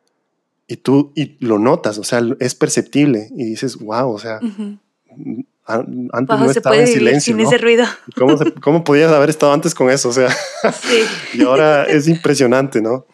y 0.66 0.76
tú 0.76 1.10
y 1.16 1.36
lo 1.44 1.58
notas, 1.58 1.98
o 1.98 2.04
sea, 2.04 2.22
es 2.38 2.54
perceptible 2.54 3.28
y 3.34 3.44
dices, 3.44 3.76
wow, 3.78 4.12
o 4.12 4.18
sea, 4.18 4.40
antes 5.74 6.38
no 6.38 6.50
estaba 6.50 6.76
en 6.76 6.86
silencio. 6.86 7.34
Sin 7.34 7.46
ese 7.46 7.58
ruido. 7.58 7.84
¿Cómo, 8.16 8.38
¿Cómo, 8.60 8.84
podías 8.84 9.12
haber 9.12 9.30
estado 9.30 9.52
antes 9.52 9.74
con 9.74 9.90
eso? 9.90 10.08
O 10.08 10.12
sea, 10.12 10.30
sí. 10.30 11.04
y 11.34 11.42
ahora 11.42 11.84
es 11.84 12.08
impresionante, 12.08 12.80
¿no? 12.80 13.06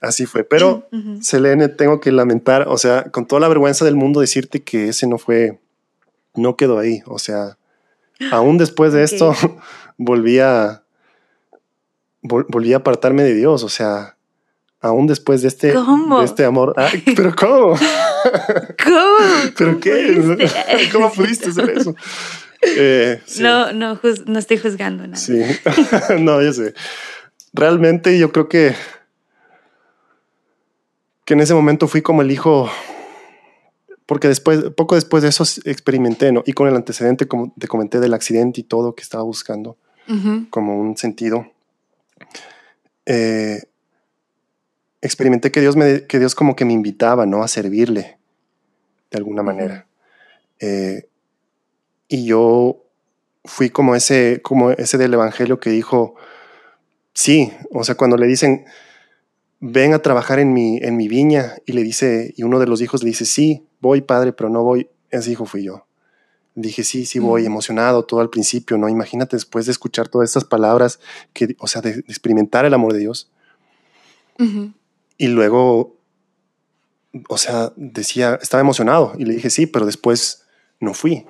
Así 0.00 0.24
fue. 0.24 0.44
Pero, 0.44 0.88
Selene, 1.20 1.68
tengo 1.68 2.00
que 2.00 2.10
lamentar, 2.10 2.66
o 2.68 2.78
sea, 2.78 3.04
con 3.04 3.26
toda 3.26 3.40
la 3.40 3.48
vergüenza 3.48 3.84
del 3.84 3.96
mundo, 3.96 4.20
decirte 4.20 4.62
que 4.62 4.88
ese 4.88 5.06
no 5.06 5.18
fue 5.18 5.58
no 6.34 6.56
quedó 6.56 6.78
ahí. 6.78 7.02
O 7.06 7.18
sea, 7.18 7.58
aún 8.30 8.58
después 8.58 8.92
de 8.92 9.02
esto, 9.02 9.34
volví 9.98 10.38
a, 10.38 10.82
volví 12.22 12.72
a 12.72 12.78
apartarme 12.78 13.22
de 13.22 13.34
Dios. 13.34 13.62
O 13.62 13.68
sea, 13.68 14.16
aún 14.80 15.06
después 15.06 15.42
de 15.42 15.48
este, 15.48 15.72
De 15.72 16.24
este 16.24 16.44
amor. 16.44 16.74
pero 17.16 17.34
¿cómo? 17.36 17.76
¿Cómo? 18.84 19.16
¿Pero 19.56 19.80
qué? 19.80 20.48
¿Cómo 20.92 21.12
pudiste 21.12 21.50
hacer 21.50 21.70
eso? 21.70 21.94
Eh, 22.62 23.22
no, 23.40 23.72
no, 23.72 23.98
no 24.26 24.38
estoy 24.38 24.58
juzgando 24.58 25.06
nada. 25.06 25.16
Sí, 25.16 25.40
no, 26.18 26.42
yo 26.42 26.52
sé. 26.52 26.74
Realmente 27.52 28.18
yo 28.18 28.32
creo 28.32 28.48
que, 28.48 28.74
que 31.24 31.34
en 31.34 31.40
ese 31.40 31.54
momento 31.54 31.88
fui 31.88 32.02
como 32.02 32.20
el 32.20 32.30
hijo, 32.30 32.70
porque 34.04 34.28
después, 34.28 34.62
poco 34.76 34.94
después 34.94 35.22
de 35.22 35.30
eso 35.30 35.44
experimenté, 35.64 36.32
¿no? 36.32 36.42
Y 36.44 36.52
con 36.52 36.68
el 36.68 36.76
antecedente, 36.76 37.26
como 37.26 37.54
te 37.58 37.66
comenté, 37.66 37.98
del 37.98 38.12
accidente 38.12 38.60
y 38.60 38.64
todo 38.64 38.94
que 38.94 39.02
estaba 39.02 39.24
buscando, 39.24 39.78
como 40.50 40.78
un 40.78 40.96
sentido. 40.98 41.50
Eh, 43.06 43.69
experimenté 45.02 45.50
que 45.50 45.60
Dios, 45.60 45.76
me, 45.76 46.06
que 46.06 46.18
Dios 46.18 46.34
como 46.34 46.56
que 46.56 46.64
me 46.64 46.72
invitaba, 46.72 47.26
¿no? 47.26 47.42
A 47.42 47.48
servirle 47.48 48.18
de 49.10 49.18
alguna 49.18 49.42
manera. 49.42 49.86
Eh, 50.58 51.08
y 52.08 52.24
yo 52.24 52.84
fui 53.44 53.70
como 53.70 53.94
ese, 53.94 54.40
como 54.42 54.70
ese 54.70 54.98
del 54.98 55.14
Evangelio 55.14 55.60
que 55.60 55.70
dijo, 55.70 56.14
sí, 57.14 57.52
o 57.72 57.84
sea, 57.84 57.94
cuando 57.94 58.16
le 58.16 58.26
dicen, 58.26 58.64
ven 59.60 59.94
a 59.94 60.00
trabajar 60.00 60.38
en 60.38 60.52
mi, 60.52 60.78
en 60.78 60.96
mi 60.96 61.08
viña, 61.08 61.54
y 61.66 61.72
le 61.72 61.82
dice, 61.82 62.34
y 62.36 62.42
uno 62.42 62.58
de 62.58 62.66
los 62.66 62.80
hijos 62.82 63.02
le 63.02 63.10
dice, 63.10 63.24
sí, 63.24 63.66
voy, 63.80 64.00
padre, 64.00 64.32
pero 64.32 64.50
no 64.50 64.62
voy, 64.62 64.88
ese 65.10 65.30
hijo 65.30 65.46
fui 65.46 65.64
yo. 65.64 65.86
Dije, 66.54 66.82
sí, 66.82 67.06
sí 67.06 67.20
voy, 67.20 67.46
emocionado 67.46 68.04
todo 68.04 68.20
al 68.20 68.28
principio, 68.28 68.76
¿no? 68.76 68.88
Imagínate 68.88 69.36
después 69.36 69.66
de 69.66 69.72
escuchar 69.72 70.08
todas 70.08 70.28
estas 70.28 70.44
palabras, 70.44 71.00
que, 71.32 71.56
o 71.58 71.68
sea, 71.68 71.80
de, 71.80 71.90
experimentar 72.08 72.64
el 72.64 72.74
amor 72.74 72.92
de 72.92 72.98
Dios. 72.98 73.30
Y 75.20 75.28
luego, 75.28 75.98
o 77.28 77.36
sea, 77.36 77.74
decía, 77.76 78.38
estaba 78.40 78.62
emocionado 78.62 79.12
y 79.18 79.26
le 79.26 79.34
dije, 79.34 79.50
sí, 79.50 79.66
pero 79.66 79.84
después 79.84 80.46
no 80.80 80.94
fui. 80.94 81.26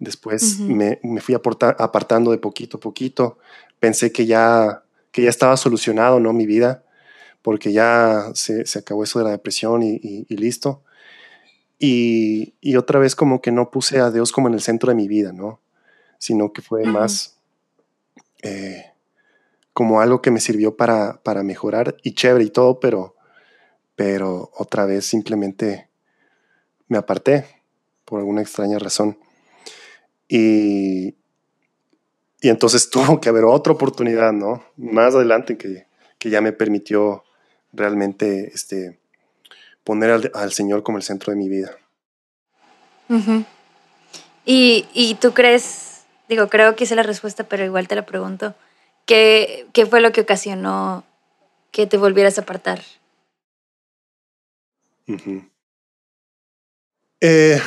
Después 0.00 0.58
me, 0.58 0.98
me, 1.04 1.20
fui 1.20 1.36
apartando 1.36 2.32
de 2.32 2.38
poquito 2.38 2.78
a 2.78 2.80
poquito. 2.80 3.38
Pensé 3.78 4.10
que 4.10 4.26
ya, 4.26 4.82
que 5.12 5.22
ya 5.22 5.30
estaba 5.30 5.56
solucionado, 5.56 6.18
¿no? 6.18 6.32
Mi 6.32 6.46
vida, 6.46 6.82
porque 7.42 7.72
ya 7.72 8.32
se, 8.34 8.66
se 8.66 8.80
acabó 8.80 9.04
eso 9.04 9.20
de 9.20 9.26
la 9.26 9.30
depresión 9.30 9.84
y, 9.84 10.00
y, 10.02 10.36
listo. 10.36 10.82
Y, 11.78 12.54
y, 12.60 12.74
otra 12.74 12.98
vez 12.98 13.14
como 13.14 13.40
que 13.40 13.52
no 13.52 13.70
puse 13.70 14.00
a 14.00 14.10
Dios 14.10 14.32
como 14.32 14.48
en 14.48 14.54
el 14.54 14.62
centro 14.62 14.88
de 14.88 14.96
mi 14.96 15.06
vida, 15.06 15.30
¿no? 15.30 15.60
Sino 16.18 16.52
que 16.52 16.60
fue 16.60 16.82
más 16.86 17.36
eh, 18.42 18.86
como 19.76 20.00
algo 20.00 20.22
que 20.22 20.30
me 20.30 20.40
sirvió 20.40 20.74
para, 20.74 21.20
para 21.22 21.42
mejorar 21.42 21.98
y 22.02 22.14
chévere 22.14 22.46
y 22.46 22.48
todo, 22.48 22.80
pero, 22.80 23.14
pero 23.94 24.50
otra 24.56 24.86
vez 24.86 25.04
simplemente 25.04 25.90
me 26.88 26.96
aparté 26.96 27.44
por 28.06 28.18
alguna 28.20 28.40
extraña 28.40 28.78
razón. 28.78 29.18
Y, 30.28 31.08
y 32.40 32.48
entonces 32.48 32.88
tuvo 32.90 33.20
que 33.20 33.28
haber 33.28 33.44
otra 33.44 33.74
oportunidad, 33.74 34.32
¿no? 34.32 34.64
Más 34.78 35.14
adelante 35.14 35.58
que, 35.58 35.86
que 36.18 36.30
ya 36.30 36.40
me 36.40 36.52
permitió 36.52 37.24
realmente 37.74 38.50
este, 38.54 38.98
poner 39.84 40.30
al, 40.32 40.52
Señor 40.52 40.84
como 40.84 40.96
el 40.96 41.04
centro 41.04 41.34
de 41.34 41.38
mi 41.38 41.50
vida. 41.50 41.76
y, 44.46 44.86
y, 44.94 45.16
tú 45.16 45.34
crees, 45.34 46.06
digo, 46.30 46.48
creo 46.48 46.74
que 46.76 46.84
hice 46.84 46.96
la 46.96 47.02
respuesta, 47.02 47.44
pero 47.44 47.62
igual 47.62 47.88
te 47.88 47.94
la 47.94 48.06
pregunto. 48.06 48.54
¿Qué, 49.06 49.66
¿Qué 49.72 49.86
fue 49.86 50.00
lo 50.00 50.12
que 50.12 50.22
ocasionó 50.22 51.04
que 51.70 51.86
te 51.86 51.96
volvieras 51.96 52.38
a 52.38 52.42
apartar? 52.42 52.80
eh, 57.20 57.60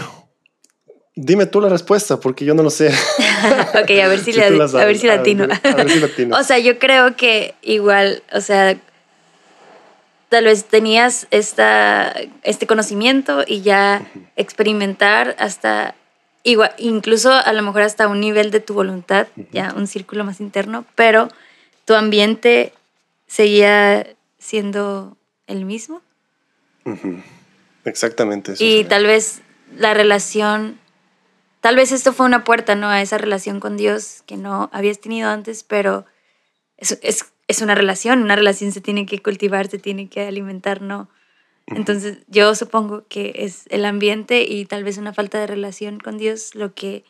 dime 1.15 1.45
tú 1.45 1.61
la 1.61 1.69
respuesta, 1.69 2.19
porque 2.19 2.45
yo 2.45 2.53
no 2.53 2.63
lo 2.63 2.69
sé. 2.69 2.89
ok, 3.69 3.89
a 4.03 4.07
ver 4.07 4.19
si, 4.19 4.33
la, 4.33 4.45
a 4.45 4.85
ver 4.85 4.97
si 4.97 5.07
latino. 5.07 5.45
A 5.63 5.73
ver, 5.73 5.89
si 5.89 5.99
latino. 5.99 6.37
o 6.39 6.43
sea, 6.43 6.59
yo 6.59 6.79
creo 6.79 7.15
que 7.15 7.55
igual, 7.61 8.23
o 8.33 8.41
sea, 8.41 8.77
tal 10.29 10.45
vez 10.45 10.65
tenías 10.65 11.27
esta, 11.31 12.13
este 12.43 12.67
conocimiento 12.67 13.43
y 13.45 13.61
ya 13.61 14.11
experimentar 14.35 15.35
hasta 15.39 15.95
igual, 16.49 16.73
incluso 16.77 17.31
a 17.31 17.53
lo 17.53 17.61
mejor 17.61 17.81
hasta 17.83 18.07
un 18.07 18.19
nivel 18.19 18.51
de 18.51 18.59
tu 18.59 18.73
voluntad, 18.73 19.27
ya 19.51 19.73
un 19.75 19.87
círculo 19.87 20.23
más 20.23 20.39
interno, 20.39 20.85
pero 20.95 21.29
tu 21.85 21.93
ambiente 21.95 22.73
seguía 23.27 24.07
siendo 24.37 25.17
el 25.47 25.65
mismo. 25.65 26.01
Exactamente. 27.85 28.53
y 28.57 28.83
tal 28.85 29.05
vez 29.05 29.41
la 29.77 29.93
relación, 29.93 30.79
tal 31.61 31.75
vez 31.75 31.91
esto 31.91 32.13
fue 32.13 32.25
una 32.25 32.43
puerta, 32.43 32.75
¿no? 32.75 32.89
A 32.89 33.01
esa 33.01 33.17
relación 33.17 33.59
con 33.59 33.77
Dios 33.77 34.23
que 34.25 34.37
no 34.37 34.69
habías 34.73 34.99
tenido 34.99 35.29
antes, 35.29 35.63
pero 35.63 36.05
es, 36.77 36.97
es, 37.01 37.25
es 37.47 37.61
una 37.61 37.75
relación, 37.75 38.23
una 38.23 38.35
relación 38.35 38.71
se 38.71 38.81
tiene 38.81 39.05
que 39.05 39.21
cultivar, 39.21 39.67
se 39.67 39.77
tiene 39.77 40.09
que 40.09 40.27
alimentar, 40.27 40.81
¿no? 40.81 41.09
Entonces 41.75 42.19
yo 42.27 42.55
supongo 42.55 43.05
que 43.07 43.33
es 43.35 43.65
el 43.69 43.85
ambiente 43.85 44.43
y 44.43 44.65
tal 44.65 44.83
vez 44.83 44.97
una 44.97 45.13
falta 45.13 45.39
de 45.39 45.47
relación 45.47 45.99
con 45.99 46.17
Dios 46.17 46.55
lo 46.55 46.73
que 46.73 47.03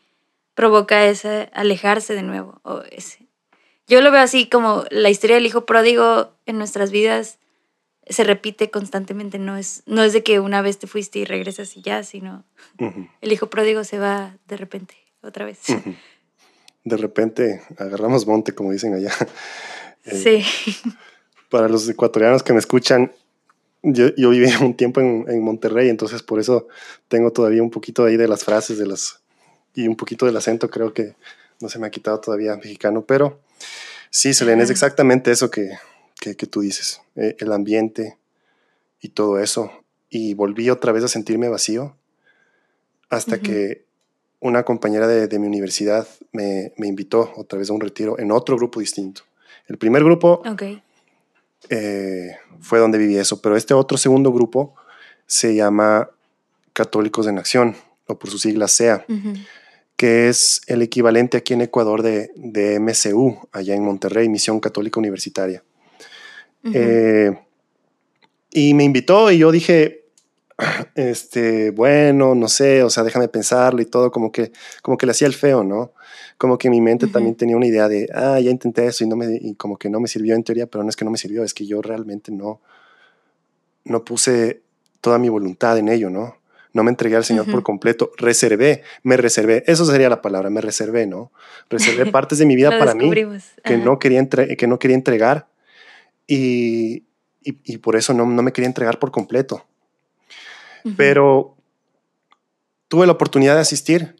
provoca 0.53 1.05
ese 1.05 1.49
alejarse 1.53 2.13
de 2.13 2.23
nuevo. 2.23 2.59
O 2.63 2.81
ese. 2.91 3.27
Yo 3.87 4.01
lo 4.01 4.11
veo 4.11 4.21
así 4.21 4.47
como 4.47 4.85
la 4.91 5.09
historia 5.09 5.37
del 5.37 5.45
hijo 5.45 5.65
pródigo 5.65 6.31
en 6.45 6.57
nuestras 6.57 6.91
vidas 6.91 7.39
se 8.09 8.23
repite 8.23 8.71
constantemente, 8.71 9.37
no 9.37 9.55
es, 9.55 9.83
no 9.85 10.03
es 10.03 10.13
de 10.13 10.23
que 10.23 10.39
una 10.39 10.61
vez 10.61 10.79
te 10.79 10.87
fuiste 10.87 11.19
y 11.19 11.25
regresas 11.25 11.77
y 11.77 11.81
ya, 11.81 12.03
sino 12.03 12.43
el 13.21 13.31
hijo 13.31 13.49
pródigo 13.49 13.83
se 13.83 13.99
va 13.99 14.35
de 14.47 14.57
repente, 14.57 14.95
otra 15.21 15.45
vez. 15.45 15.59
De 16.83 16.97
repente 16.97 17.61
agarramos 17.77 18.25
monte, 18.25 18.53
como 18.53 18.71
dicen 18.71 18.93
allá. 18.93 19.11
sí. 20.03 20.43
Para 21.49 21.67
los 21.67 21.87
ecuatorianos 21.87 22.41
que 22.41 22.53
me 22.53 22.59
escuchan, 22.59 23.11
yo, 23.83 24.13
yo 24.15 24.29
viví 24.29 24.47
un 24.61 24.75
tiempo 24.75 25.01
en, 25.01 25.25
en, 25.27 25.43
Monterrey, 25.43 25.89
entonces 25.89 26.23
por 26.23 26.39
eso 26.39 26.67
tengo 27.07 27.31
todavía 27.31 27.63
un 27.63 27.71
poquito 27.71 28.05
ahí 28.05 28.17
de 28.17 28.27
las 28.27 28.43
frases 28.43 28.77
de 28.77 28.87
las, 28.87 29.21
y 29.73 29.87
un 29.87 29.95
poquito 29.95 30.25
del 30.25 30.37
acento, 30.37 30.69
creo 30.69 30.93
que 30.93 31.15
no 31.59 31.69
se 31.69 31.79
me 31.79 31.87
ha 31.87 31.91
quitado 31.91 32.19
todavía 32.19 32.55
mexicano, 32.55 33.03
pero 33.03 33.39
sí, 34.09 34.33
Selene, 34.33 34.63
es 34.63 34.69
exactamente 34.69 35.31
eso 35.31 35.51
que, 35.51 35.71
que, 36.19 36.35
que 36.35 36.47
tú 36.47 36.61
dices, 36.61 37.01
eh, 37.15 37.35
el 37.39 37.51
ambiente 37.51 38.17
y 39.01 39.09
todo 39.09 39.39
eso. 39.39 39.71
Y 40.09 40.33
volví 40.33 40.69
otra 40.69 40.91
vez 40.91 41.03
a 41.03 41.07
sentirme 41.07 41.49
vacío 41.49 41.95
hasta 43.09 43.39
que 43.39 43.85
una 44.39 44.63
compañera 44.63 45.07
de, 45.07 45.27
de 45.27 45.39
mi 45.39 45.47
universidad 45.47 46.07
me, 46.31 46.73
me, 46.77 46.87
invitó 46.87 47.33
otra 47.35 47.59
vez 47.59 47.69
a 47.69 47.73
un 47.73 47.81
retiro 47.81 48.17
en 48.19 48.31
otro 48.31 48.55
grupo 48.55 48.79
distinto. 48.79 49.23
El 49.67 49.77
primer 49.77 50.03
grupo 50.03 50.41
okay. 50.49 50.81
Eh, 51.69 52.31
fue 52.61 52.79
donde 52.79 52.97
viví 52.97 53.17
eso. 53.17 53.41
Pero 53.41 53.57
este 53.57 53.73
otro 53.73 53.97
segundo 53.97 54.31
grupo 54.31 54.75
se 55.25 55.55
llama 55.55 56.09
Católicos 56.73 57.27
en 57.27 57.37
Acción, 57.37 57.75
o 58.07 58.17
por 58.17 58.29
su 58.29 58.39
sigla 58.39 58.67
SEA, 58.67 59.05
que 59.95 60.29
es 60.29 60.61
el 60.67 60.81
equivalente 60.81 61.37
aquí 61.37 61.53
en 61.53 61.61
Ecuador 61.61 62.01
de, 62.01 62.31
de, 62.35 62.79
MCU, 62.79 63.47
allá 63.51 63.75
en 63.75 63.83
Monterrey, 63.83 64.29
Misión 64.29 64.59
Católica 64.59 64.99
Universitaria. 64.99 65.63
Eh, 66.73 67.37
y 68.51 68.73
me 68.73 68.83
invitó 68.83 69.31
y 69.31 69.37
yo 69.37 69.51
dije, 69.51 69.98
este, 70.95 71.71
bueno, 71.71 72.35
no 72.35 72.47
sé, 72.47 72.83
o 72.83 72.89
sea, 72.89 73.03
déjame 73.03 73.27
pensarlo 73.27 73.81
y 73.81 73.85
todo, 73.85 74.11
como 74.11 74.31
que, 74.31 74.51
como 74.81 74.97
que 74.97 75.05
le 75.05 75.11
hacía 75.11 75.27
el 75.27 75.33
feo, 75.33 75.63
¿no? 75.63 75.93
como 76.39 76.57
que 76.57 76.69
mi 76.69 76.79
mente 76.79 77.07
también 77.07 77.35
tenía 77.35 77.57
una 77.57 77.67
idea 77.67 77.89
de, 77.89 78.07
ah, 78.15 78.39
ya 78.39 78.49
intenté 78.49 78.85
eso 78.85 79.03
y, 79.03 79.07
no 79.07 79.17
me, 79.17 79.37
y 79.41 79.55
como 79.55 79.75
que 79.75 79.89
no 79.89 79.99
me 79.99 80.07
sirvió 80.07 80.35
en 80.35 80.43
teoría, 80.45 80.67
pero 80.67 80.85
no 80.85 80.89
es 80.89 80.95
que 80.95 81.03
no 81.03 81.11
me 81.11 81.17
sirvió, 81.17 81.43
es 81.43 81.53
que 81.53 81.67
yo 81.67 81.81
realmente 81.81 82.31
no, 82.31 82.61
no 83.83 84.05
puse 84.05 84.61
toda 85.01 85.19
mi 85.19 85.27
voluntad 85.27 85.77
en 85.77 85.89
ello, 85.89 86.09
¿no? 86.09 86.37
No 86.71 86.83
me 86.83 86.91
entregué 86.91 87.17
al 87.17 87.25
Señor 87.25 87.51
por 87.51 87.61
completo, 87.61 88.11
reservé, 88.17 88.83
me 89.03 89.17
reservé, 89.17 89.65
eso 89.67 89.83
sería 89.83 90.07
la 90.07 90.21
palabra, 90.21 90.49
me 90.49 90.61
reservé, 90.61 91.07
¿no? 91.07 91.33
Reservé 91.69 92.05
partes 92.11 92.37
de 92.37 92.45
mi 92.45 92.55
vida 92.55 92.79
para 92.79 92.95
mí 92.95 93.11
que 93.65 93.77
no, 93.77 93.99
quería 93.99 94.25
que 94.29 94.67
no 94.67 94.79
quería 94.79 94.95
entregar 94.95 95.49
y, 96.25 97.03
y, 97.43 97.59
y 97.65 97.77
por 97.79 97.97
eso 97.97 98.13
no, 98.13 98.25
no, 98.25 98.41
me 98.43 98.53
quería 98.53 98.67
entregar 98.67 98.97
por 98.97 99.11
completo. 99.11 99.65
Pero 100.97 101.57
tuve 102.87 103.05
la 103.05 103.13
oportunidad 103.13 103.55
de 103.55 103.61
asistir 103.61 104.15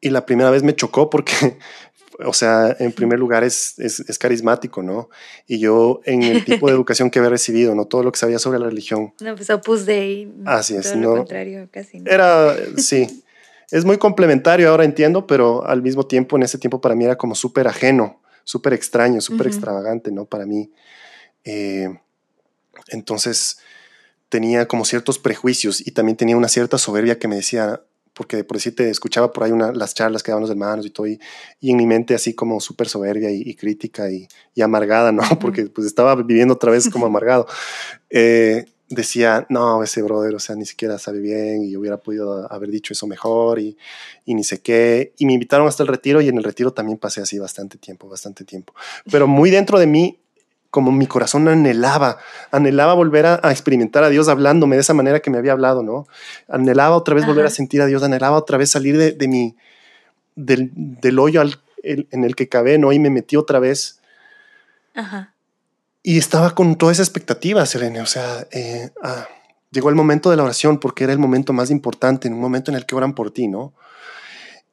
y 0.00 0.10
la 0.10 0.24
primera 0.24 0.50
vez 0.50 0.62
me 0.62 0.74
chocó 0.74 1.10
porque, 1.10 1.58
o 2.24 2.32
sea, 2.32 2.74
en 2.78 2.92
primer 2.92 3.18
lugar 3.18 3.44
es, 3.44 3.78
es, 3.78 4.18
carismático, 4.18 4.82
¿no? 4.82 5.10
Y 5.46 5.58
yo 5.58 6.00
en 6.04 6.22
el 6.22 6.44
tipo 6.44 6.68
de 6.68 6.72
educación 6.74 7.10
que 7.10 7.18
había 7.18 7.30
recibido, 7.30 7.74
¿no? 7.74 7.86
Todo 7.86 8.02
lo 8.02 8.12
que 8.12 8.18
sabía 8.18 8.38
sobre 8.38 8.58
la 8.58 8.66
religión. 8.66 9.12
No, 9.20 9.34
pues 9.34 9.50
Opus 9.50 9.84
Dei. 9.84 10.32
Así 10.44 10.76
es, 10.76 10.92
todo 10.92 10.96
no. 11.00 11.10
Lo 11.10 11.16
contrario, 11.18 11.68
casi. 11.70 12.00
No. 12.00 12.10
Era, 12.10 12.56
sí. 12.76 13.22
Es 13.70 13.84
muy 13.84 13.98
complementario, 13.98 14.70
ahora 14.70 14.84
entiendo, 14.84 15.26
pero 15.26 15.66
al 15.66 15.82
mismo 15.82 16.06
tiempo, 16.06 16.36
en 16.36 16.44
ese 16.44 16.56
tiempo 16.56 16.80
para 16.80 16.94
mí 16.94 17.04
era 17.04 17.16
como 17.16 17.34
súper 17.34 17.66
ajeno, 17.66 18.20
súper 18.44 18.72
extraño, 18.74 19.20
súper 19.20 19.48
extravagante, 19.48 20.12
¿no? 20.12 20.24
Para 20.24 20.46
mí. 20.46 20.70
Eh, 21.44 21.88
Entonces 22.88 23.58
tenía 24.28 24.66
como 24.66 24.84
ciertos 24.84 25.18
prejuicios 25.18 25.86
y 25.86 25.92
también 25.92 26.16
tenía 26.16 26.36
una 26.36 26.48
cierta 26.48 26.78
soberbia 26.78 27.18
que 27.18 27.28
me 27.28 27.36
decía, 27.36 27.82
porque 28.12 28.44
por 28.44 28.56
decirte, 28.56 28.88
escuchaba 28.88 29.32
por 29.32 29.44
ahí 29.44 29.52
una, 29.52 29.72
las 29.72 29.94
charlas 29.94 30.22
que 30.22 30.30
daban 30.30 30.42
los 30.42 30.50
hermanos 30.50 30.86
y 30.86 30.90
todo, 30.90 31.06
y, 31.06 31.20
en 31.60 31.76
mi 31.76 31.86
mente 31.86 32.14
así 32.14 32.34
como 32.34 32.60
súper 32.60 32.88
soberbia 32.88 33.30
y, 33.30 33.54
crítica 33.54 34.10
y, 34.10 34.28
amargada, 34.60 35.12
¿no? 35.12 35.22
Porque 35.40 35.66
pues 35.66 35.86
estaba 35.86 36.14
viviendo 36.16 36.54
otra 36.54 36.72
vez 36.72 36.88
como 36.88 37.06
amargado. 37.06 37.46
Eh, 38.10 38.64
decía, 38.88 39.46
no, 39.50 39.82
ese 39.82 40.02
brother, 40.02 40.34
o 40.34 40.38
sea, 40.38 40.54
ni 40.56 40.64
siquiera 40.64 40.98
sabe 40.98 41.20
bien 41.20 41.64
y 41.64 41.76
hubiera 41.76 41.98
podido 41.98 42.50
haber 42.52 42.70
dicho 42.70 42.92
eso 42.92 43.06
mejor 43.06 43.58
y, 43.58 43.76
y, 44.24 44.34
ni 44.34 44.44
sé 44.44 44.60
qué. 44.60 45.12
Y 45.18 45.26
me 45.26 45.34
invitaron 45.34 45.66
hasta 45.68 45.82
el 45.82 45.88
retiro 45.88 46.20
y 46.20 46.28
en 46.28 46.38
el 46.38 46.44
retiro 46.44 46.72
también 46.72 46.98
pasé 46.98 47.20
así 47.20 47.38
bastante 47.38 47.78
tiempo, 47.78 48.08
bastante 48.08 48.44
tiempo. 48.44 48.74
Pero 49.10 49.26
muy 49.26 49.50
dentro 49.50 49.78
de 49.78 49.86
mí 49.86 50.20
como 50.76 50.92
mi 50.92 51.06
corazón 51.06 51.48
anhelaba, 51.48 52.18
anhelaba 52.50 52.92
volver 52.92 53.24
a, 53.24 53.50
experimentar 53.50 54.04
a 54.04 54.10
Dios 54.10 54.28
hablándome 54.28 54.76
de 54.76 54.82
esa 54.82 54.92
manera 54.92 55.20
que 55.20 55.30
me 55.30 55.38
había 55.38 55.52
hablado, 55.52 55.82
¿no? 55.82 56.06
Anhelaba 56.50 56.94
otra 56.96 57.14
vez 57.14 57.24
volver 57.24 57.46
a 57.46 57.48
sentir 57.48 57.80
a 57.80 57.86
Dios, 57.86 58.02
anhelaba 58.02 58.36
otra 58.36 58.58
vez 58.58 58.72
salir 58.72 58.98
de, 58.98 59.12
de 59.12 59.26
mi, 59.26 59.56
del, 60.34 60.70
del 60.74 61.18
hoyo 61.18 61.40
al, 61.40 61.62
en 61.82 62.24
el 62.24 62.36
que 62.36 62.50
cabé, 62.50 62.76
¿no? 62.76 62.92
Y 62.92 62.98
me 62.98 63.08
metí 63.08 63.36
otra 63.36 63.58
vez. 63.58 64.00
Ajá. 64.94 65.32
Y 66.02 66.18
estaba 66.18 66.54
con 66.54 66.76
toda 66.76 66.92
esa 66.92 67.00
expectativa, 67.00 67.64
Selene, 67.64 68.02
o 68.02 68.06
sea, 68.06 68.46
eh, 68.50 68.90
ah, 69.02 69.26
llegó 69.70 69.88
el 69.88 69.94
momento 69.94 70.28
de 70.30 70.36
la 70.36 70.42
oración 70.42 70.78
porque 70.78 71.04
era 71.04 71.14
el 71.14 71.18
momento 71.18 71.54
más 71.54 71.70
importante, 71.70 72.28
en 72.28 72.34
un 72.34 72.40
momento 72.40 72.70
en 72.70 72.76
el 72.76 72.84
que 72.84 72.96
oran 72.96 73.14
por 73.14 73.30
ti, 73.30 73.48
¿no? 73.48 73.72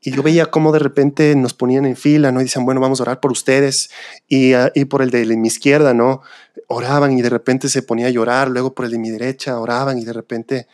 Y 0.06 0.12
yo 0.12 0.22
veía 0.22 0.47
cómo 0.47 0.74
de 0.74 0.80
repente 0.80 1.34
nos 1.36 1.54
ponían 1.54 1.86
en 1.86 1.95
fila, 1.95 2.34
¿no? 2.34 2.41
Y 2.41 2.43
decían, 2.43 2.66
bueno, 2.66 2.82
vamos 2.82 2.99
a 2.99 3.04
orar 3.04 3.22
por 3.22 3.32
ustedes. 3.32 3.89
Y, 4.28 4.51
ah, 4.51 4.70
y 4.76 4.84
por 4.84 5.01
el 5.01 5.10
de 5.12 5.26
mi 5.38 5.47
izquierda, 5.47 5.93
¿no? 5.93 6.22
Oraban 6.68 7.18
y 7.18 7.22
de 7.22 7.30
repente 7.30 7.70
se 7.70 7.84
ponía 7.84 8.08
a 8.08 8.10
llorar. 8.10 8.49
Luego 8.49 8.76
por 8.76 8.84
el 8.84 8.91
de 8.91 8.97
mi 8.97 9.10
derecha 9.12 9.58
oraban 9.58 9.97
y 9.97 10.04
de 10.04 10.12
repente, 10.12 10.68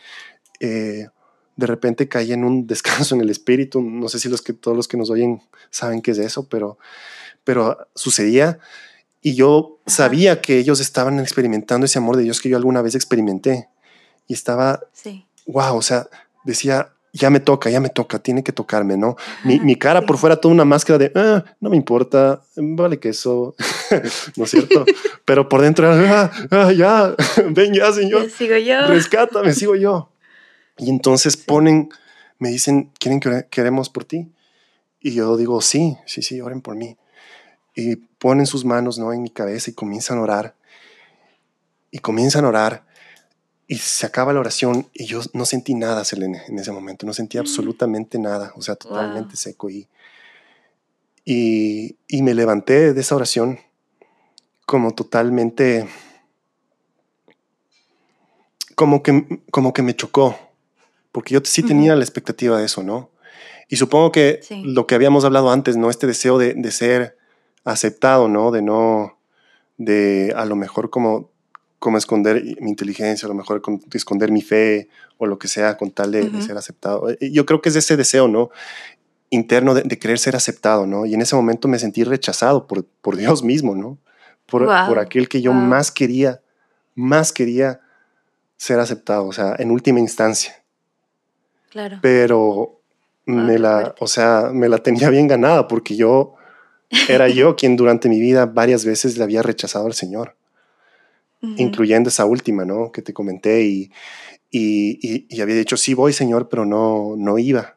eh, 0.58 1.06
de 1.54 1.66
repente 1.66 2.08
caía 2.08 2.34
en 2.34 2.42
un 2.42 2.66
descanso 2.66 3.14
en 3.14 3.20
el 3.20 3.30
espíritu. 3.30 3.80
No 3.80 4.08
sé 4.08 4.18
si 4.18 4.28
los 4.28 4.42
que, 4.42 4.52
todos 4.52 4.76
los 4.76 4.88
que 4.88 4.96
nos 4.96 5.10
oyen 5.10 5.40
saben 5.70 6.02
qué 6.02 6.10
es 6.10 6.18
eso, 6.18 6.48
pero, 6.48 6.76
pero 7.44 7.86
sucedía. 7.94 8.58
Y 9.22 9.36
yo 9.36 9.78
sabía 9.86 10.40
que 10.40 10.58
ellos 10.58 10.80
estaban 10.80 11.20
experimentando 11.20 11.84
ese 11.84 11.98
amor 11.98 12.16
de 12.16 12.24
Dios 12.24 12.40
que 12.40 12.48
yo 12.48 12.56
alguna 12.56 12.82
vez 12.82 12.96
experimenté. 12.96 13.68
Y 14.26 14.34
estaba, 14.34 14.80
sí. 14.92 15.24
wow, 15.46 15.76
o 15.76 15.82
sea, 15.82 16.08
decía, 16.44 16.94
ya 17.12 17.30
me 17.30 17.40
toca, 17.40 17.70
ya 17.70 17.80
me 17.80 17.88
toca, 17.88 18.18
tiene 18.18 18.42
que 18.42 18.52
tocarme, 18.52 18.96
¿no? 18.96 19.16
Mi, 19.44 19.76
cara 19.76 20.02
por 20.02 20.18
fuera 20.18 20.40
toda 20.40 20.54
una 20.54 20.64
máscara 20.64 20.98
de, 20.98 21.12
ah, 21.14 21.44
no 21.60 21.70
me 21.70 21.76
importa, 21.76 22.42
vale 22.56 22.98
que 22.98 23.10
eso, 23.10 23.54
¿no 24.36 24.44
es 24.44 24.50
cierto? 24.50 24.84
Pero 25.24 25.48
por 25.48 25.60
dentro, 25.62 25.90
ah, 25.90 26.30
ah, 26.50 26.72
ya, 26.72 27.14
ven 27.50 27.74
ya, 27.74 27.92
Señor. 27.92 28.30
sigo 28.30 28.56
yo. 28.56 28.86
Rescátame, 28.86 29.52
sigo 29.52 29.74
yo. 29.74 30.12
Y 30.78 30.88
entonces 30.88 31.36
ponen, 31.36 31.90
me 32.38 32.50
dicen, 32.50 32.90
¿quieren 32.98 33.20
que 33.20 33.46
queremos 33.50 33.90
por 33.90 34.04
ti? 34.04 34.32
Y 35.00 35.12
yo 35.12 35.36
digo, 35.36 35.60
sí, 35.60 35.96
sí, 36.06 36.22
sí, 36.22 36.40
oren 36.40 36.60
por 36.60 36.76
mí. 36.76 36.96
Y 37.74 37.96
ponen 37.96 38.46
sus 38.46 38.64
manos, 38.64 38.98
¿no? 38.98 39.12
En 39.12 39.22
mi 39.22 39.30
cabeza 39.30 39.70
y 39.70 39.74
comienzan 39.74 40.18
a 40.18 40.22
orar. 40.22 40.54
Y 41.90 41.98
comienzan 41.98 42.44
a 42.44 42.48
orar 42.48 42.89
y 43.70 43.76
se 43.76 44.04
acaba 44.04 44.32
la 44.32 44.40
oración 44.40 44.88
y 44.92 45.06
yo 45.06 45.20
no 45.32 45.44
sentí 45.44 45.74
nada, 45.74 46.04
Selene, 46.04 46.42
en 46.48 46.58
ese 46.58 46.72
momento, 46.72 47.06
no 47.06 47.12
sentí 47.12 47.38
absolutamente 47.38 48.18
nada, 48.18 48.52
o 48.56 48.62
sea, 48.62 48.74
totalmente 48.74 49.36
seco. 49.36 49.70
Y, 49.70 49.86
y, 51.24 52.22
me 52.22 52.34
levanté 52.34 52.92
de 52.92 53.00
esa 53.00 53.14
oración 53.14 53.60
como 54.66 54.90
totalmente, 54.90 55.88
como 58.74 59.04
que, 59.04 59.40
como 59.52 59.72
que 59.72 59.82
me 59.82 59.94
chocó, 59.94 60.36
porque 61.12 61.34
yo 61.34 61.40
sí 61.44 61.62
tenía 61.62 61.94
la 61.94 62.02
expectativa 62.02 62.58
de 62.58 62.64
eso, 62.64 62.82
¿no? 62.82 63.10
Y 63.68 63.76
supongo 63.76 64.10
que 64.10 64.40
lo 64.64 64.88
que 64.88 64.96
habíamos 64.96 65.24
hablado 65.24 65.52
antes, 65.52 65.76
¿no? 65.76 65.90
Este 65.90 66.08
deseo 66.08 66.38
de, 66.38 66.54
de 66.54 66.72
ser 66.72 67.16
aceptado, 67.62 68.26
¿no? 68.26 68.50
De 68.50 68.62
no, 68.62 69.16
de 69.78 70.32
a 70.34 70.44
lo 70.44 70.56
mejor 70.56 70.90
como 70.90 71.29
como 71.80 71.96
esconder 71.96 72.44
mi 72.60 72.70
inteligencia, 72.70 73.26
a 73.26 73.30
lo 73.30 73.34
mejor 73.34 73.62
esconder 73.92 74.30
mi 74.30 74.42
fe 74.42 74.88
o 75.16 75.26
lo 75.26 75.38
que 75.38 75.48
sea 75.48 75.78
con 75.78 75.90
tal 75.90 76.12
de, 76.12 76.42
ser 76.42 76.56
aceptado. 76.56 77.08
Eh, 77.08 77.30
yo 77.32 77.46
creo 77.46 77.62
que 77.62 77.70
es 77.70 77.76
ese 77.76 77.96
deseo, 77.96 78.28
¿no? 78.28 78.50
Interno 79.30 79.74
de, 79.74 79.98
querer 79.98 80.18
ser 80.18 80.36
aceptado, 80.36 80.86
¿no? 80.86 81.06
Y 81.06 81.14
en 81.14 81.22
ese 81.22 81.34
momento 81.34 81.68
me 81.68 81.78
sentí 81.78 82.04
rechazado 82.04 82.66
por, 82.66 82.84
por 82.84 83.16
Dios 83.16 83.42
mismo, 83.42 83.74
¿no? 83.74 83.96
Por, 84.44 84.66
por 84.66 84.98
aquel 84.98 85.28
que 85.28 85.40
yo 85.40 85.54
más 85.54 85.90
quería, 85.90 86.42
más 86.94 87.32
quería 87.32 87.80
ser 88.58 88.78
aceptado, 88.78 89.26
o 89.26 89.32
sea, 89.32 89.54
en 89.58 89.70
última 89.70 90.00
instancia. 90.00 90.62
Claro. 91.70 91.98
Pero 92.02 92.82
me 93.24 93.58
la, 93.58 93.94
o 94.00 94.06
sea, 94.06 94.50
me 94.52 94.68
la 94.68 94.78
tenía 94.78 95.08
bien 95.08 95.28
ganada 95.28 95.66
porque 95.66 95.96
yo 95.96 96.34
era 97.08 97.28
yo 97.28 97.56
quien 97.56 97.76
durante 97.76 98.10
mi 98.10 98.20
vida 98.20 98.44
varias 98.44 98.84
veces 98.84 99.16
le 99.16 99.24
había 99.24 99.42
rechazado 99.42 99.86
al 99.86 99.94
Señor 99.94 100.36
incluyendo 101.42 102.08
esa 102.08 102.24
última, 102.24 102.64
¿no? 102.64 102.92
Que 102.92 103.02
te 103.02 103.12
comenté 103.12 103.62
y, 103.62 103.90
y, 104.50 105.26
y, 105.28 105.40
había 105.40 105.54
dicho, 105.54 105.76
sí 105.76 105.94
voy, 105.94 106.12
Señor, 106.12 106.48
pero 106.48 106.66
no, 106.66 107.14
no 107.16 107.38
iba, 107.38 107.76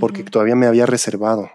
porque 0.00 0.24
todavía 0.24 0.56
me 0.56 0.66
había 0.66 0.86
reservado. 0.86 1.50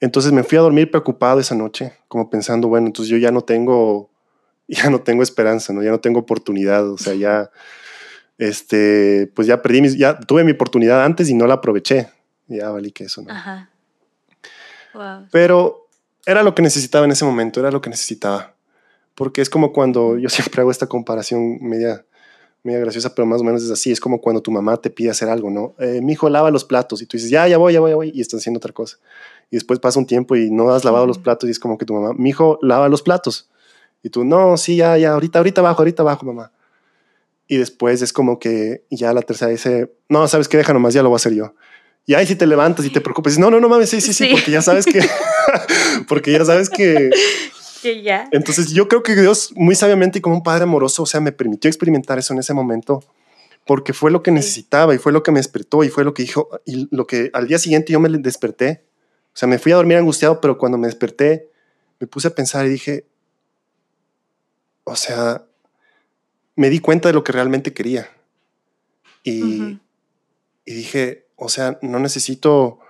Entonces 0.00 0.32
me 0.32 0.42
fui 0.42 0.58
a 0.58 0.62
dormir 0.62 0.90
preocupado 0.90 1.40
esa 1.40 1.54
noche, 1.54 1.92
como 2.08 2.30
pensando, 2.30 2.68
bueno, 2.68 2.86
entonces 2.86 3.10
yo 3.10 3.18
ya 3.18 3.30
no 3.30 3.42
tengo, 3.42 4.10
ya 4.68 4.90
no 4.90 5.00
tengo 5.00 5.22
esperanza, 5.22 5.72
¿no? 5.72 5.82
Ya 5.82 5.90
no 5.90 6.00
tengo 6.00 6.20
oportunidad, 6.20 6.88
o 6.90 6.98
sea, 6.98 7.14
ya, 7.14 7.50
este, 8.38 9.30
pues 9.34 9.46
ya 9.46 9.60
perdí, 9.60 9.82
mis, 9.82 9.96
ya 9.96 10.18
tuve 10.18 10.44
mi 10.44 10.52
oportunidad 10.52 11.04
antes 11.04 11.28
y 11.28 11.34
no 11.34 11.46
la 11.46 11.54
aproveché. 11.54 12.08
Ya 12.46 12.70
valí 12.70 12.92
que 12.92 13.04
eso, 13.04 13.22
¿no? 13.22 13.32
Ajá. 13.32 13.70
Pero 15.32 15.88
era 16.24 16.42
lo 16.42 16.54
que 16.54 16.62
necesitaba 16.62 17.04
en 17.04 17.12
ese 17.12 17.24
momento, 17.24 17.60
era 17.60 17.70
lo 17.70 17.80
que 17.80 17.90
necesitaba 17.90 18.53
porque 19.14 19.40
es 19.40 19.50
como 19.50 19.72
cuando 19.72 20.18
yo 20.18 20.28
siempre 20.28 20.60
hago 20.60 20.70
esta 20.70 20.86
comparación 20.86 21.58
media, 21.60 22.04
media 22.62 22.80
graciosa, 22.80 23.14
pero 23.14 23.26
más 23.26 23.40
o 23.40 23.44
menos 23.44 23.62
es 23.62 23.70
así. 23.70 23.92
Es 23.92 24.00
como 24.00 24.20
cuando 24.20 24.42
tu 24.42 24.50
mamá 24.50 24.76
te 24.76 24.90
pide 24.90 25.10
hacer 25.10 25.28
algo, 25.28 25.50
¿no? 25.50 25.74
Eh, 25.78 26.00
mi 26.02 26.12
hijo 26.12 26.28
lava 26.28 26.50
los 26.50 26.64
platos 26.64 27.02
y 27.02 27.06
tú 27.06 27.16
dices, 27.16 27.30
ya, 27.30 27.46
ya 27.46 27.58
voy, 27.58 27.72
ya 27.72 27.80
voy, 27.80 27.90
ya 27.90 27.96
voy, 27.96 28.12
y 28.14 28.20
estás 28.20 28.40
haciendo 28.40 28.58
otra 28.58 28.72
cosa. 28.72 28.98
Y 29.50 29.56
después 29.56 29.78
pasa 29.78 29.98
un 29.98 30.06
tiempo 30.06 30.36
y 30.36 30.50
no 30.50 30.70
has 30.70 30.84
lavado 30.84 31.06
los 31.06 31.18
platos 31.18 31.48
y 31.48 31.52
es 31.52 31.58
como 31.58 31.78
que 31.78 31.84
tu 31.84 31.94
mamá, 31.94 32.12
mi 32.14 32.30
hijo 32.30 32.58
lava 32.62 32.88
los 32.88 33.02
platos. 33.02 33.48
Y 34.02 34.10
tú, 34.10 34.24
no, 34.24 34.56
sí, 34.56 34.76
ya, 34.76 34.98
ya, 34.98 35.12
ahorita, 35.12 35.38
ahorita 35.38 35.60
abajo, 35.60 35.80
ahorita 35.80 36.02
abajo, 36.02 36.26
mamá. 36.26 36.52
Y 37.46 37.58
después 37.58 38.02
es 38.02 38.12
como 38.12 38.38
que 38.38 38.84
ya 38.90 39.12
la 39.12 39.22
tercera 39.22 39.50
dice, 39.50 39.92
no, 40.08 40.26
sabes 40.28 40.48
qué, 40.48 40.56
deja 40.56 40.72
nomás, 40.72 40.94
ya 40.94 41.02
lo 41.02 41.10
voy 41.10 41.16
a 41.16 41.18
hacer 41.18 41.34
yo. 41.34 41.54
Y 42.06 42.14
ahí 42.14 42.26
si 42.26 42.36
te 42.36 42.46
levantas 42.46 42.84
y 42.84 42.90
te 42.90 43.00
preocupes, 43.00 43.38
no, 43.38 43.50
no, 43.50 43.60
no 43.60 43.68
mames, 43.68 43.88
sí, 43.88 44.00
sí, 44.00 44.12
sí, 44.12 44.26
sí, 44.26 44.32
porque 44.32 44.50
ya 44.50 44.60
sabes 44.60 44.84
que, 44.84 45.00
porque 46.08 46.32
ya 46.32 46.44
sabes 46.44 46.68
que, 46.68 47.10
entonces 48.32 48.72
yo 48.72 48.88
creo 48.88 49.02
que 49.02 49.14
Dios 49.14 49.52
muy 49.54 49.74
sabiamente 49.74 50.18
y 50.18 50.22
como 50.22 50.36
un 50.36 50.42
padre 50.42 50.64
amoroso, 50.64 51.02
o 51.02 51.06
sea, 51.06 51.20
me 51.20 51.32
permitió 51.32 51.68
experimentar 51.68 52.18
eso 52.18 52.32
en 52.32 52.40
ese 52.40 52.54
momento 52.54 53.04
porque 53.66 53.92
fue 53.92 54.10
lo 54.10 54.22
que 54.22 54.30
necesitaba 54.30 54.94
y 54.94 54.98
fue 54.98 55.12
lo 55.12 55.22
que 55.22 55.32
me 55.32 55.38
despertó 55.38 55.84
y 55.84 55.88
fue 55.88 56.04
lo 56.04 56.14
que 56.14 56.22
dijo 56.22 56.48
y 56.64 56.88
lo 56.94 57.06
que 57.06 57.30
al 57.32 57.48
día 57.48 57.58
siguiente 57.58 57.92
yo 57.92 58.00
me 58.00 58.08
desperté. 58.10 58.84
O 59.28 59.36
sea, 59.36 59.48
me 59.48 59.58
fui 59.58 59.72
a 59.72 59.76
dormir 59.76 59.96
angustiado, 59.96 60.40
pero 60.40 60.58
cuando 60.58 60.78
me 60.78 60.86
desperté 60.86 61.50
me 61.98 62.06
puse 62.06 62.28
a 62.28 62.34
pensar 62.34 62.66
y 62.66 62.68
dije, 62.68 63.06
o 64.84 64.96
sea, 64.96 65.46
me 66.56 66.70
di 66.70 66.78
cuenta 66.80 67.08
de 67.08 67.14
lo 67.14 67.24
que 67.24 67.32
realmente 67.32 67.72
quería. 67.72 68.10
Y, 69.22 69.80
y 70.66 70.74
dije, 70.74 71.26
o 71.36 71.48
sea, 71.48 71.78
no 71.80 71.98
necesito 71.98 72.80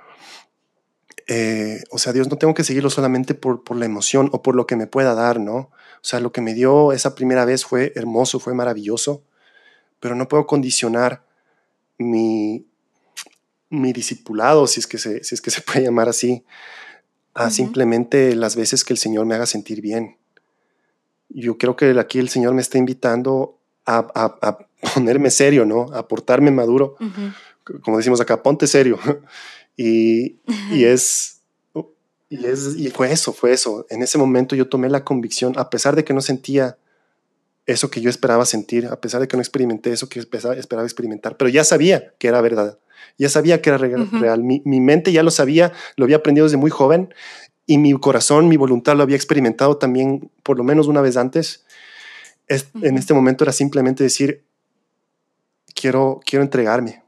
eh, 1.27 1.83
o 1.91 1.99
sea, 1.99 2.13
Dios 2.13 2.29
no 2.29 2.37
tengo 2.37 2.55
que 2.55 2.65
seguirlo 2.65 2.91
solamente 2.91 3.35
por, 3.35 3.65
por 3.65 3.77
la 3.77 3.87
emoción 3.87 4.29
o 4.33 4.43
por 4.43 4.55
lo 4.55 4.67
que 4.67 4.77
me 4.77 4.87
pueda 4.87 5.15
dar, 5.15 5.41
¿no? 5.41 5.57
O 5.57 6.07
sea, 6.07 6.21
lo 6.21 6.33
que 6.33 6.43
me 6.43 6.53
dio 6.53 6.93
esa 6.93 7.15
primera 7.15 7.45
vez 7.45 7.65
fue 7.65 7.93
hermoso, 7.97 8.39
fue 8.39 8.53
maravilloso, 8.55 9.23
pero 10.01 10.15
no 10.15 10.29
puedo 10.29 10.47
condicionar 10.47 11.25
mi, 11.97 12.67
mi 13.71 13.93
discipulado, 13.93 14.67
si 14.67 14.81
es, 14.81 14.87
que 14.87 14.99
se, 14.99 15.25
si 15.25 15.35
es 15.35 15.41
que 15.41 15.51
se 15.51 15.61
puede 15.63 15.83
llamar 15.83 16.09
así, 16.09 16.45
a 17.33 17.51
simplemente 17.51 18.37
las 18.37 18.55
veces 18.55 18.85
que 18.85 18.93
el 18.93 18.99
Señor 18.99 19.27
me 19.27 19.35
haga 19.35 19.47
sentir 19.47 19.81
bien. 19.81 20.19
Yo 21.31 21.59
creo 21.59 21.75
que 21.75 21.99
aquí 21.99 22.19
el 22.19 22.29
Señor 22.29 22.55
me 22.55 22.63
está 22.63 22.79
invitando 22.79 23.59
a, 23.87 24.07
a, 24.15 24.59
ponerme 24.95 25.31
serio, 25.31 25.65
¿no? 25.65 25.87
A 25.95 26.07
portarme 26.07 26.51
maduro. 26.51 26.97
Como 27.83 27.97
decimos 27.97 28.21
acá, 28.21 28.43
ponte 28.43 28.67
serio. 28.67 28.99
Y, 29.77 30.41
y, 30.71 30.85
es, 30.85 31.43
y, 32.29 32.45
es, 32.47 32.77
y 32.77 32.91
fue 32.91 33.11
eso, 33.13 33.33
fue 33.33 33.53
eso. 33.53 33.87
En 33.91 34.03
ese 34.03 34.19
momento 34.19 34.55
yo 34.55 34.69
tomé 34.69 34.89
la 34.89 35.05
convicción, 35.05 35.55
a 35.59 35.71
pesar 35.71 35.97
de 35.97 36.05
que 36.05 36.15
no 36.15 36.21
sentía 36.21 36.79
eso 37.67 37.91
que 37.91 38.01
yo 38.01 38.11
esperaba 38.11 38.45
sentir, 38.45 38.87
a 38.87 39.01
pesar 39.01 39.21
de 39.21 39.29
que 39.29 39.37
no 39.37 39.43
experimenté 39.43 39.91
eso 39.93 40.09
que 40.09 40.21
esperaba, 40.21 40.55
experimentar, 40.85 41.37
pero 41.37 41.49
ya 41.49 41.65
sabía 41.65 42.13
que 42.19 42.29
era 42.29 42.41
verdad, 42.41 42.79
ya 43.19 43.29
sabía 43.29 43.63
que 43.63 43.71
era 43.71 43.79
real. 43.79 44.43
Mi, 44.43 44.61
mi, 44.65 44.81
mente 44.81 45.13
ya 45.13 45.23
lo 45.23 45.31
sabía, 45.31 45.73
lo 45.97 46.05
había 46.05 46.17
aprendido 46.17 46.47
desde 46.47 46.59
muy 46.59 46.71
joven 46.71 47.15
y 47.67 47.79
mi 47.79 47.93
corazón, 47.95 48.49
mi 48.49 48.57
voluntad 48.57 48.97
lo 48.97 49.03
había 49.03 49.17
experimentado 49.17 49.79
también 49.79 50.31
por 50.43 50.59
lo 50.59 50.65
menos 50.65 50.87
una 50.87 51.01
vez 51.01 51.17
antes. 51.17 51.65
en 52.49 52.99
este 52.99 53.15
momento 53.15 53.45
era 53.45 53.53
simplemente 53.53 54.05
decir, 54.05 54.45
quiero, 55.75 56.21
quiero 56.25 56.43
entregarme. 56.43 57.03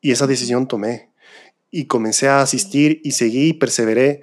Y 0.00 0.12
esa 0.12 0.26
decisión 0.26 0.66
tomé. 0.68 1.10
Y 1.70 1.86
comencé 1.86 2.28
a 2.28 2.40
asistir 2.40 3.00
y 3.04 3.12
seguí 3.12 3.48
y 3.48 3.52
perseveré, 3.54 4.22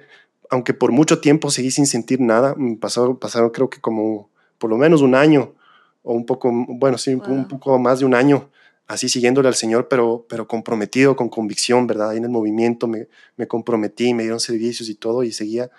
aunque 0.50 0.74
por 0.74 0.92
mucho 0.92 1.20
tiempo 1.20 1.50
seguí 1.50 1.70
sin 1.70 1.86
sentir 1.86 2.20
nada. 2.20 2.54
Pasó, 2.80 3.18
pasaron 3.18 3.50
creo 3.50 3.70
que 3.70 3.80
como 3.80 4.30
por 4.58 4.70
lo 4.70 4.76
menos 4.76 5.02
un 5.02 5.14
año 5.14 5.54
o 6.02 6.14
un 6.14 6.26
poco, 6.26 6.50
bueno, 6.52 6.98
sí, 6.98 7.14
un 7.14 7.48
poco 7.48 7.78
más 7.78 8.00
de 8.00 8.06
un 8.06 8.14
año 8.14 8.50
así 8.86 9.08
siguiéndole 9.08 9.48
al 9.48 9.54
Señor, 9.54 9.88
pero, 9.88 10.26
pero 10.28 10.46
comprometido, 10.46 11.16
con 11.16 11.28
convicción, 11.28 11.86
¿verdad? 11.86 12.10
Ahí 12.10 12.18
en 12.18 12.24
el 12.24 12.30
movimiento 12.30 12.86
me, 12.86 13.08
me 13.36 13.46
comprometí, 13.46 14.12
me 14.14 14.24
dieron 14.24 14.40
servicios 14.40 14.88
y 14.88 14.94
todo 14.94 15.22
y 15.22 15.32
seguía 15.32 15.70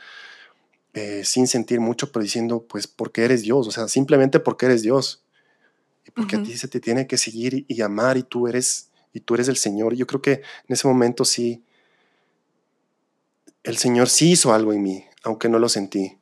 eh, 0.93 1.23
sin 1.25 1.47
sentir 1.47 1.79
mucho, 1.81 2.11
pero 2.11 2.23
diciendo, 2.23 2.65
pues, 2.67 2.87
porque 2.87 3.25
eres 3.25 3.41
Dios, 3.41 3.67
o 3.67 3.71
sea, 3.71 3.87
simplemente 3.87 4.39
porque 4.39 4.65
eres 4.65 4.81
Dios. 4.81 5.23
Y 6.07 6.11
porque 6.11 6.35
a 6.37 6.43
ti 6.43 6.55
se 6.55 6.67
te 6.67 6.79
tiene 6.79 7.07
que 7.07 7.17
seguir 7.17 7.65
y, 7.67 7.81
amar 7.81 8.15
y 8.15 8.23
tú 8.23 8.47
eres 8.47 8.91
y 9.15 9.21
tú 9.21 9.33
eres 9.33 9.47
el 9.47 9.55
Señor. 9.55 9.95
Yo 9.95 10.05
creo 10.05 10.21
que 10.21 10.33
en 10.33 10.41
ese 10.73 10.87
momento 10.87 11.23
sí, 11.23 11.63
el 13.63 13.77
Señor 13.77 14.09
sí 14.09 14.31
hizo 14.31 14.53
algo 14.53 14.73
en 14.73 14.83
mí, 14.83 15.05
aunque 15.23 15.47
no 15.47 15.57
lo 15.57 15.69
sentí. 15.69 16.17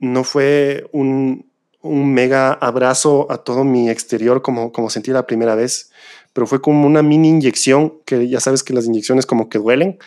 No 0.00 0.24
fue 0.24 0.88
un, 0.92 1.46
un 1.82 2.12
mega 2.12 2.52
abrazo 2.52 3.30
a 3.30 3.38
todo 3.38 3.62
mi 3.62 3.88
exterior 3.88 4.42
como, 4.42 4.72
como 4.72 4.90
sentí 4.90 5.12
la 5.12 5.24
primera 5.24 5.54
vez, 5.54 5.92
pero 6.32 6.48
fue 6.48 6.60
como 6.60 6.84
una 6.84 7.00
mini 7.00 7.28
inyección, 7.28 8.00
que 8.04 8.28
ya 8.28 8.40
sabes 8.40 8.64
que 8.64 8.74
las 8.74 8.86
inyecciones 8.86 9.24
como 9.24 9.48
que 9.48 9.58
duelen, 9.58 9.98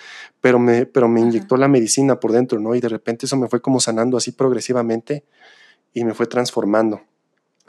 pero 0.41 0.59
me, 0.59 0.85
pero 0.85 1.07
me 1.07 1.21
inyectó 1.21 1.55
la 1.55 1.69
medicina 1.69 2.19
por 2.19 2.33
dentro, 2.33 2.59
¿no? 2.59 2.75
Y 2.75 2.81
de 2.81 2.89
repente 2.89 3.27
eso 3.27 3.37
me 3.37 3.47
fue 3.47 3.61
como 3.61 3.79
sanando 3.79 4.17
así 4.17 4.33
progresivamente 4.33 5.23
y 5.93 6.03
me 6.03 6.13
fue 6.13 6.27
transformando. 6.27 7.01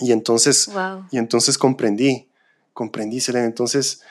Y 0.00 0.10
entonces, 0.10 0.68
y 1.12 1.18
entonces 1.18 1.56
comprendí, 1.56 2.28
comprendí, 2.74 3.20
Selena. 3.20 3.46
Entonces 3.46 4.02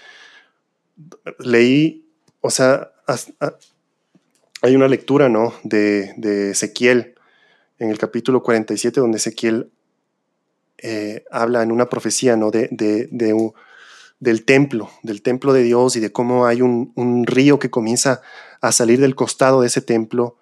leí, 1.37 2.09
o 2.41 2.49
sea, 2.49 2.91
hay 4.63 4.75
una 4.75 4.87
lectura, 4.87 5.29
¿no? 5.29 5.53
De, 5.63 6.13
de 6.17 6.51
Ezequiel, 6.51 7.13
en 7.77 7.91
el 7.91 7.99
capítulo 7.99 8.41
47, 8.41 8.99
donde 8.99 9.17
Ezequiel 9.17 9.69
eh, 10.85 11.23
habla 11.31 11.63
en 11.63 11.71
una 11.71 11.87
profecía 11.87 12.35
¿no? 12.35 12.51
de, 12.51 12.67
del 14.19 14.45
templo, 14.45 14.89
del 15.01 15.21
templo 15.21 15.53
de 15.53 15.63
Dios 15.63 15.95
y 15.95 16.01
de 16.01 16.11
cómo 16.11 16.45
hay 16.45 16.61
un, 16.61 17.23
río 17.25 17.57
que 17.57 17.69
comienza 17.69 18.21
a 18.59 18.73
salir 18.73 18.99
del 18.99 19.15
costado 19.15 19.61
de 19.61 19.67
ese 19.67 19.81
templo 19.81 20.37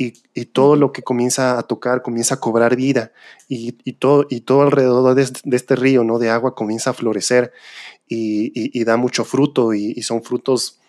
y, 0.00 0.44
todo 0.46 0.76
lo 0.76 0.92
que 0.92 1.02
comienza 1.02 1.58
a 1.58 1.62
tocar 1.62 2.00
comienza 2.02 2.36
a 2.36 2.40
cobrar 2.40 2.74
vida 2.74 3.12
y, 3.48 3.72
todo, 3.92 4.26
y 4.30 4.40
todo 4.40 4.62
alrededor 4.62 5.14
de, 5.14 5.56
este 5.56 5.76
río 5.76 6.04
¿no? 6.04 6.18
de 6.18 6.30
agua 6.30 6.54
comienza 6.54 6.90
a 6.90 6.94
florecer 6.94 7.52
y, 8.08 8.82
da 8.84 8.96
mucho 8.96 9.24
fruto 9.24 9.74
y, 9.74 10.00
son 10.02 10.22
frutos 10.22 10.80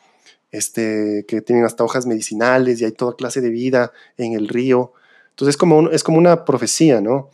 este, 0.52 1.26
que 1.28 1.42
tienen 1.42 1.66
hasta 1.66 1.84
hojas 1.84 2.06
medicinales 2.06 2.80
y 2.80 2.86
hay 2.86 2.94
toda 2.94 3.16
clase 3.16 3.42
de 3.42 3.50
vida 3.50 3.92
en 4.18 4.34
el 4.34 4.48
río. 4.48 4.94
Entonces 5.32 5.54
es 5.54 5.58
como, 5.58 5.90
es 5.90 6.04
como 6.04 6.18
una 6.18 6.46
profecía, 6.46 7.02
¿no? 7.02 7.30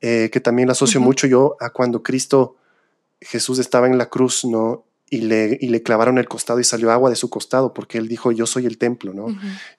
Eh, 0.00 0.30
que 0.32 0.40
también 0.40 0.68
la 0.68 0.72
asocio 0.72 1.00
mucho 1.00 1.26
yo 1.26 1.56
a 1.60 1.70
cuando 1.70 2.02
Cristo, 2.02 2.56
Jesús 3.20 3.58
estaba 3.58 3.86
en 3.86 3.98
la 3.98 4.06
cruz, 4.06 4.44
¿no? 4.44 4.85
Y 5.08 5.20
le, 5.20 5.56
y 5.60 5.68
le 5.68 5.82
clavaron 5.82 6.18
el 6.18 6.26
costado 6.28 6.58
y 6.58 6.64
salió 6.64 6.90
agua 6.90 7.10
de 7.10 7.16
su 7.16 7.30
costado, 7.30 7.72
porque 7.72 7.98
él 7.98 8.08
dijo, 8.08 8.32
yo 8.32 8.44
soy 8.46 8.66
el 8.66 8.76
templo, 8.76 9.14
¿no? 9.14 9.28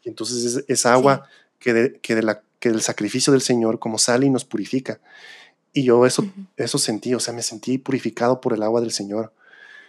Y 0.03 0.09
entonces 0.09 0.63
es, 0.67 0.86
agua 0.86 1.28
que, 1.59 1.73
de, 1.73 1.99
que, 1.99 2.15
de 2.15 2.23
la, 2.23 2.41
que 2.59 2.69
del 2.69 2.82
sacrificio 2.82 3.34
del 3.34 3.41
Señor, 3.41 3.78
como 3.80 3.97
sale 3.97 4.25
y 4.25 4.30
nos 4.30 4.45
purifica. 4.45 5.01
Y 5.73 5.84
yo 5.84 6.05
eso, 6.05 6.25
eso 6.55 6.78
sentí, 6.78 7.13
o 7.13 7.19
sea, 7.19 7.34
me 7.34 7.43
sentí 7.43 7.78
purificado 7.78 8.39
por 8.39 8.53
el 8.53 8.63
agua 8.63 8.80
del 8.80 8.91
Señor. 8.91 9.34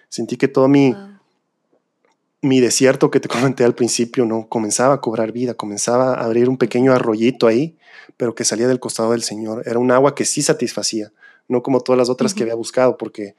Sentí 0.08 0.36
que 0.36 0.48
todo 0.48 0.66
mi, 0.66 0.96
mi 2.42 2.60
desierto 2.60 3.10
que 3.10 3.20
te 3.20 3.28
comenté 3.28 3.64
al 3.64 3.76
principio, 3.76 4.26
¿no? 4.26 4.48
Comenzaba 4.48 4.94
a 4.94 5.00
cobrar 5.00 5.30
vida, 5.30 5.54
comenzaba 5.54 6.14
a 6.14 6.24
abrir 6.24 6.48
un 6.48 6.58
pequeño 6.58 6.92
arroyito 6.92 7.46
ahí 7.46 7.78
pero 8.18 8.34
que 8.34 8.44
salía 8.44 8.68
del 8.68 8.80
costado 8.80 9.12
del 9.12 9.22
Señor. 9.22 9.62
Era 9.66 9.78
un 9.78 9.90
agua 9.90 10.14
que 10.14 10.24
sí 10.24 10.42
satisfacía, 10.42 11.12
no 11.46 11.62
como 11.62 11.80
todas 11.80 11.98
las 11.98 12.10
otras 12.10 12.34
que 12.34 12.42
había 12.42 12.54
buscado, 12.54 12.98
porque 12.98 13.36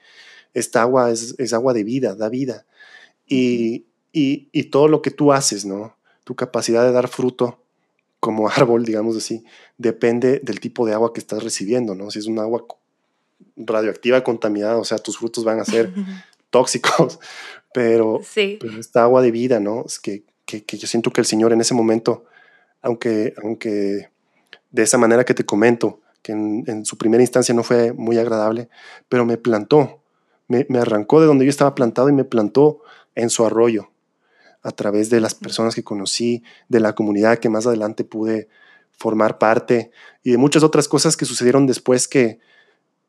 esta 0.54 0.82
agua 0.82 1.12
es, 1.12 1.54
agua 1.54 1.74
de 1.74 1.84
vida, 1.84 2.16
da 2.16 2.30
vida. 2.30 2.66
Y, 3.28 3.86
y, 4.12 4.64
todo 4.64 4.88
lo 4.88 5.02
que 5.02 5.12
tú 5.12 5.32
haces, 5.32 5.66
¿no? 5.66 5.96
Tu 6.24 6.36
capacidad 6.36 6.84
de 6.84 6.92
dar 6.92 7.08
fruto 7.08 7.60
como 8.20 8.50
árbol, 8.50 8.86
digamos 8.86 9.16
así, 9.16 9.44
depende 9.78 10.40
del 10.40 10.60
tipo 10.60 10.86
de 10.86 10.94
agua 10.94 11.14
que 11.14 11.20
estás 11.20 11.44
recibiendo, 11.44 11.96
¿no? 11.96 12.12
Si 12.12 12.20
es 12.20 12.26
un 12.26 12.40
agua 12.40 12.66
radioactiva, 13.56 14.24
contaminada, 14.24 14.78
o 14.78 14.84
sea, 14.84 14.98
tus 14.98 15.18
frutos 15.18 15.44
van 15.44 15.60
a 15.60 15.66
ser 15.66 15.92
tóxicos, 16.50 17.20
pero, 17.74 18.20
esta 18.80 19.04
agua 19.04 19.22
de 19.22 19.32
vida, 19.32 19.60
¿no? 19.60 19.86
Es 19.86 20.00
que, 20.00 20.24
que, 20.46 20.64
que, 20.64 20.78
yo 20.78 20.88
siento 20.88 21.12
que 21.12 21.22
el 21.22 21.28
Señor 21.28 21.54
en 21.54 21.62
ese 21.62 21.76
momento, 21.76 22.26
aunque, 22.82 23.34
aunque 23.44 24.10
de 24.72 24.84
esa 24.84 24.98
manera 24.98 25.24
que 25.24 25.34
te 25.34 25.46
comento, 25.46 26.00
que 26.22 26.32
en, 26.32 26.86
su 26.86 26.98
primera 26.98 27.24
instancia 27.24 27.54
no 27.56 27.64
fue 27.64 27.94
muy 27.94 28.18
agradable, 28.18 28.70
pero 29.08 29.26
me 29.26 29.38
plantó, 29.38 29.99
me, 30.50 30.80
arrancó 30.80 31.22
de 31.22 31.28
donde 31.28 31.46
yo 31.46 31.50
estaba 31.50 31.76
plantado 31.76 32.10
y 32.10 32.14
me 32.14 32.26
plantó 32.26 32.82
en 33.16 33.30
su 33.30 33.46
arroyo, 33.46 33.92
a 34.62 34.72
través 34.72 35.10
de 35.10 35.22
las 35.22 35.36
personas 35.36 35.76
que 35.76 35.84
conocí, 35.84 36.44
de 36.68 36.82
la 36.82 36.94
comunidad 36.94 37.38
que 37.38 37.48
más 37.48 37.66
adelante 37.66 38.04
pude 38.04 38.50
formar 38.92 39.38
parte 39.38 39.92
y 40.24 40.32
de 40.32 40.38
muchas 40.38 40.64
otras 40.64 40.90
cosas 40.90 41.16
que 41.16 41.26
sucedieron 41.26 41.66
después 41.66 42.08
que, 42.08 42.40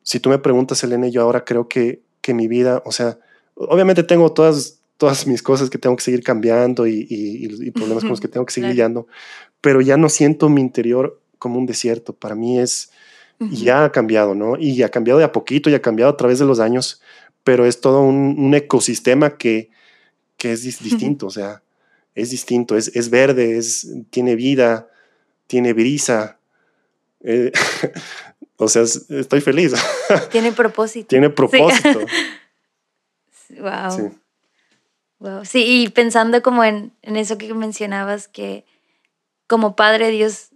si 0.02 0.20
tú 0.20 0.30
me 0.30 0.38
preguntas, 0.38 0.84
Elena, 0.84 1.08
yo 1.08 1.22
ahora 1.22 1.44
creo 1.44 1.66
que, 1.66 2.02
que 2.20 2.34
mi 2.34 2.46
vida, 2.46 2.82
o 2.84 2.92
sea, 2.92 3.18
obviamente 3.54 4.02
tengo 4.04 4.32
todas, 4.32 4.80
todas 4.96 5.26
mis 5.26 5.42
cosas 5.42 5.70
que 5.70 5.78
tengo 5.78 5.96
que 5.96 6.04
seguir 6.04 6.22
cambiando 6.22 6.86
y, 6.86 7.72
problemas 7.74 8.04
con 8.04 8.10
los 8.10 8.20
que 8.20 8.28
tengo 8.28 8.46
que 8.46 8.52
seguir 8.52 8.70
lidiando, 8.70 9.06
pero 9.60 9.80
ya 9.80 9.96
no 9.96 10.08
siento 10.08 10.48
mi 10.48 10.60
interior 10.60 11.20
como 11.38 11.58
un 11.58 11.66
desierto. 11.66 12.12
Para 12.12 12.34
mí 12.34 12.58
es, 12.58 12.90
ya 13.38 13.84
ha 13.84 13.92
cambiado, 13.92 14.34
¿no? 14.34 14.58
Y 14.58 14.82
ha 14.82 14.90
cambiado 14.90 15.18
de 15.18 15.24
a 15.24 15.32
poquito 15.32 15.70
y 15.70 15.74
ha 15.74 15.82
cambiado 15.82 16.12
a 16.12 16.16
través 16.16 16.38
de 16.38 16.44
los 16.44 16.60
años, 16.60 17.00
pero 17.44 17.66
es 17.66 17.80
todo 17.80 18.02
un, 18.02 18.54
ecosistema 18.54 19.36
que, 19.36 19.70
que 20.36 20.52
es 20.52 20.62
distinto, 20.62 21.26
o 21.26 21.30
sea, 21.30 21.62
es 22.14 22.30
distinto, 22.30 22.76
es, 22.76 22.94
es 22.94 23.10
verde, 23.10 23.56
es, 23.56 23.88
tiene 24.10 24.36
vida, 24.36 24.88
tiene 25.46 25.72
brisa. 25.72 26.38
Eh, 27.22 27.52
o 28.56 28.68
sea, 28.68 28.82
estoy 28.82 29.40
feliz. 29.40 29.72
Tiene 30.30 30.52
propósito. 30.52 31.08
tiene 31.08 31.30
propósito. 31.30 32.00
wow. 33.58 33.90
Sí. 33.90 34.02
Wow. 35.18 35.44
Sí, 35.44 35.64
y 35.66 35.88
pensando 35.90 36.42
como 36.42 36.64
en, 36.64 36.92
en 37.02 37.16
eso 37.16 37.36
que 37.36 37.52
mencionabas, 37.52 38.26
que 38.26 38.64
como 39.46 39.76
Padre 39.76 40.10
Dios 40.10 40.50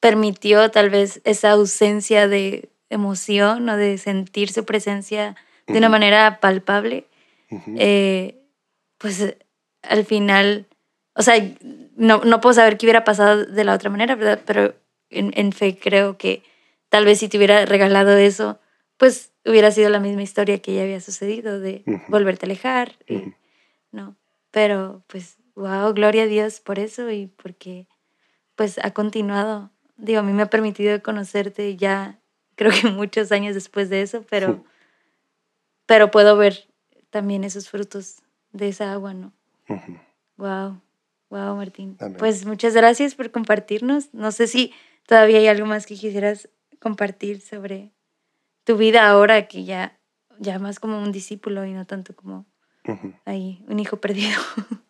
permitió 0.00 0.70
tal 0.70 0.90
vez 0.90 1.20
esa 1.24 1.52
ausencia 1.52 2.26
de 2.26 2.68
emoción 2.90 3.68
o 3.68 3.76
de 3.76 3.98
sentir 3.98 4.52
su 4.52 4.64
presencia 4.64 5.36
de 5.66 5.78
una 5.78 5.88
manera 5.88 6.38
palpable, 6.40 7.06
eh, 7.76 8.40
pues 8.98 9.36
al 9.82 10.04
final, 10.04 10.66
o 11.14 11.22
sea, 11.22 11.34
no, 11.96 12.24
no, 12.24 12.40
puedo 12.40 12.54
saber 12.54 12.76
qué 12.76 12.86
hubiera 12.86 13.04
pasado 13.04 13.44
de 13.44 13.64
la 13.64 13.74
otra 13.74 13.90
manera, 13.90 14.14
¿verdad? 14.14 14.40
Pero 14.44 14.74
en, 15.10 15.52
fe 15.52 15.78
creo 15.78 16.18
que 16.18 16.42
tal 16.88 17.04
vez 17.04 17.18
si 17.18 17.28
te 17.28 17.36
hubiera 17.36 17.64
regalado 17.66 18.16
eso, 18.16 18.58
pues 18.96 19.32
hubiera 19.44 19.70
sido 19.70 19.90
la 19.90 20.00
misma 20.00 20.22
historia 20.22 20.60
que 20.60 20.74
ya 20.74 20.82
había 20.82 21.00
sucedido 21.00 21.60
de 21.60 21.84
volverte 22.08 22.46
a 22.46 22.48
alejar, 22.48 22.96
¿no? 23.92 24.16
Pero 24.50 25.02
pues, 25.06 25.36
wow, 25.54 25.92
gloria 25.92 26.24
a 26.24 26.26
Dios 26.26 26.60
por 26.60 26.78
eso 26.78 27.10
y 27.10 27.26
porque 27.26 27.86
pues 28.54 28.78
ha 28.82 28.90
continuado. 28.92 29.70
Digo, 29.96 30.20
a 30.20 30.22
mí 30.22 30.32
me 30.32 30.42
ha 30.42 30.50
permitido 30.50 31.02
conocerte 31.02 31.76
ya, 31.76 32.18
creo 32.54 32.72
que 32.72 32.88
muchos 32.88 33.30
años 33.32 33.54
después 33.54 33.88
de 33.90 34.02
eso, 34.02 34.24
pero, 34.28 34.64
pero 35.86 36.10
puedo 36.10 36.36
ver 36.36 36.68
también 37.10 37.44
esos 37.44 37.68
frutos 37.68 38.16
de 38.52 38.68
esa 38.68 38.92
agua, 38.92 39.14
¿no? 39.14 39.32
Wow, 40.36 40.80
wow, 41.30 41.56
Martín. 41.56 41.96
Pues 42.18 42.44
muchas 42.44 42.74
gracias 42.74 43.14
por 43.14 43.30
compartirnos. 43.30 44.12
No 44.12 44.32
sé 44.32 44.46
si 44.46 44.72
todavía 45.06 45.38
hay 45.38 45.48
algo 45.48 45.66
más 45.66 45.86
que 45.86 45.94
quisieras 45.94 46.48
compartir 46.80 47.40
sobre 47.40 47.90
tu 48.64 48.76
vida 48.76 49.08
ahora 49.08 49.46
que 49.48 49.64
ya, 49.64 49.98
ya 50.38 50.58
más 50.58 50.80
como 50.80 50.98
un 50.98 51.12
discípulo 51.12 51.64
y 51.64 51.72
no 51.72 51.86
tanto 51.86 52.14
como 52.14 52.46
ahí, 53.24 53.64
un 53.68 53.78
hijo 53.78 53.96
perdido. 53.98 54.38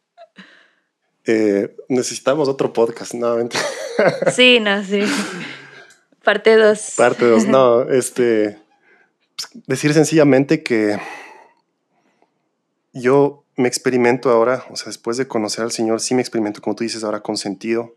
Eh, 1.29 1.75
necesitamos 1.89 2.49
otro 2.49 2.73
podcast, 2.73 3.13
nuevamente. 3.13 3.59
Sí, 4.33 4.61
no, 4.61 4.85
sí. 4.85 5.01
Parte 6.23 6.55
2. 6.55 6.95
Parte 6.97 7.25
2, 7.25 7.47
no, 7.47 7.83
este, 7.91 8.61
decir 9.67 9.93
sencillamente 9.95 10.63
que 10.63 10.99
yo 12.93 13.45
me 13.57 13.69
experimento 13.69 14.31
ahora, 14.31 14.65
o 14.71 14.77
sea, 14.77 14.87
después 14.87 15.17
de 15.17 15.27
conocer 15.29 15.65
al 15.65 15.73
Señor, 15.73 16.01
sí 16.01 16.15
me 16.15 16.21
experimento, 16.21 16.61
como 16.61 16.77
tú 16.77 16.85
dices 16.85 17.05
ahora, 17.05 17.21
con 17.21 17.37
sentido, 17.37 17.95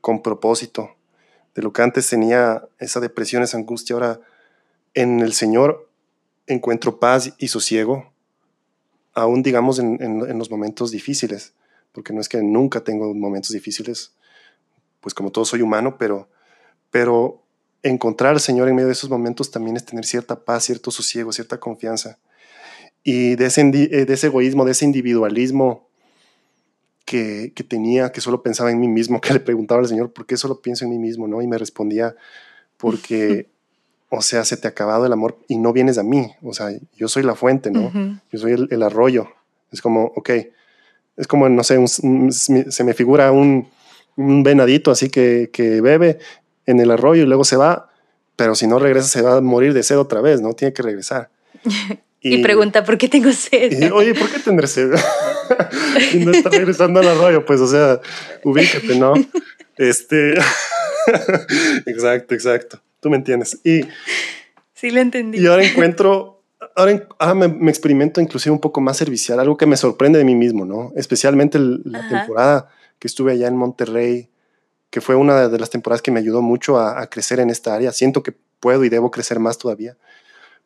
con 0.00 0.22
propósito. 0.22 0.96
De 1.54 1.62
lo 1.62 1.72
que 1.72 1.82
antes 1.82 2.08
tenía 2.08 2.68
esa 2.78 3.00
depresión, 3.00 3.42
esa 3.42 3.56
angustia, 3.56 3.94
ahora 3.94 4.20
en 4.94 5.20
el 5.20 5.32
Señor 5.32 5.88
encuentro 6.46 6.98
paz 6.98 7.34
y 7.38 7.48
sosiego, 7.48 8.12
aún 9.14 9.42
digamos 9.42 9.78
en, 9.78 10.00
en, 10.00 10.38
los 10.38 10.50
momentos 10.50 10.90
difíciles, 10.90 11.54
porque 11.92 12.12
no 12.12 12.20
es 12.20 12.28
que 12.28 12.42
nunca 12.42 12.82
tengo 12.82 13.12
momentos 13.14 13.52
difíciles, 13.52 14.12
pues 15.00 15.14
como 15.14 15.32
todo 15.32 15.44
soy 15.44 15.62
humano, 15.62 15.96
pero, 15.98 16.28
pero 16.90 17.42
encontrar 17.82 18.32
al 18.32 18.40
Señor 18.40 18.68
en 18.68 18.74
medio 18.74 18.88
de 18.88 18.92
esos 18.92 19.10
momentos 19.10 19.50
también 19.50 19.76
es 19.76 19.84
tener 19.84 20.04
cierta 20.04 20.44
paz, 20.44 20.64
cierto 20.64 20.90
sosiego, 20.90 21.32
cierta 21.32 21.58
confianza. 21.58 22.18
Y 23.02 23.36
de 23.36 23.46
ese, 23.46 23.60
eh, 23.60 24.04
de 24.04 24.14
ese 24.14 24.26
egoísmo, 24.26 24.64
de 24.64 24.72
ese 24.72 24.84
individualismo 24.84 25.88
que, 27.04 27.52
que, 27.54 27.62
tenía, 27.62 28.10
que 28.10 28.20
solo 28.20 28.42
pensaba 28.42 28.70
en 28.70 28.80
mí 28.80 28.88
mismo, 28.88 29.20
que 29.22 29.32
le 29.32 29.40
preguntaba 29.40 29.80
al 29.80 29.88
Señor, 29.88 30.12
¿por 30.12 30.26
qué 30.26 30.36
solo 30.36 30.60
pienso 30.60 30.84
en 30.84 30.90
mí 30.90 30.98
mismo? 30.98 31.28
¿no? 31.28 31.40
Y 31.42 31.46
me 31.46 31.58
respondía, 31.58 32.16
porque, 32.76 33.48
o 34.10 34.22
sea, 34.22 34.44
se 34.44 34.56
te 34.56 34.66
ha 34.66 34.70
acabado 34.70 35.06
el 35.06 35.12
amor 35.12 35.38
y 35.48 35.58
no 35.58 35.72
vienes 35.72 35.98
a 35.98 36.02
mí. 36.02 36.32
O 36.42 36.52
sea, 36.52 36.70
yo 36.96 37.08
soy 37.08 37.22
la 37.22 37.34
fuente, 37.34 37.70
¿no? 37.70 37.92
Yo 38.32 38.38
soy 38.38 38.66
el, 38.70 38.82
arroyo. 38.82 39.28
Es 39.70 39.80
como, 39.80 40.12
ok, 40.16 40.30
es 41.16 41.26
como, 41.26 41.48
no 41.48 41.62
sé, 41.62 41.78
se 41.86 42.84
me 42.84 42.94
figura 42.94 43.30
un, 43.32 43.68
un 44.16 44.42
venadito 44.42 44.90
así 44.90 45.10
que, 45.10 45.50
que 45.52 45.80
bebe 45.80 46.18
en 46.66 46.80
el 46.80 46.90
arroyo 46.90 47.22
y 47.22 47.26
luego 47.26 47.44
se 47.44 47.56
va, 47.56 47.90
pero 48.36 48.54
si 48.54 48.66
no 48.66 48.78
regresa 48.78 49.08
se 49.08 49.22
va 49.22 49.36
a 49.36 49.40
morir 49.40 49.72
de 49.72 49.82
sed 49.82 49.98
otra 49.98 50.20
vez, 50.20 50.40
¿no? 50.40 50.52
Tiene 50.52 50.72
que 50.72 50.82
regresar. 50.82 51.30
Y, 52.28 52.42
pregunta, 52.42 52.82
¿por 52.82 52.98
qué 52.98 53.08
tengo 53.08 53.30
sed? 53.30 53.92
Oye, 53.92 54.12
¿por 54.12 54.28
qué 54.28 54.40
tendré 54.40 54.66
sed? 54.66 54.90
y 56.12 56.24
no 56.24 56.32
está 56.32 56.48
regresando 56.48 56.98
al 56.98 57.06
arroyo, 57.06 57.44
pues, 57.44 57.60
o 57.60 57.68
sea, 57.68 58.00
ubícate, 58.42 58.98
¿no? 58.98 59.14
Este. 59.76 60.34
exacto, 61.86 62.34
exacto. 62.34 62.80
Tú 63.00 63.10
me 63.10 63.16
entiendes. 63.16 63.60
Y. 63.62 63.82
Sí, 64.74 64.90
lo 64.90 65.00
entendí. 65.00 65.38
Y 65.38 65.46
ahora 65.46 65.64
encuentro. 65.64 66.42
Ahora, 66.74 67.34
me, 67.34 67.70
experimento 67.70 68.20
inclusive 68.20 68.52
un 68.52 68.60
poco 68.60 68.80
más 68.80 68.96
servicial, 68.96 69.38
algo 69.38 69.56
que 69.56 69.66
me 69.66 69.76
sorprende 69.76 70.18
de 70.18 70.24
mí 70.24 70.34
mismo, 70.34 70.64
¿no? 70.64 70.92
Especialmente 70.96 71.58
la 71.58 72.08
temporada 72.08 72.68
que 72.98 73.06
estuve 73.06 73.32
allá 73.32 73.46
en 73.46 73.56
Monterrey, 73.56 74.28
que 74.90 75.00
fue 75.00 75.14
una 75.14 75.48
de 75.48 75.58
las 75.58 75.70
temporadas 75.70 76.02
que 76.02 76.10
me 76.10 76.20
ayudó 76.20 76.42
mucho 76.42 76.78
a, 76.78 77.06
crecer 77.08 77.40
en 77.40 77.50
esta 77.50 77.74
área. 77.74 77.92
Siento 77.92 78.22
que 78.22 78.32
puedo 78.60 78.84
y 78.84 78.88
debo 78.88 79.10
crecer 79.10 79.38
más 79.38 79.58
todavía, 79.58 79.96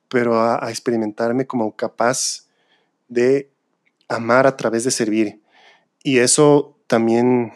pero 0.08 0.40
a, 0.40 0.70
experimentarme 0.70 1.46
como 1.46 1.74
capaz 1.74 2.46
de 3.08 3.50
amar 4.08 4.46
a 4.46 4.56
través 4.56 4.84
de 4.84 4.90
servir. 4.90 5.42
Y 6.02 6.18
eso 6.18 6.76
también 6.86 7.52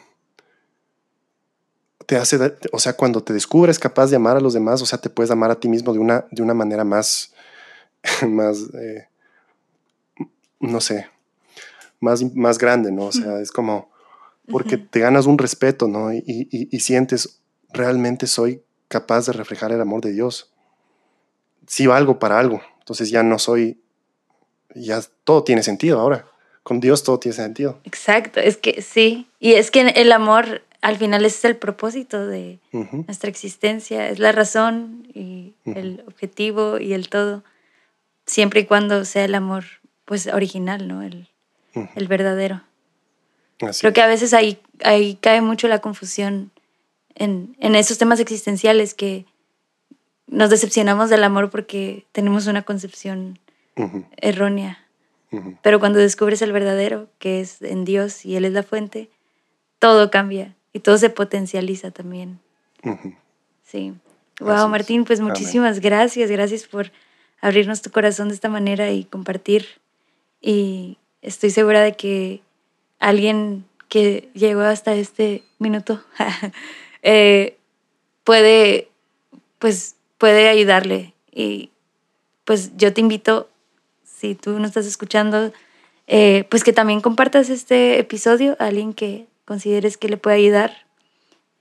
te 2.06 2.16
hace, 2.16 2.38
o 2.72 2.78
sea, 2.78 2.94
cuando 2.94 3.22
te 3.22 3.32
descubres 3.32 3.78
capaz 3.78 4.10
de 4.10 4.16
amar 4.16 4.36
a 4.36 4.40
los 4.40 4.52
demás, 4.52 4.82
o 4.82 4.86
sea, 4.86 5.00
te 5.00 5.10
puedes 5.10 5.30
amar 5.30 5.50
a 5.50 5.58
ti 5.58 5.68
mismo 5.68 5.92
de 5.92 5.98
una, 5.98 6.26
de 6.30 6.42
una 6.42 6.54
manera 6.54 6.84
más, 6.84 7.32
más, 8.28 8.58
eh, 8.74 9.08
no 10.60 10.80
sé, 10.80 11.08
más, 12.00 12.22
más 12.34 12.58
grande, 12.58 12.92
¿no? 12.92 13.06
O 13.06 13.12
sea, 13.12 13.40
es 13.40 13.50
como, 13.50 13.93
porque 14.50 14.76
te 14.76 15.00
ganas 15.00 15.26
un 15.26 15.38
respeto, 15.38 15.88
¿no? 15.88 16.12
Y, 16.12 16.48
y, 16.50 16.80
sientes, 16.80 17.40
realmente 17.72 18.26
soy 18.26 18.62
capaz 18.88 19.26
de 19.26 19.32
reflejar 19.32 19.72
el 19.72 19.80
amor 19.80 20.02
de 20.02 20.12
Dios. 20.12 20.52
Si 21.66 21.86
valgo 21.86 22.18
para 22.18 22.38
algo, 22.38 22.60
entonces 22.78 23.10
ya 23.10 23.22
no 23.22 23.38
soy, 23.38 23.80
ya 24.74 25.00
todo 25.24 25.44
tiene 25.44 25.62
sentido 25.62 25.98
ahora. 25.98 26.26
Con 26.62 26.80
Dios 26.80 27.02
todo 27.02 27.18
tiene 27.18 27.36
sentido. 27.36 27.80
Exacto, 27.84 28.40
es 28.40 28.56
que 28.56 28.80
sí, 28.82 29.28
y 29.38 29.54
es 29.54 29.70
que 29.70 29.80
el 29.80 30.12
amor 30.12 30.62
al 30.80 30.98
final 30.98 31.24
es 31.24 31.42
el 31.44 31.56
propósito 31.56 32.26
de 32.26 32.58
nuestra 32.72 33.30
existencia, 33.30 34.08
es 34.08 34.18
la 34.18 34.32
razón 34.32 35.08
y 35.14 35.54
el 35.64 36.04
objetivo 36.06 36.78
y 36.78 36.92
el 36.92 37.08
todo, 37.08 37.42
siempre 38.26 38.60
y 38.60 38.64
cuando 38.66 39.04
sea 39.06 39.24
el 39.24 39.34
amor 39.34 39.64
pues 40.04 40.26
original, 40.26 40.86
¿no? 40.86 41.02
El, 41.02 41.28
el 41.74 42.06
verdadero. 42.06 42.62
Creo 43.58 43.92
que 43.92 44.02
a 44.02 44.06
veces 44.06 44.34
ahí, 44.34 44.58
ahí 44.82 45.16
cae 45.20 45.40
mucho 45.40 45.68
la 45.68 45.80
confusión 45.80 46.50
en, 47.14 47.56
en 47.60 47.74
esos 47.74 47.98
temas 47.98 48.20
existenciales 48.20 48.94
que 48.94 49.26
nos 50.26 50.50
decepcionamos 50.50 51.10
del 51.10 51.24
amor 51.24 51.50
porque 51.50 52.06
tenemos 52.12 52.46
una 52.46 52.62
concepción 52.62 53.38
errónea. 54.16 54.80
Pero 55.62 55.80
cuando 55.80 55.98
descubres 55.98 56.42
el 56.42 56.52
verdadero, 56.52 57.08
que 57.18 57.40
es 57.40 57.60
en 57.60 57.84
Dios 57.84 58.24
y 58.24 58.36
Él 58.36 58.44
es 58.44 58.52
la 58.52 58.62
fuente, 58.62 59.10
todo 59.80 60.08
cambia 60.08 60.54
y 60.72 60.78
todo 60.78 60.96
se 60.96 61.10
potencializa 61.10 61.90
también. 61.90 62.38
Sí. 63.64 63.94
Wow, 64.38 64.68
Martín, 64.68 65.04
pues 65.04 65.20
muchísimas 65.20 65.80
gracias. 65.80 66.30
Gracias 66.30 66.68
por 66.68 66.92
abrirnos 67.40 67.82
tu 67.82 67.90
corazón 67.90 68.28
de 68.28 68.34
esta 68.34 68.48
manera 68.48 68.92
y 68.92 69.04
compartir. 69.04 69.66
Y 70.40 70.98
estoy 71.20 71.50
segura 71.50 71.80
de 71.80 71.96
que 71.96 72.40
alguien 73.08 73.66
que 73.88 74.30
llegó 74.34 74.62
hasta 74.62 74.94
este 74.94 75.44
minuto 75.58 76.02
eh, 77.02 77.56
puede, 78.24 78.88
pues, 79.58 79.96
puede 80.18 80.48
ayudarle. 80.48 81.12
Y 81.30 81.70
pues 82.44 82.76
yo 82.76 82.92
te 82.92 83.00
invito, 83.00 83.48
si 84.04 84.34
tú 84.34 84.58
no 84.58 84.66
estás 84.66 84.86
escuchando, 84.86 85.52
eh, 86.06 86.44
pues 86.48 86.64
que 86.64 86.72
también 86.72 87.00
compartas 87.00 87.50
este 87.50 87.98
episodio 87.98 88.56
a 88.58 88.66
alguien 88.66 88.94
que 88.94 89.26
consideres 89.44 89.96
que 89.96 90.08
le 90.08 90.16
puede 90.16 90.36
ayudar. 90.36 90.86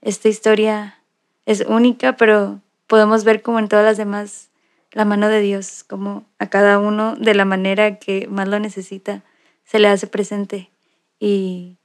Esta 0.00 0.28
historia 0.28 0.98
es 1.46 1.64
única, 1.66 2.16
pero 2.16 2.60
podemos 2.86 3.24
ver 3.24 3.42
como 3.42 3.58
en 3.58 3.68
todas 3.68 3.84
las 3.84 3.96
demás 3.96 4.48
la 4.92 5.04
mano 5.04 5.28
de 5.28 5.40
Dios, 5.40 5.84
como 5.84 6.24
a 6.38 6.48
cada 6.48 6.78
uno 6.78 7.16
de 7.16 7.34
la 7.34 7.44
manera 7.44 7.98
que 7.98 8.28
más 8.28 8.48
lo 8.48 8.58
necesita, 8.60 9.22
se 9.64 9.78
le 9.78 9.88
hace 9.88 10.06
presente. 10.06 10.70
Y, 11.24 11.78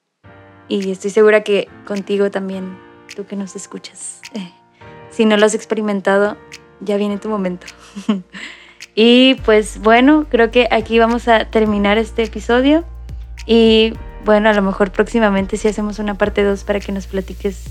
estoy 0.68 1.12
segura 1.12 1.44
que 1.44 1.70
contigo 1.88 2.30
también, 2.30 2.78
tú 3.16 3.26
que 3.26 3.38
nos 3.38 3.56
escuchas. 3.56 4.20
Eh, 4.34 4.52
si 5.10 5.24
no 5.24 5.38
lo 5.38 5.46
has 5.46 5.56
experimentado, 5.56 6.36
ya 6.82 6.98
viene 6.98 7.18
tu 7.18 7.30
momento. 7.30 7.66
y 8.96 9.36
pues 9.46 9.80
bueno, 9.80 10.26
creo 10.30 10.52
que 10.52 10.68
aquí 10.72 11.00
vamos 11.00 11.30
a 11.30 11.46
terminar 11.46 11.98
este 11.98 12.24
episodio. 12.24 12.84
Y 13.46 13.94
bueno, 14.26 14.50
a 14.50 14.54
lo 14.54 14.62
mejor 14.62 14.92
próximamente 14.92 15.56
si 15.56 15.70
hacemos 15.70 16.00
una 16.00 16.16
parte 16.16 16.44
2 16.44 16.66
para 16.66 16.82
que 16.82 16.92
nos 16.92 17.08
platiques 17.08 17.64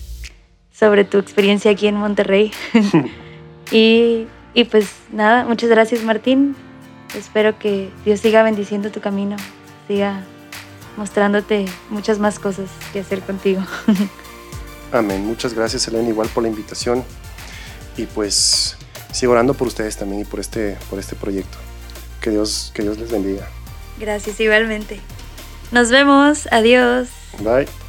sobre 0.73 1.05
tu 1.05 1.19
experiencia 1.19 1.71
aquí 1.71 1.87
en 1.87 1.97
Monterrey. 1.97 2.51
y, 3.71 4.27
y 4.55 4.64
pues 4.64 4.97
nada, 5.12 5.45
muchas 5.45 5.69
gracias 5.69 6.03
Martín. 6.03 6.57
Espero 7.14 7.59
que 7.59 7.91
Dios 8.07 8.21
siga 8.21 8.43
bendiciendo 8.43 8.91
tu 8.91 9.01
camino, 9.01 9.37
siga 9.87 10.25
mostrándote 10.99 11.64
muchas 11.88 12.18
más 12.18 12.38
cosas 12.38 12.68
que 12.92 13.01
hacer 13.01 13.20
contigo. 13.20 13.62
Amén. 14.92 15.24
Muchas 15.24 15.55
gracias, 15.55 15.86
Elena, 15.88 16.09
igual 16.09 16.28
por 16.28 16.42
la 16.42 16.49
invitación. 16.49 17.05
Y 17.96 18.07
pues 18.07 18.76
sigo 19.12 19.32
orando 19.32 19.55
por 19.55 19.68
ustedes 19.68 19.96
también 19.96 20.22
y 20.22 20.24
por 20.24 20.40
este, 20.40 20.76
por 20.90 20.99
este 20.99 21.16
proyecto. 21.16 21.57
Que 22.20 22.30
Dios, 22.30 22.72
que 22.74 22.82
Dios 22.82 22.99
les 22.99 23.11
bendiga. 23.11 23.49
Gracias, 23.99 24.40
igualmente. 24.40 25.01
Nos 25.70 25.90
vemos. 25.90 26.49
Adiós. 26.51 27.09
Bye. 27.40 27.88